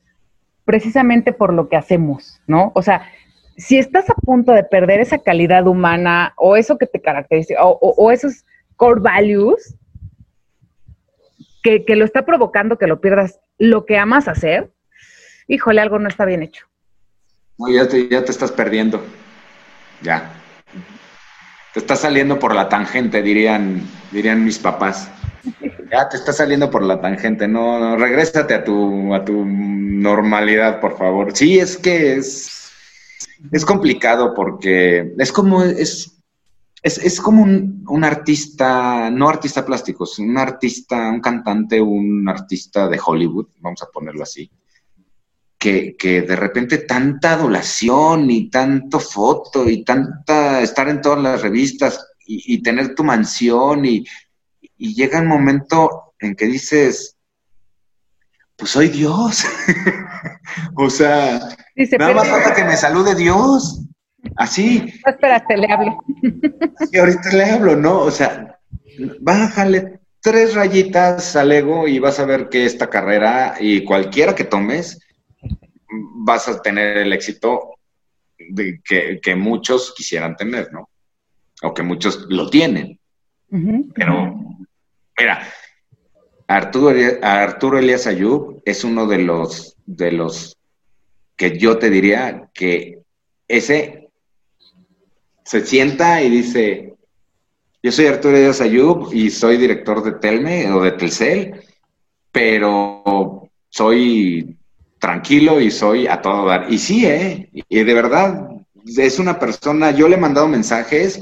precisamente 0.72 1.34
por 1.34 1.52
lo 1.52 1.68
que 1.68 1.76
hacemos, 1.76 2.40
¿no? 2.48 2.72
O 2.76 2.82
sea, 2.82 3.12
si 3.58 3.78
estás 3.78 4.10
a 4.10 4.14
punto 4.14 4.54
de 4.54 4.64
perder 4.64 5.02
esa 5.02 5.18
calidad 5.18 5.68
humana 5.68 6.34
o 6.38 6.56
eso 6.56 6.78
que 6.78 6.88
te 6.88 7.02
caracteriza 7.02 7.56
o, 7.60 8.10
esos 8.10 8.46
core 8.78 9.02
values 9.02 9.76
que, 11.62 11.84
lo 11.90 12.06
está 12.06 12.24
provocando 12.24 12.78
que 12.78 12.88
lo 12.88 13.02
pierdas, 13.02 13.42
lo 13.58 13.86
que 13.86 13.98
amas 13.98 14.30
hacer, 14.30 14.72
híjole, 15.50 15.82
algo 15.82 16.00
no 16.00 16.08
está 16.08 16.24
bien 16.24 16.42
hecho. 16.42 16.66
No, 17.58 17.68
ya 17.68 17.86
te, 17.86 18.08
ya 18.08 18.24
te 18.24 18.32
estás 18.32 18.54
perdiendo. 18.54 19.04
Ya. 20.02 20.32
Te 21.74 21.82
estás 21.82 22.00
saliendo 22.00 22.40
por 22.40 22.56
la 22.56 22.70
tangente, 22.70 23.22
dirían, 23.22 23.82
dirían 24.10 24.46
mis 24.46 24.58
papás. 24.58 25.12
Ya 25.92 26.08
te 26.08 26.16
está 26.16 26.32
saliendo 26.32 26.72
por 26.72 26.84
la 26.84 27.02
tangente, 27.02 27.50
no, 27.50 27.78
no, 27.78 27.98
regrésate 27.98 28.54
a 28.54 28.64
tu, 28.64 29.14
a 29.14 29.26
tu 29.26 29.44
normalidad, 29.44 30.80
por 30.80 30.98
favor. 30.98 31.36
Sí, 31.36 31.60
es 31.60 31.76
que 31.76 32.16
es, 32.16 32.72
es 33.52 33.66
complicado 33.66 34.34
porque 34.34 35.14
es 35.18 35.34
como, 35.34 35.62
es, 35.64 36.18
es, 36.82 37.20
como 37.20 37.44
un, 37.44 37.84
un, 37.90 38.04
artista, 38.06 39.10
no 39.10 39.28
artista 39.28 39.66
plástico, 39.66 40.06
es 40.06 40.18
un 40.18 40.38
artista, 40.38 41.10
un 41.10 41.20
cantante, 41.20 41.82
un 41.82 42.28
artista 42.30 42.88
de 42.88 43.00
Hollywood, 43.06 43.48
vamos 43.60 43.84
a 43.84 43.88
ponerlo 43.88 44.24
así, 44.24 44.50
que, 45.58 45.98
que, 45.98 46.22
de 46.22 46.36
repente 46.38 46.78
tanta 46.78 47.34
adulación 47.34 48.32
y 48.32 48.50
tanto 48.50 48.98
foto 48.98 49.70
y 49.70 49.84
tanta 49.84 50.62
estar 50.62 50.88
en 50.88 51.02
todas 51.02 51.22
las 51.22 51.42
revistas 51.42 52.08
y 52.26 52.64
tener 52.64 52.96
tu 52.96 53.04
mansión 53.04 53.84
y, 53.84 54.06
y 54.82 54.96
llega 54.96 55.22
un 55.22 55.28
momento 55.28 56.16
en 56.20 56.36
que 56.36 56.48
dices, 56.48 57.16
pues 58.56 58.72
soy 58.72 58.90
Dios. 58.90 59.46
o 60.76 60.90
sea, 60.90 61.40
nada 62.00 62.14
más 62.16 62.28
falta 62.28 62.56
que 62.56 62.64
me 62.64 62.76
salude 62.76 63.14
Dios. 63.14 63.86
Así. 64.38 64.92
espérate, 65.06 65.56
le 65.56 65.72
hablo. 65.72 66.04
y 66.92 66.98
ahorita 66.98 67.30
le 67.32 67.44
hablo, 67.44 67.76
¿no? 67.76 68.00
O 68.00 68.10
sea, 68.10 68.60
bájale 69.20 70.00
tres 70.20 70.56
rayitas 70.56 71.36
al 71.36 71.52
ego 71.52 71.88
y 71.88 72.00
vas 72.00 72.20
a 72.20 72.26
ver 72.26 72.50
que 72.50 72.66
esta 72.66 72.90
carrera 72.90 73.58
y 73.60 73.86
cualquiera 73.86 74.34
que 74.34 74.46
tomes, 74.46 75.00
vas 76.26 76.48
a 76.48 76.60
tener 76.60 76.98
el 76.98 77.14
éxito 77.14 77.76
de 78.50 78.82
que, 78.84 79.20
que 79.22 79.36
muchos 79.36 79.94
quisieran 79.96 80.36
tener, 80.36 80.74
¿no? 80.74 80.90
O 81.62 81.72
que 81.72 81.84
muchos 81.84 82.26
lo 82.30 82.50
tienen. 82.50 83.00
Pero 83.94 84.42
Mira, 85.22 85.48
Arturo, 86.48 87.00
Arturo 87.22 87.78
Elías 87.78 88.08
Ayub 88.08 88.60
es 88.66 88.84
uno 88.84 89.06
de 89.06 89.20
los, 89.20 89.76
de 89.86 90.12
los 90.12 90.58
que 91.36 91.60
yo 91.60 91.78
te 91.78 91.92
diría 91.92 92.50
que 92.56 93.04
ese 93.48 94.10
se 95.46 95.64
sienta 95.64 96.24
y 96.24 96.30
dice, 96.32 96.96
yo 97.84 97.92
soy 97.92 98.08
Arturo 98.08 98.36
Elías 98.36 98.62
Ayub 98.62 99.14
y 99.14 99.30
soy 99.30 99.58
director 99.58 100.04
de 100.04 100.14
Telme 100.14 100.72
o 100.72 100.82
de 100.82 100.94
Telcel, 100.94 101.62
pero 102.32 103.48
soy 103.70 104.58
tranquilo 104.98 105.62
y 105.62 105.70
soy 105.70 106.08
a 106.08 106.20
todo 106.20 106.48
dar. 106.48 106.66
Y 106.74 106.80
sí, 106.80 107.06
¿eh? 107.06 107.48
Y 107.54 107.84
de 107.84 107.94
verdad, 107.94 108.50
es 108.98 109.20
una 109.20 109.38
persona, 109.38 109.92
yo 109.92 110.08
le 110.08 110.16
he 110.16 110.20
mandado 110.20 110.48
mensajes 110.48 111.22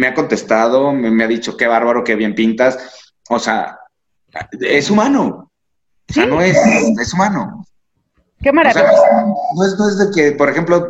me 0.00 0.06
ha 0.06 0.14
contestado, 0.14 0.94
me, 0.94 1.22
ha 1.22 1.28
dicho 1.28 1.58
qué 1.58 1.66
bárbaro, 1.66 2.02
qué 2.02 2.14
bien 2.14 2.34
pintas. 2.34 2.78
O 3.28 3.38
sea, 3.38 3.78
es 4.58 4.88
humano. 4.88 5.52
O 6.08 6.12
sea, 6.12 6.24
no 6.24 6.40
es, 6.40 6.56
es 6.98 7.12
humano. 7.12 7.66
Qué 8.42 8.50
maravilla. 8.50 8.90
no, 9.54 9.66
es, 9.66 9.78
no, 9.78 9.88
es, 9.90 9.98
de 9.98 10.10
que, 10.10 10.32
por 10.32 10.48
ejemplo, 10.48 10.88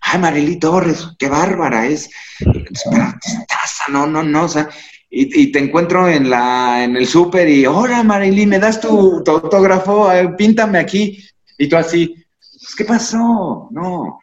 ay, 0.00 0.20
Marily 0.20 0.60
Torres, 0.60 1.08
qué 1.18 1.28
bárbara 1.28 1.86
es. 1.86 2.08
no, 3.88 4.06
no, 4.06 4.22
no, 4.22 4.44
o 4.44 4.48
sea, 4.48 4.68
y, 5.10 5.50
te 5.50 5.58
encuentro 5.58 6.08
en 6.08 6.30
la 6.30 6.84
en 6.84 6.96
el 6.96 7.08
súper 7.08 7.48
y, 7.48 7.66
hola 7.66 8.04
Marily, 8.04 8.46
¿me 8.46 8.60
das 8.60 8.80
tu, 8.80 9.24
autógrafo? 9.26 10.08
píntame 10.38 10.78
aquí. 10.78 11.18
Y 11.58 11.68
tú 11.68 11.76
así, 11.76 12.14
pues, 12.38 12.74
¿qué 12.76 12.84
pasó? 12.84 13.66
No, 13.72 14.20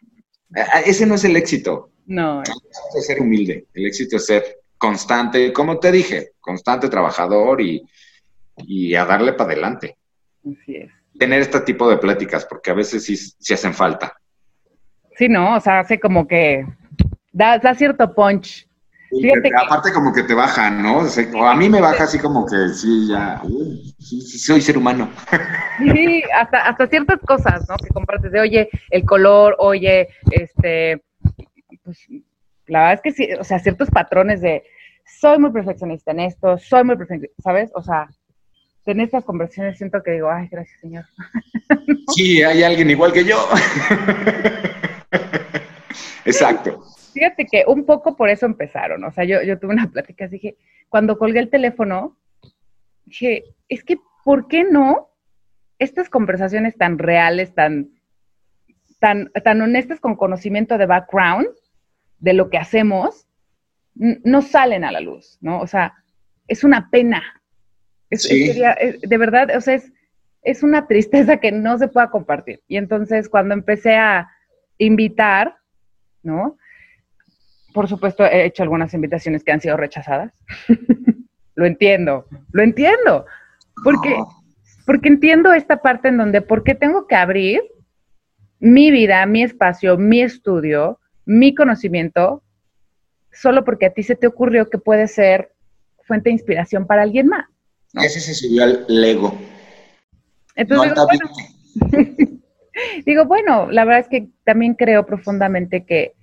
ese 0.86 1.04
no 1.04 1.16
es 1.16 1.24
el 1.24 1.36
éxito. 1.36 1.90
No. 2.06 2.42
El 2.42 2.52
éxito 2.52 2.98
es 2.98 3.06
ser 3.06 3.20
humilde, 3.20 3.66
el 3.74 3.86
éxito 3.86 4.16
es 4.16 4.26
ser 4.26 4.58
constante, 4.78 5.52
como 5.52 5.78
te 5.78 5.90
dije, 5.90 6.32
constante, 6.40 6.88
trabajador 6.88 7.60
y, 7.60 8.94
a 8.94 9.04
darle 9.04 9.32
para 9.32 9.52
adelante. 9.52 9.96
Así 10.40 10.76
es. 10.76 10.90
Tener 11.18 11.40
este 11.40 11.60
tipo 11.60 11.88
de 11.88 11.96
pláticas, 11.96 12.44
porque 12.44 12.70
a 12.70 12.74
veces 12.74 13.04
sí, 13.04 13.54
hacen 13.54 13.72
falta. 13.72 14.14
Sí, 15.16 15.28
¿no? 15.28 15.56
O 15.56 15.60
sea, 15.60 15.80
hace 15.80 15.98
como 15.98 16.26
que 16.26 16.66
da, 17.32 17.74
cierto 17.74 18.12
punch. 18.14 18.68
aparte 19.56 19.92
como 19.92 20.12
que 20.12 20.24
te 20.24 20.34
baja, 20.34 20.70
¿no? 20.70 20.98
O, 20.98 21.46
a 21.46 21.54
mí 21.54 21.68
me 21.68 21.80
baja 21.80 22.04
así 22.04 22.18
como 22.18 22.44
que 22.44 22.68
sí, 22.74 23.08
ya, 23.08 23.40
sí, 23.98 24.20
soy 24.38 24.60
ser 24.60 24.76
humano. 24.76 25.08
Sí, 25.78 26.22
hasta, 26.36 26.68
hasta 26.68 26.86
ciertas 26.88 27.20
cosas, 27.26 27.68
¿no? 27.68 27.76
Que 27.76 27.88
compartes 27.88 28.30
de, 28.30 28.40
oye, 28.40 28.68
el 28.90 29.04
color, 29.04 29.56
oye, 29.58 30.08
este, 30.30 31.02
pues, 31.84 32.06
la 32.66 32.80
verdad 32.80 32.94
es 32.94 33.00
que 33.02 33.12
sí, 33.12 33.28
o 33.38 33.44
sea, 33.44 33.58
ciertos 33.58 33.90
patrones 33.90 34.40
de, 34.40 34.64
soy 35.04 35.38
muy 35.38 35.52
perfeccionista 35.52 36.12
en 36.12 36.20
esto, 36.20 36.58
soy 36.58 36.84
muy 36.84 36.96
perfeccionista, 36.96 37.42
¿sabes? 37.42 37.70
O 37.74 37.82
sea, 37.82 38.08
en 38.86 39.00
estas 39.00 39.24
conversaciones 39.24 39.78
siento 39.78 40.02
que 40.02 40.12
digo, 40.12 40.30
ay, 40.30 40.48
gracias, 40.50 40.80
Señor. 40.80 41.04
Sí, 42.14 42.42
hay 42.42 42.62
alguien 42.62 42.90
igual 42.90 43.12
que 43.12 43.24
yo. 43.24 43.38
Exacto. 46.26 46.84
Fíjate 47.14 47.46
que 47.46 47.64
un 47.66 47.86
poco 47.86 48.14
por 48.14 48.28
eso 48.28 48.44
empezaron. 48.44 49.02
O 49.04 49.10
sea, 49.10 49.24
yo, 49.24 49.42
yo 49.42 49.58
tuve 49.58 49.72
una 49.72 49.90
plática, 49.90 50.28
dije, 50.28 50.56
cuando 50.90 51.18
colgué 51.18 51.40
el 51.40 51.48
teléfono, 51.48 52.18
dije, 53.06 53.44
es 53.68 53.82
que, 53.84 53.96
¿por 54.22 54.48
qué 54.48 54.64
no 54.64 55.08
estas 55.78 56.10
conversaciones 56.10 56.76
tan 56.76 56.98
reales, 56.98 57.54
tan, 57.54 57.90
tan, 59.00 59.30
tan 59.42 59.62
honestas 59.62 59.98
con 59.98 60.14
conocimiento 60.14 60.76
de 60.76 60.86
background 60.86 61.48
de 62.24 62.32
lo 62.32 62.48
que 62.48 62.56
hacemos, 62.56 63.28
no 63.94 64.40
salen 64.40 64.82
a 64.82 64.90
la 64.90 65.00
luz, 65.00 65.36
¿no? 65.42 65.60
O 65.60 65.66
sea, 65.66 65.94
es 66.48 66.64
una 66.64 66.88
pena. 66.90 67.22
de 68.10 69.18
verdad, 69.18 69.54
o 69.54 69.60
sea, 69.60 69.74
es, 69.74 69.92
es 70.40 70.62
una 70.62 70.86
tristeza 70.86 71.36
que 71.36 71.52
no 71.52 71.76
se 71.76 71.88
pueda 71.88 72.10
compartir. 72.10 72.62
Y 72.66 72.78
entonces 72.78 73.28
cuando 73.28 73.52
empecé 73.52 73.96
a 73.96 74.30
invitar, 74.78 75.56
¿no? 76.22 76.56
Por 77.74 77.88
supuesto, 77.88 78.24
he 78.24 78.46
hecho 78.46 78.62
algunas 78.62 78.94
invitaciones 78.94 79.44
que 79.44 79.52
han 79.52 79.60
sido 79.60 79.76
rechazadas. 79.76 80.32
lo 81.54 81.66
entiendo, 81.66 82.26
lo 82.52 82.62
entiendo. 82.62 83.26
Porque, 83.84 84.16
porque 84.86 85.08
entiendo 85.08 85.52
esta 85.52 85.82
parte 85.82 86.08
en 86.08 86.16
donde, 86.16 86.40
¿por 86.40 86.64
qué 86.64 86.74
tengo 86.74 87.06
que 87.06 87.16
abrir 87.16 87.60
mi 88.60 88.90
vida, 88.90 89.26
mi 89.26 89.42
espacio, 89.42 89.98
mi 89.98 90.22
estudio, 90.22 91.00
mi 91.26 91.54
conocimiento, 91.54 92.42
solo 93.32 93.64
porque 93.64 93.86
a 93.86 93.92
ti 93.92 94.02
se 94.02 94.16
te 94.16 94.26
ocurrió 94.26 94.68
que 94.68 94.78
puede 94.78 95.08
ser 95.08 95.52
fuente 96.02 96.28
de 96.28 96.34
inspiración 96.34 96.86
para 96.86 97.02
alguien 97.02 97.28
más? 97.28 97.46
Ese 97.94 98.20
se 98.20 98.34
subió 98.34 98.64
al 98.64 98.84
Lego. 98.88 99.38
Entonces, 100.56 100.92
digo, 103.06 103.24
bueno, 103.24 103.70
la 103.70 103.84
verdad 103.84 104.00
es 104.00 104.08
que 104.08 104.28
también 104.44 104.74
creo 104.74 105.06
profundamente 105.06 105.84
que 105.84 106.14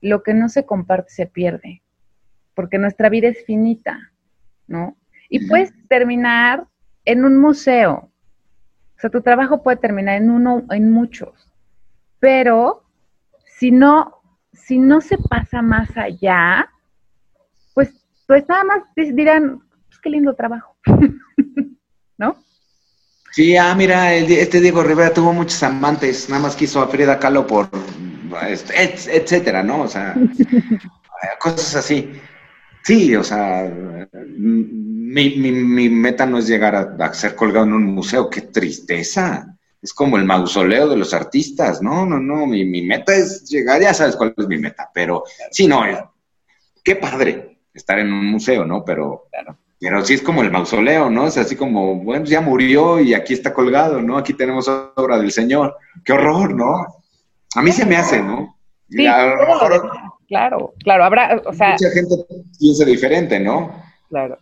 lo 0.00 0.22
que 0.22 0.34
no 0.34 0.48
se 0.48 0.66
comparte 0.66 1.10
se 1.10 1.26
pierde, 1.26 1.82
porque 2.54 2.78
nuestra 2.78 3.08
vida 3.08 3.28
es 3.28 3.44
finita, 3.46 4.12
¿no? 4.66 4.96
Y 5.28 5.46
puedes 5.48 5.72
terminar 5.88 6.66
en 7.04 7.24
un 7.24 7.40
museo. 7.40 8.10
O 8.96 9.00
sea, 9.00 9.10
tu 9.10 9.22
trabajo 9.22 9.62
puede 9.62 9.78
terminar 9.78 10.20
en 10.20 10.30
uno, 10.30 10.64
en 10.70 10.90
muchos. 10.90 11.50
Pero 12.20 12.84
si 13.58 13.70
no, 13.70 14.20
si 14.54 14.78
no 14.78 15.00
se 15.00 15.18
pasa 15.18 15.62
más 15.62 15.88
allá, 15.96 16.68
pues, 17.74 17.90
pues 18.26 18.44
nada 18.48 18.64
más 18.64 18.82
dirán, 18.94 19.60
pues 19.88 19.98
qué 20.00 20.10
lindo 20.10 20.34
trabajo. 20.34 20.76
¿No? 22.18 22.36
Sí, 23.32 23.56
ah, 23.56 23.74
mira, 23.74 24.14
este 24.14 24.60
Diego 24.60 24.84
Rivera 24.84 25.12
tuvo 25.12 25.32
muchos 25.32 25.60
amantes, 25.64 26.28
nada 26.28 26.42
más 26.42 26.54
quiso 26.54 26.80
a 26.80 26.86
Frida 26.86 27.18
Kahlo 27.18 27.46
por, 27.46 27.68
este, 28.48 29.16
etcétera, 29.16 29.62
¿no? 29.64 29.82
O 29.82 29.88
sea, 29.88 30.14
cosas 31.40 31.74
así. 31.76 32.12
Sí, 32.84 33.16
o 33.16 33.24
sea, 33.24 33.68
mi, 34.36 35.36
mi, 35.36 35.88
meta 35.88 36.26
no 36.26 36.38
es 36.38 36.46
llegar 36.46 36.76
a, 36.76 37.14
ser 37.14 37.34
colgado 37.34 37.66
en 37.66 37.72
un 37.72 37.86
museo, 37.86 38.28
qué 38.28 38.42
tristeza. 38.42 39.56
Es 39.84 39.92
como 39.92 40.16
el 40.16 40.24
mausoleo 40.24 40.88
de 40.88 40.96
los 40.96 41.12
artistas, 41.12 41.82
no, 41.82 42.06
no, 42.06 42.18
no, 42.18 42.46
mi, 42.46 42.64
mi 42.64 42.80
meta 42.80 43.14
es 43.14 43.44
llegar, 43.44 43.82
ya 43.82 43.92
sabes 43.92 44.16
cuál 44.16 44.34
es 44.34 44.48
mi 44.48 44.56
meta, 44.56 44.90
pero 44.94 45.24
sí, 45.50 45.66
no, 45.66 45.82
qué 46.82 46.96
padre 46.96 47.58
estar 47.74 47.98
en 47.98 48.10
un 48.10 48.24
museo, 48.24 48.64
¿no? 48.64 48.82
Pero 48.82 49.26
claro. 49.30 49.58
Pero 49.84 50.02
sí 50.02 50.14
es 50.14 50.22
como 50.22 50.40
el 50.42 50.50
mausoleo, 50.50 51.10
¿no? 51.10 51.26
Es 51.26 51.36
así 51.36 51.56
como, 51.56 51.96
bueno, 51.96 52.24
ya 52.24 52.40
murió 52.40 53.00
y 53.00 53.12
aquí 53.12 53.34
está 53.34 53.52
colgado, 53.52 54.00
¿no? 54.00 54.16
Aquí 54.16 54.32
tenemos 54.32 54.66
obra 54.66 55.18
del 55.18 55.30
Señor. 55.30 55.76
Qué 56.02 56.14
horror, 56.14 56.54
¿no? 56.54 56.86
A 57.54 57.60
mí 57.60 57.70
se 57.70 57.84
me 57.84 57.96
hace, 57.96 58.22
¿no? 58.22 58.56
Sí, 58.88 59.04
claro, 60.26 60.72
claro, 60.82 61.04
habrá, 61.04 61.42
o 61.44 61.52
sea... 61.52 61.72
Mucha 61.72 61.90
gente 61.90 62.14
piensa 62.58 62.84
diferente, 62.86 63.38
¿no? 63.38 63.82
Claro. 64.08 64.38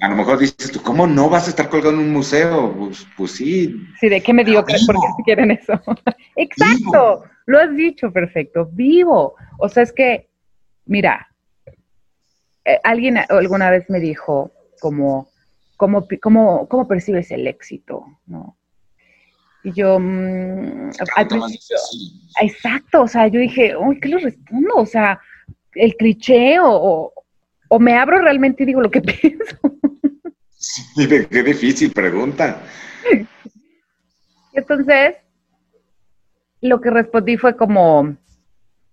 A 0.00 0.08
lo 0.08 0.16
mejor 0.16 0.38
dices 0.38 0.72
tú, 0.72 0.82
¿cómo 0.82 1.06
no 1.06 1.30
vas 1.30 1.46
a 1.46 1.50
estar 1.50 1.68
colgado 1.68 1.94
en 1.94 2.00
un 2.00 2.12
museo? 2.12 2.74
Pues, 2.76 3.06
pues 3.16 3.32
sí. 3.32 3.74
Sí, 4.00 4.08
¿de 4.08 4.20
qué 4.20 4.32
me 4.32 4.44
digo? 4.44 4.64
¿Por 4.64 4.74
qué 4.74 5.22
quieren 5.24 5.50
eso? 5.52 5.80
Exacto, 6.36 7.24
lo 7.46 7.58
has 7.60 7.74
dicho 7.76 8.12
perfecto, 8.12 8.68
vivo. 8.72 9.34
O 9.58 9.68
sea, 9.68 9.84
es 9.84 9.92
que, 9.92 10.28
mira, 10.86 11.28
eh, 12.64 12.80
alguien 12.82 13.18
alguna 13.28 13.70
vez 13.70 13.88
me 13.88 14.00
dijo, 14.00 14.52
como, 14.80 15.28
cómo, 15.76 16.06
cómo, 16.20 16.68
cómo 16.68 16.88
percibes 16.88 17.30
el 17.30 17.46
éxito, 17.46 18.04
¿no? 18.26 18.56
Y 19.62 19.72
yo, 19.72 19.98
mm, 19.98 20.90
al 21.16 21.26
principio, 21.26 21.76
exacto, 22.40 23.02
o 23.02 23.08
sea, 23.08 23.28
yo 23.28 23.40
dije, 23.40 23.74
uy, 23.74 23.98
¿qué 23.98 24.08
le 24.10 24.18
respondo? 24.18 24.74
O 24.76 24.84
sea, 24.84 25.18
el 25.74 25.96
cliché 25.96 26.58
o, 26.60 27.12
o, 27.74 27.78
me 27.80 27.96
abro 27.96 28.18
realmente 28.18 28.62
y 28.62 28.66
digo 28.66 28.80
lo 28.80 28.90
que 28.90 29.00
pienso. 29.02 29.56
Sí, 30.56 31.08
qué 31.08 31.42
difícil 31.42 31.92
pregunta. 31.92 32.62
Entonces, 34.52 35.16
lo 36.60 36.80
que 36.80 36.90
respondí 36.90 37.36
fue 37.36 37.56
como, 37.56 38.16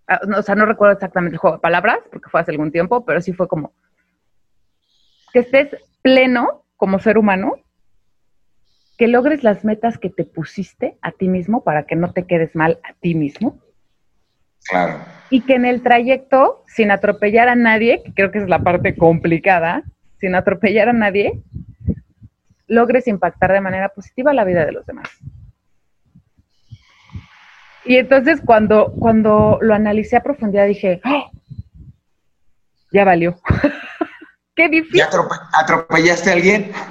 ah, 0.08 0.20
o 0.38 0.42
sea, 0.42 0.56
no 0.56 0.66
recuerdo 0.66 0.94
exactamente 0.94 1.36
el 1.36 1.40
juego 1.40 1.58
de 1.58 1.62
palabras, 1.62 2.00
porque 2.12 2.30
fue 2.30 2.42
hace 2.42 2.52
algún 2.52 2.72
tiempo, 2.72 3.06
pero 3.06 3.22
sí 3.22 3.32
fue 3.32 3.48
como, 3.48 3.74
que 5.32 5.40
estés 5.40 5.70
pleno 6.02 6.66
como 6.76 7.00
ser 7.00 7.18
humano, 7.18 7.54
que 8.98 9.08
logres 9.08 9.44
las 9.44 9.64
metas 9.64 9.98
que 9.98 10.10
te 10.10 10.26
pusiste 10.26 10.98
a 11.02 11.12
ti 11.12 11.28
mismo 11.30 11.64
para 11.64 11.84
que 11.84 11.96
no 11.96 12.12
te 12.12 12.26
quedes 12.26 12.56
mal 12.56 12.80
a 12.84 12.94
ti 12.96 13.16
mismo. 13.16 13.61
Claro. 14.70 15.00
Y 15.30 15.42
que 15.42 15.56
en 15.56 15.66
el 15.66 15.82
trayecto, 15.82 16.64
sin 16.68 16.92
atropellar 16.92 17.50
a 17.50 17.56
nadie, 17.56 18.02
que 18.04 18.14
creo 18.14 18.32
que 18.32 18.40
es 18.40 18.50
la 18.50 18.60
parte 18.60 18.96
complicada, 18.96 19.84
sin 20.20 20.36
atropellar 20.36 20.90
a 20.90 20.94
nadie, 20.94 21.42
logres 22.68 23.08
impactar 23.08 23.52
de 23.52 23.62
manera 23.62 23.90
positiva 23.90 24.34
la 24.34 24.44
vida 24.44 24.66
de 24.66 24.72
los 24.72 24.86
demás. 24.86 25.10
Y 27.84 27.98
entonces 27.98 28.42
cuando, 28.46 28.94
cuando 28.94 29.58
lo 29.62 29.74
analicé 29.74 30.18
a 30.18 30.24
profundidad 30.24 30.68
dije, 30.68 31.02
¡Oh! 31.04 31.32
ya 32.92 33.04
valió. 33.04 33.40
Qué 34.56 34.70
difícil. 34.70 35.00
¿Ya 35.00 35.10
atropellaste 35.54 36.30
a 36.30 36.34
alguien? 36.34 36.72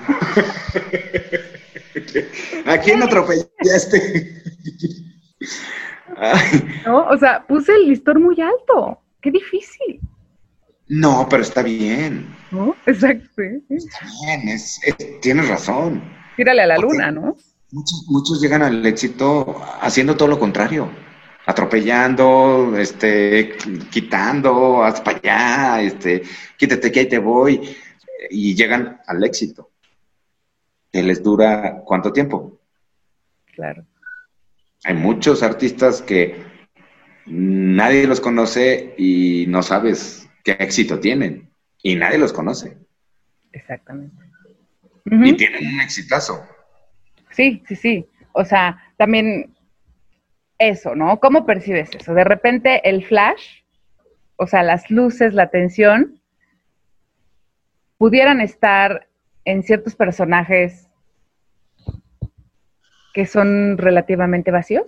¿A 2.67 2.79
quién 2.79 3.03
atropellaste? 3.03 4.43
no, 6.87 7.07
o 7.07 7.19
sea, 7.19 7.45
puse 7.47 7.73
el 7.75 7.89
listón 7.89 8.23
muy 8.23 8.37
alto. 8.41 9.01
Qué 9.21 9.31
difícil. 9.31 10.01
No, 10.89 11.27
pero 11.29 11.43
está 11.43 11.63
bien. 11.63 12.27
¿No? 12.51 12.75
Exacto. 12.87 13.43
Está 13.69 13.99
bien, 14.27 14.59
tienes 15.21 15.49
razón. 15.49 16.03
Tírale 16.37 16.63
a 16.63 16.67
la 16.67 16.79
luna, 16.79 17.11
¿no? 17.11 17.37
Muchos, 17.73 18.05
muchos 18.09 18.41
llegan 18.41 18.63
al 18.63 18.85
éxito 18.85 19.63
haciendo 19.81 20.17
todo 20.17 20.29
lo 20.29 20.39
contrario 20.39 20.91
atropellando, 21.47 22.77
este, 22.77 23.57
quitando, 23.91 24.85
haz 24.85 25.01
para 25.01 25.19
allá, 25.19 25.83
este, 25.83 26.23
quítate 26.57 26.93
que 26.93 27.01
ahí 27.01 27.09
te 27.09 27.19
voy, 27.19 27.77
y 28.31 28.55
llegan 28.55 29.01
al 29.07 29.25
éxito. 29.25 29.71
Que 30.93 31.03
les 31.03 31.23
dura 31.23 31.83
cuánto 31.85 32.13
tiempo. 32.13 32.61
Claro. 33.55 33.85
Hay 34.85 34.95
muchos 34.95 35.43
artistas 35.43 36.03
que 36.03 36.43
nadie 37.27 38.07
los 38.07 38.21
conoce 38.21 38.95
y 38.97 39.47
no 39.49 39.63
sabes 39.63 40.29
qué 40.45 40.53
éxito 40.53 41.01
tienen. 41.01 41.51
Y 41.83 41.97
nadie 41.97 42.19
los 42.19 42.33
conoce. 42.33 42.77
Exactamente. 43.53 44.17
Y 45.07 45.33
tienen 45.35 45.67
un 45.67 45.81
exitazo. 45.81 46.45
Sí, 47.31 47.63
sí, 47.67 47.77
sí. 47.77 48.07
O 48.33 48.45
sea, 48.45 48.79
también 48.97 49.55
eso, 50.59 50.95
¿no? 50.95 51.19
¿Cómo 51.21 51.47
percibes 51.47 51.91
eso? 51.95 52.13
De 52.15 52.25
repente 52.25 52.89
el 52.89 53.05
flash, 53.05 53.63
o 54.37 54.47
sea, 54.47 54.63
las 54.63 54.91
luces, 54.91 55.35
la 55.35 55.51
tensión, 55.51 56.21
pudieran 57.97 58.41
estar 58.41 59.09
en 59.45 59.63
ciertos 59.63 59.97
personajes 59.97 60.90
que 63.21 63.27
son 63.27 63.77
relativamente 63.77 64.51
vacíos. 64.51 64.87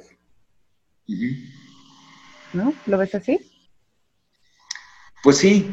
¿no? 2.54 2.72
¿Lo 2.86 2.96
ves 2.96 3.14
así? 3.14 3.38
Pues 5.22 5.36
sí, 5.36 5.70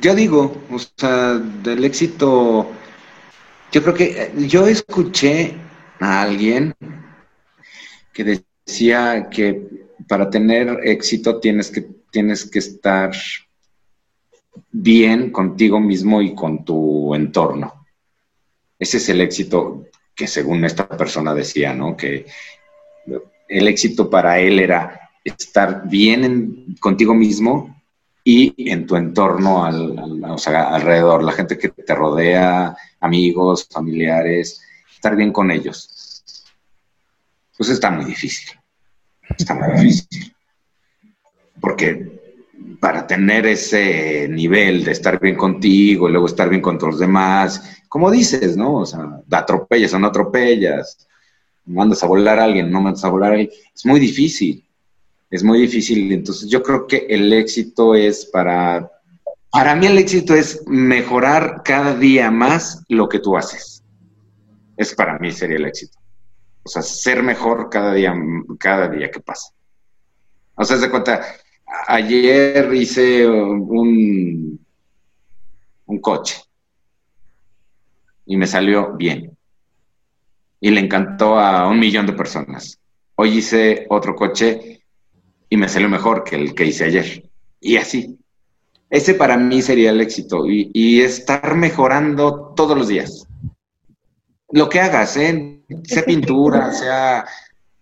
yo 0.00 0.14
digo, 0.14 0.62
o 0.70 0.78
sea, 0.78 1.34
del 1.34 1.84
éxito, 1.84 2.70
yo 3.72 3.82
creo 3.82 3.94
que 3.94 4.04
eh, 4.04 4.32
yo 4.46 4.68
escuché 4.68 5.56
a 5.98 6.22
alguien 6.22 6.72
que 8.12 8.22
decía 8.64 9.28
que 9.28 9.88
para 10.06 10.30
tener 10.30 10.68
éxito 10.84 11.40
tienes 11.40 11.72
que, 11.72 11.80
tienes 12.12 12.48
que 12.48 12.60
estar 12.60 13.10
bien 14.70 15.32
contigo 15.32 15.80
mismo 15.80 16.22
y 16.22 16.32
con 16.32 16.64
tu 16.64 17.12
entorno. 17.12 17.84
Ese 18.78 18.98
es 18.98 19.08
el 19.08 19.20
éxito 19.20 19.86
que 20.16 20.26
según 20.26 20.64
esta 20.64 20.88
persona 20.88 21.34
decía, 21.34 21.74
¿no? 21.74 21.96
Que 21.96 22.26
el 23.48 23.68
éxito 23.68 24.08
para 24.08 24.40
él 24.40 24.58
era 24.58 25.10
estar 25.22 25.88
bien 25.88 26.76
contigo 26.80 27.14
mismo 27.14 27.82
y 28.24 28.70
en 28.70 28.86
tu 28.86 28.96
entorno 28.96 29.64
al, 29.64 30.24
o 30.24 30.38
sea, 30.38 30.74
alrededor, 30.74 31.22
la 31.22 31.32
gente 31.32 31.58
que 31.58 31.68
te 31.68 31.94
rodea, 31.94 32.74
amigos, 33.00 33.68
familiares, 33.70 34.62
estar 34.92 35.14
bien 35.14 35.32
con 35.32 35.50
ellos. 35.50 36.24
Pues 37.56 37.70
está 37.70 37.90
muy 37.90 38.06
difícil. 38.06 38.58
Está 39.38 39.54
muy 39.54 39.70
difícil. 39.80 40.34
Porque 41.60 42.16
para 42.80 43.06
tener 43.06 43.46
ese 43.46 44.28
nivel 44.28 44.84
de 44.84 44.92
estar 44.92 45.20
bien 45.20 45.36
contigo 45.36 46.08
y 46.08 46.12
luego 46.12 46.26
estar 46.26 46.48
bien 46.48 46.62
con 46.62 46.78
los 46.78 46.98
demás, 46.98 47.75
como 47.88 48.10
dices, 48.10 48.56
¿no? 48.56 48.76
O 48.76 48.86
sea, 48.86 49.20
atropellas 49.30 49.92
o 49.94 49.98
no 49.98 50.08
atropellas, 50.08 51.06
mandas 51.64 52.02
a 52.02 52.06
volar 52.06 52.38
a 52.38 52.44
alguien, 52.44 52.70
no 52.70 52.80
mandas 52.80 53.04
a 53.04 53.08
volar 53.08 53.30
a 53.30 53.34
alguien, 53.34 53.50
es 53.74 53.86
muy 53.86 54.00
difícil 54.00 54.66
es 55.30 55.42
muy 55.42 55.60
difícil. 55.60 56.12
Entonces 56.12 56.48
yo 56.48 56.62
creo 56.62 56.86
que 56.86 57.06
el 57.08 57.32
éxito 57.32 57.94
es 57.94 58.26
para, 58.26 58.90
para 59.50 59.74
mí 59.74 59.86
el 59.86 59.98
éxito 59.98 60.34
es 60.34 60.62
mejorar 60.66 61.62
cada 61.64 61.94
día 61.94 62.30
más 62.30 62.82
lo 62.88 63.08
que 63.08 63.18
tú 63.18 63.36
haces. 63.36 63.82
Es 64.76 64.94
para 64.94 65.18
mí 65.18 65.32
sería 65.32 65.56
el 65.56 65.66
éxito. 65.66 65.98
O 66.62 66.68
sea, 66.68 66.82
ser 66.82 67.22
mejor 67.22 67.70
cada 67.70 67.94
día, 67.94 68.14
cada 68.58 68.88
día 68.88 69.10
que 69.10 69.20
pasa. 69.20 69.52
O 70.56 70.64
sea, 70.64 70.78
se 70.78 70.90
cuenta, 70.90 71.22
ayer 71.86 72.72
hice 72.74 73.26
un, 73.26 74.58
un 75.86 76.00
coche 76.00 76.36
y 78.26 78.36
me 78.36 78.46
salió 78.46 78.92
bien. 78.92 79.36
Y 80.60 80.70
le 80.70 80.80
encantó 80.80 81.38
a 81.38 81.68
un 81.68 81.78
millón 81.78 82.06
de 82.06 82.12
personas. 82.12 82.78
Hoy 83.14 83.38
hice 83.38 83.86
otro 83.88 84.14
coche 84.14 84.82
y 85.48 85.56
me 85.56 85.68
salió 85.68 85.88
mejor 85.88 86.24
que 86.24 86.36
el 86.36 86.54
que 86.54 86.66
hice 86.66 86.84
ayer. 86.84 87.30
Y 87.60 87.76
así. 87.76 88.18
Ese 88.90 89.14
para 89.14 89.36
mí 89.36 89.62
sería 89.62 89.90
el 89.90 90.00
éxito 90.00 90.44
y, 90.46 91.00
estar 91.00 91.56
mejorando 91.56 92.52
todos 92.54 92.76
los 92.76 92.88
días. 92.88 93.26
Lo 94.50 94.68
que 94.68 94.80
hagas, 94.80 95.16
¿eh? 95.16 95.60
sea 95.84 96.04
pintura, 96.04 96.72
sea 96.72 97.26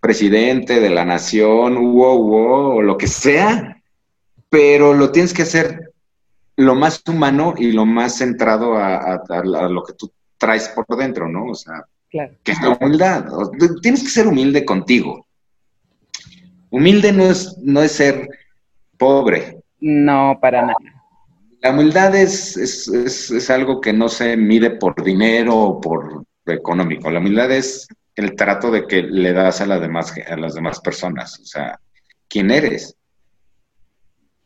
presidente 0.01 0.81
de 0.81 0.91
la 0.91 1.05
nación, 1.05 1.75
wow, 1.75 2.23
wow, 2.23 2.77
o 2.77 2.83
lo 2.83 2.97
que 2.97 3.07
sea, 3.07 3.83
pero 4.49 4.95
lo 4.95 5.11
tienes 5.11 5.35
que 5.35 5.43
hacer 5.43 5.93
lo 6.57 6.75
más 6.75 7.03
humano 7.07 7.55
y 7.57 7.73
lo 7.73 7.85
más 7.85 8.19
centrado 8.19 8.77
a, 8.77 9.21
lo 9.69 9.83
que 9.83 9.93
tú 9.95 10.11
traes 10.45 10.69
por 10.69 10.87
dentro, 10.97 11.29
¿no? 11.29 11.47
O 11.47 11.55
sea, 11.55 11.85
que 12.11 12.53
es 12.53 12.61
la 12.61 12.71
humildad. 12.71 13.25
Tienes 13.81 14.03
que 14.03 14.11
ser 14.11 14.27
humilde 14.27 14.65
contigo. 14.65 15.27
Humilde 16.71 17.13
no 17.13 17.25
es, 17.25 17.57
no 17.63 17.83
es 17.83 17.93
ser 17.93 18.29
pobre. 18.99 19.63
No, 19.81 20.39
para 20.41 20.63
nada. 20.63 20.77
La 21.63 21.71
humildad 21.71 22.15
es, 22.15 22.57
es, 22.59 23.51
algo 23.51 23.81
que 23.81 23.93
no 23.93 24.09
se 24.09 24.37
mide 24.37 24.73
por 24.73 25.03
dinero 25.03 25.57
o 25.57 25.81
por 25.81 26.25
económico. 26.45 27.11
La 27.11 27.21
humildad 27.21 27.51
es 27.53 27.89
el 28.15 28.37
trato 28.37 28.71
de 28.71 28.87
que 28.87 29.03
le 29.03 29.33
das 29.33 29.63
a, 29.63 29.67
las 29.67 29.81
demás, 29.81 30.13
a 30.29 30.37
las 30.37 30.55
demás 30.55 30.81
personas. 30.81 31.41
O 31.41 31.45
sea, 31.47 31.81
¿quién 32.29 32.51
eres? 32.51 32.95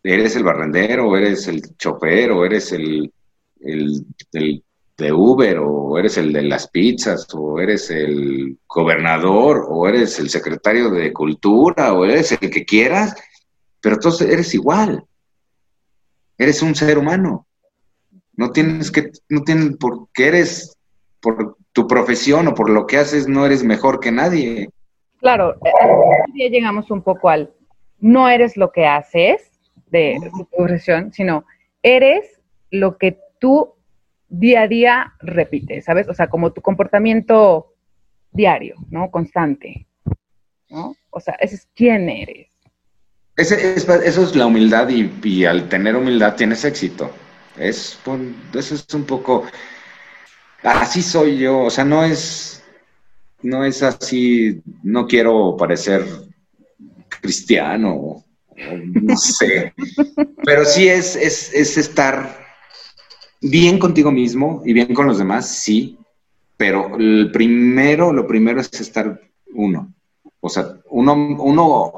¿Eres 0.04 0.36
el 0.36 0.44
barrendero, 0.44 1.16
eres 1.16 1.48
el 1.48 1.76
chofer, 1.76 2.30
o 2.30 2.44
eres 2.44 2.72
el, 2.72 3.12
el, 3.60 4.06
el 4.32 4.62
de 4.98 5.12
Uber, 5.12 5.58
o 5.60 5.96
eres 5.96 6.18
el 6.18 6.32
de 6.32 6.42
las 6.42 6.68
pizzas, 6.68 7.26
o 7.32 7.60
eres 7.60 7.88
el 7.90 8.58
gobernador, 8.66 9.64
o 9.68 9.88
eres 9.88 10.18
el 10.18 10.28
secretario 10.28 10.90
de 10.90 11.12
cultura, 11.12 11.92
o 11.92 12.04
eres 12.04 12.32
el 12.32 12.50
que 12.50 12.64
quieras, 12.64 13.14
pero 13.80 13.94
entonces 13.94 14.28
eres 14.28 14.52
igual. 14.54 15.04
Eres 16.36 16.62
un 16.62 16.74
ser 16.74 16.98
humano. 16.98 17.46
No 18.34 18.50
tienes 18.50 18.90
que, 18.90 19.12
no 19.28 19.42
tienes, 19.44 19.76
porque 19.78 20.26
eres, 20.26 20.76
por 21.20 21.56
tu 21.72 21.86
profesión 21.86 22.48
o 22.48 22.54
por 22.54 22.68
lo 22.68 22.86
que 22.86 22.98
haces, 22.98 23.28
no 23.28 23.46
eres 23.46 23.62
mejor 23.62 24.00
que 24.00 24.10
nadie. 24.10 24.68
Claro, 25.18 25.54
ya 26.34 26.44
eh, 26.44 26.50
llegamos 26.50 26.90
un 26.90 27.02
poco 27.02 27.28
al, 27.28 27.52
no 28.00 28.28
eres 28.28 28.56
lo 28.56 28.72
que 28.72 28.86
haces 28.86 29.52
de 29.90 30.18
tu 30.36 30.44
profesión, 30.46 31.12
sino 31.12 31.44
eres 31.82 32.40
lo 32.70 32.98
que 32.98 33.18
tú 33.38 33.77
día 34.28 34.62
a 34.62 34.68
día 34.68 35.14
repite, 35.20 35.80
¿sabes? 35.82 36.08
O 36.08 36.14
sea, 36.14 36.28
como 36.28 36.52
tu 36.52 36.60
comportamiento 36.60 37.74
diario, 38.30 38.76
¿no? 38.90 39.10
Constante, 39.10 39.86
¿no? 40.68 40.96
O 41.10 41.20
sea, 41.20 41.34
ese 41.34 41.56
es 41.56 41.68
quién 41.74 42.08
eres. 42.08 42.48
Ese, 43.36 43.74
eso 43.76 44.02
es 44.04 44.34
la 44.34 44.46
humildad 44.46 44.88
y, 44.88 45.44
al 45.44 45.68
tener 45.68 45.96
humildad 45.96 46.34
tienes 46.34 46.64
éxito. 46.64 47.10
Es, 47.56 47.98
eso 48.54 48.74
es 48.74 48.94
un 48.94 49.04
poco, 49.04 49.44
así 50.62 51.02
soy 51.02 51.38
yo, 51.38 51.60
o 51.60 51.70
sea, 51.70 51.84
no 51.84 52.04
es, 52.04 52.62
no 53.42 53.64
es 53.64 53.82
así, 53.82 54.60
no 54.82 55.06
quiero 55.06 55.56
parecer 55.56 56.04
cristiano, 57.20 58.24
no 58.56 59.16
sé, 59.16 59.72
pero 60.44 60.64
sí 60.64 60.88
es, 60.88 61.16
es, 61.16 61.52
es 61.52 61.76
estar 61.78 62.47
bien 63.40 63.78
contigo 63.78 64.10
mismo 64.10 64.62
y 64.64 64.72
bien 64.72 64.94
con 64.94 65.06
los 65.06 65.18
demás, 65.18 65.48
sí, 65.48 65.98
pero 66.56 66.96
el 66.96 67.30
primero, 67.32 68.12
lo 68.12 68.26
primero 68.26 68.60
es 68.60 68.72
estar 68.80 69.20
uno. 69.54 69.94
O 70.40 70.48
sea, 70.48 70.76
uno, 70.90 71.14
uno 71.14 71.92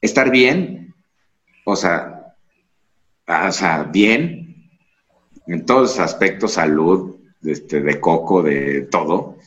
estar 0.00 0.30
bien, 0.30 0.94
o 1.64 1.76
sea, 1.76 2.34
o 3.26 3.52
sea, 3.52 3.84
bien, 3.84 4.70
en 5.46 5.64
todos 5.64 5.82
los 5.82 6.00
aspectos, 6.00 6.52
salud, 6.52 7.16
este, 7.42 7.80
de 7.80 8.00
coco, 8.00 8.42
de 8.42 8.82
todo, 8.82 9.38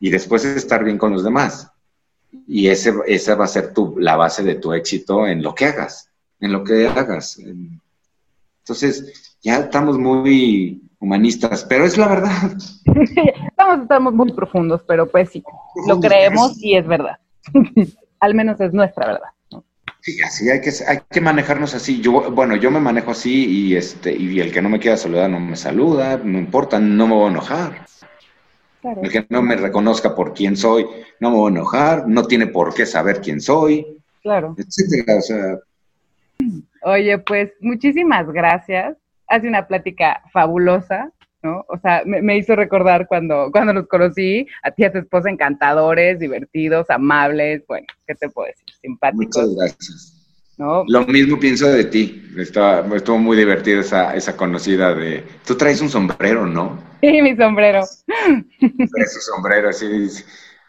y 0.00 0.10
después 0.10 0.44
estar 0.44 0.84
bien 0.84 0.98
con 0.98 1.12
los 1.12 1.24
demás. 1.24 1.70
Y 2.46 2.68
ese, 2.68 2.94
esa 3.06 3.34
va 3.34 3.44
a 3.44 3.48
ser 3.48 3.72
tu, 3.72 3.98
la 3.98 4.16
base 4.16 4.42
de 4.42 4.56
tu 4.56 4.72
éxito 4.72 5.26
en 5.26 5.42
lo 5.42 5.54
que 5.54 5.66
hagas, 5.66 6.10
en 6.40 6.52
lo 6.52 6.64
que 6.64 6.86
hagas. 6.86 7.38
Entonces, 7.38 9.29
ya 9.42 9.58
estamos 9.58 9.98
muy 9.98 10.82
humanistas, 10.98 11.64
pero 11.64 11.84
es 11.84 11.96
la 11.96 12.08
verdad. 12.08 12.52
estamos, 13.48 13.82
estamos 13.82 14.14
muy 14.14 14.32
profundos, 14.32 14.82
pero 14.86 15.08
pues 15.08 15.30
sí, 15.30 15.42
lo 15.86 15.98
creemos 15.98 16.62
y 16.62 16.76
es 16.76 16.86
verdad. 16.86 17.18
Al 18.20 18.34
menos 18.34 18.60
es 18.60 18.72
nuestra 18.72 19.06
verdad. 19.06 19.62
Sí, 20.02 20.20
así 20.22 20.48
hay 20.48 20.60
que, 20.60 20.70
hay 20.86 21.00
que 21.10 21.20
manejarnos 21.20 21.74
así. 21.74 22.00
Yo, 22.00 22.30
bueno, 22.30 22.56
yo 22.56 22.70
me 22.70 22.80
manejo 22.80 23.10
así 23.10 23.46
y 23.46 23.76
este, 23.76 24.14
y 24.14 24.40
el 24.40 24.52
que 24.52 24.62
no 24.62 24.68
me 24.68 24.78
quiera 24.78 24.96
saludar 24.96 25.28
no 25.28 25.40
me 25.40 25.56
saluda, 25.56 26.18
no 26.22 26.38
importa, 26.38 26.78
no 26.78 27.06
me 27.06 27.14
voy 27.14 27.26
a 27.26 27.30
enojar. 27.30 27.86
El 28.82 29.10
que 29.10 29.26
no 29.28 29.42
me 29.42 29.56
reconozca 29.56 30.14
por 30.14 30.32
quién 30.32 30.56
soy, 30.56 30.86
no 31.18 31.30
me 31.30 31.36
voy 31.36 31.50
a 31.50 31.54
enojar, 31.54 32.08
no 32.08 32.24
tiene 32.24 32.46
por 32.46 32.72
qué 32.72 32.86
saber 32.86 33.20
quién 33.20 33.40
soy. 33.40 33.86
Claro. 34.22 34.54
Etcétera. 34.56 35.18
O 35.18 35.20
sea. 35.20 35.58
Oye, 36.82 37.18
pues 37.18 37.52
muchísimas 37.60 38.26
gracias 38.32 38.96
hace 39.30 39.48
una 39.48 39.66
plática 39.66 40.22
fabulosa, 40.32 41.10
¿no? 41.42 41.64
O 41.68 41.78
sea, 41.78 42.02
me, 42.04 42.36
hizo 42.36 42.54
recordar 42.54 43.06
cuando, 43.06 43.50
cuando 43.50 43.72
los 43.72 43.86
conocí, 43.86 44.46
a 44.62 44.70
ti 44.70 44.82
y 44.82 44.84
a 44.84 44.92
tu 44.92 44.98
esposa 44.98 45.30
encantadores, 45.30 46.18
divertidos, 46.18 46.90
amables, 46.90 47.64
bueno, 47.66 47.86
¿qué 48.06 48.14
te 48.14 48.28
puedo 48.28 48.48
decir? 48.48 48.66
Simpáticos. 48.82 49.46
Muchas 49.46 49.56
gracias. 49.56 50.16
¿no? 50.58 50.84
Lo 50.88 51.06
mismo 51.06 51.38
pienso 51.40 51.66
de 51.68 51.84
ti. 51.84 52.22
Estaba, 52.36 52.84
estuvo 52.94 53.18
muy 53.18 53.36
divertida 53.36 53.80
esa, 53.80 54.14
esa 54.14 54.36
conocida 54.36 54.94
de... 54.94 55.24
Tú 55.46 55.56
traes 55.56 55.80
un 55.80 55.88
sombrero, 55.88 56.44
¿no? 56.44 56.78
Sí, 57.00 57.22
mi 57.22 57.34
sombrero. 57.34 57.80
Traes 58.58 59.16
un 59.16 59.22
sombrero, 59.22 59.72
sí. 59.72 59.86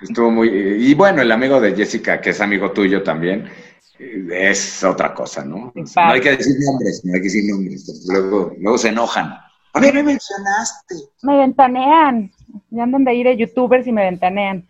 Estuvo 0.01 0.31
muy... 0.31 0.47
Y 0.49 0.93
bueno, 0.93 1.21
el 1.21 1.31
amigo 1.31 1.59
de 1.59 1.75
Jessica, 1.75 2.21
que 2.21 2.29
es 2.29 2.39
amigo 2.39 2.71
tuyo 2.71 3.03
también, 3.03 3.49
es 4.31 4.83
otra 4.83 5.13
cosa, 5.13 5.43
¿no? 5.43 5.73
no 5.75 5.83
hay 5.95 6.21
que 6.21 6.37
decir 6.37 6.55
nombres, 6.65 7.01
no 7.03 7.13
hay 7.13 7.19
que 7.19 7.25
decir 7.25 7.43
nombres, 7.51 8.05
luego, 8.07 8.53
luego 8.59 8.77
se 8.77 8.89
enojan. 8.89 9.33
A 9.73 9.79
mí 9.79 9.91
me 9.93 10.03
mencionaste. 10.03 10.95
Me 11.23 11.37
ventanean. 11.37 12.31
Ya 12.69 12.83
andan 12.83 13.05
de 13.05 13.13
ir 13.13 13.27
a 13.27 13.33
youtubers 13.33 13.87
y 13.87 13.91
me 13.93 14.03
ventanean. 14.03 14.67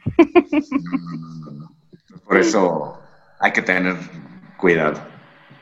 Por 2.25 2.37
eso 2.37 2.99
hay 3.39 3.51
que 3.51 3.63
tener 3.63 3.95
cuidado. 4.57 5.01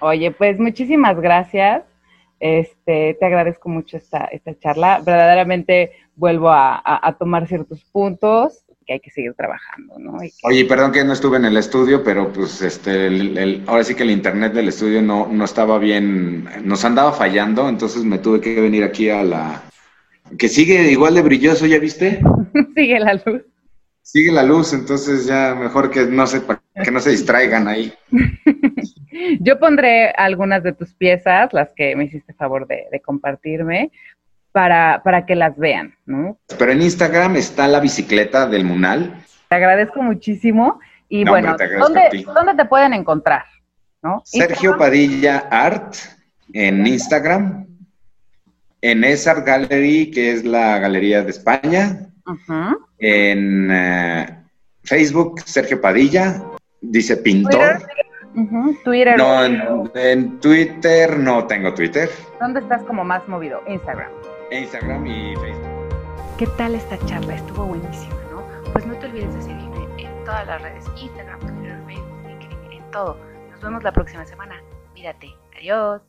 Oye, 0.02 0.32
pues 0.32 0.60
muchísimas 0.60 1.20
gracias. 1.20 1.84
Este, 2.40 3.18
te 3.20 3.26
agradezco 3.26 3.70
mucho 3.70 3.98
esta, 3.98 4.26
esta 4.26 4.58
charla. 4.58 5.02
Verdaderamente 5.06 5.92
vuelvo 6.16 6.50
a, 6.52 7.16
tomar 7.18 7.48
ciertos 7.48 7.84
puntos 7.86 8.66
que 8.90 8.94
hay 8.94 9.00
que 9.02 9.12
seguir 9.12 9.36
trabajando, 9.36 10.00
¿no? 10.00 10.18
Oye, 10.42 10.66
perdón 10.66 10.92
que 10.92 11.04
no 11.04 11.14
estuve 11.14 11.38
en 11.38 11.46
el 11.46 11.58
estudio, 11.58 12.04
pero 12.04 12.34
pues 12.34 12.60
este, 12.64 13.06
el, 13.06 13.64
ahora 13.68 13.84
sí 13.84 13.94
que 13.94 14.02
el 14.02 14.10
internet 14.10 14.52
del 14.54 14.70
estudio 14.70 15.00
no, 15.00 15.28
no 15.28 15.46
estaba 15.46 15.78
bien, 15.78 16.50
nos 16.64 16.84
andaba 16.86 17.14
fallando, 17.14 17.70
entonces 17.70 18.04
me 18.04 18.18
tuve 18.18 18.42
que 18.42 18.60
venir 18.60 18.84
aquí 18.84 19.12
a 19.12 19.22
la... 19.22 19.62
Que 20.40 20.50
sigue 20.50 20.92
igual 20.92 21.14
de 21.14 21.22
brilloso, 21.22 21.68
¿ya 21.68 21.78
viste? 21.78 22.20
sigue 22.76 23.00
la 23.00 23.14
luz. 23.14 23.44
Sigue 24.02 24.32
la 24.32 24.42
luz, 24.42 24.74
entonces 24.74 25.28
ya 25.28 25.54
mejor 25.54 25.92
que 25.92 26.06
no 26.06 26.26
se, 26.26 26.42
que 26.84 26.90
no 26.90 27.00
se 27.00 27.12
distraigan 27.12 27.68
ahí. 27.68 27.94
Yo 29.40 29.60
pondré 29.60 30.10
algunas 30.18 30.64
de 30.64 30.74
tus 30.74 30.96
piezas, 30.96 31.54
las 31.54 31.72
que 31.76 31.96
me 31.96 32.06
hiciste 32.06 32.34
favor 32.34 32.66
de, 32.66 32.88
compartirme, 33.06 33.92
para, 34.60 35.02
para, 35.06 35.26
que 35.26 35.36
las 35.36 35.58
vean, 35.58 35.96
¿no? 36.06 36.38
Pero 36.58 36.74
en 36.74 36.82
Instagram 36.82 37.38
está 37.38 37.66
la 37.66 37.80
bicicleta 37.80 38.46
del 38.46 38.66
Munal. 38.66 39.24
Te 39.48 39.56
agradezco 39.56 40.02
muchísimo. 40.02 40.82
Y 41.08 41.24
bueno, 41.24 41.56
¿dónde, 41.80 42.26
¿dónde, 42.26 42.56
te 42.56 42.66
pueden 42.66 42.94
encontrar? 42.94 43.46
¿no? 44.04 44.22
Sergio 44.26 44.78
Padilla 44.78 45.48
Art 45.50 45.96
en 46.52 46.86
Instagram, 46.86 47.68
en 48.82 49.04
Esart 49.06 49.48
Gallery, 49.48 50.12
que 50.12 50.34
es 50.34 50.44
la 50.44 50.78
galería 50.80 51.24
de 51.24 51.30
España, 51.30 52.10
en 52.98 53.70
eh, 53.72 54.44
Facebook, 54.84 55.40
Sergio 55.46 55.80
Padilla, 55.80 56.44
dice 56.82 57.16
pintor. 57.16 57.82
Twitter. 58.84 59.18
No, 59.18 59.90
en, 59.96 60.40
Twitter 60.42 61.18
no 61.18 61.48
tengo 61.48 61.74
Twitter. 61.74 62.10
¿Dónde 62.42 62.60
estás 62.60 62.84
como 62.84 63.06
más 63.06 63.26
movido? 63.30 63.62
Instagram. 63.68 64.12
Instagram 64.52 65.06
y 65.06 65.36
Facebook. 65.36 65.90
¿Qué 66.38 66.48
tal 66.58 66.76
esta 66.76 66.98
charla? 67.06 67.36
Estuvo 67.36 67.66
buenísima, 67.66 68.16
¿no? 68.32 68.44
Pues 68.72 68.86
no 68.86 68.96
te 68.98 69.06
olvides 69.08 69.34
de 69.36 69.42
seguirme 69.42 69.88
en 69.98 70.24
todas 70.26 70.48
las 70.48 70.62
redes, 70.62 70.86
Instagram, 70.98 71.40
Twitter, 71.40 71.82
Facebook, 71.86 72.28
LinkedIn, 72.28 72.72
en 72.72 72.92
todo. 72.92 73.18
Nos 73.52 73.62
vemos 73.62 73.84
la 73.84 73.92
próxima 73.92 74.26
semana. 74.26 74.62
Mírate. 74.94 75.36
Adiós. 75.58 76.02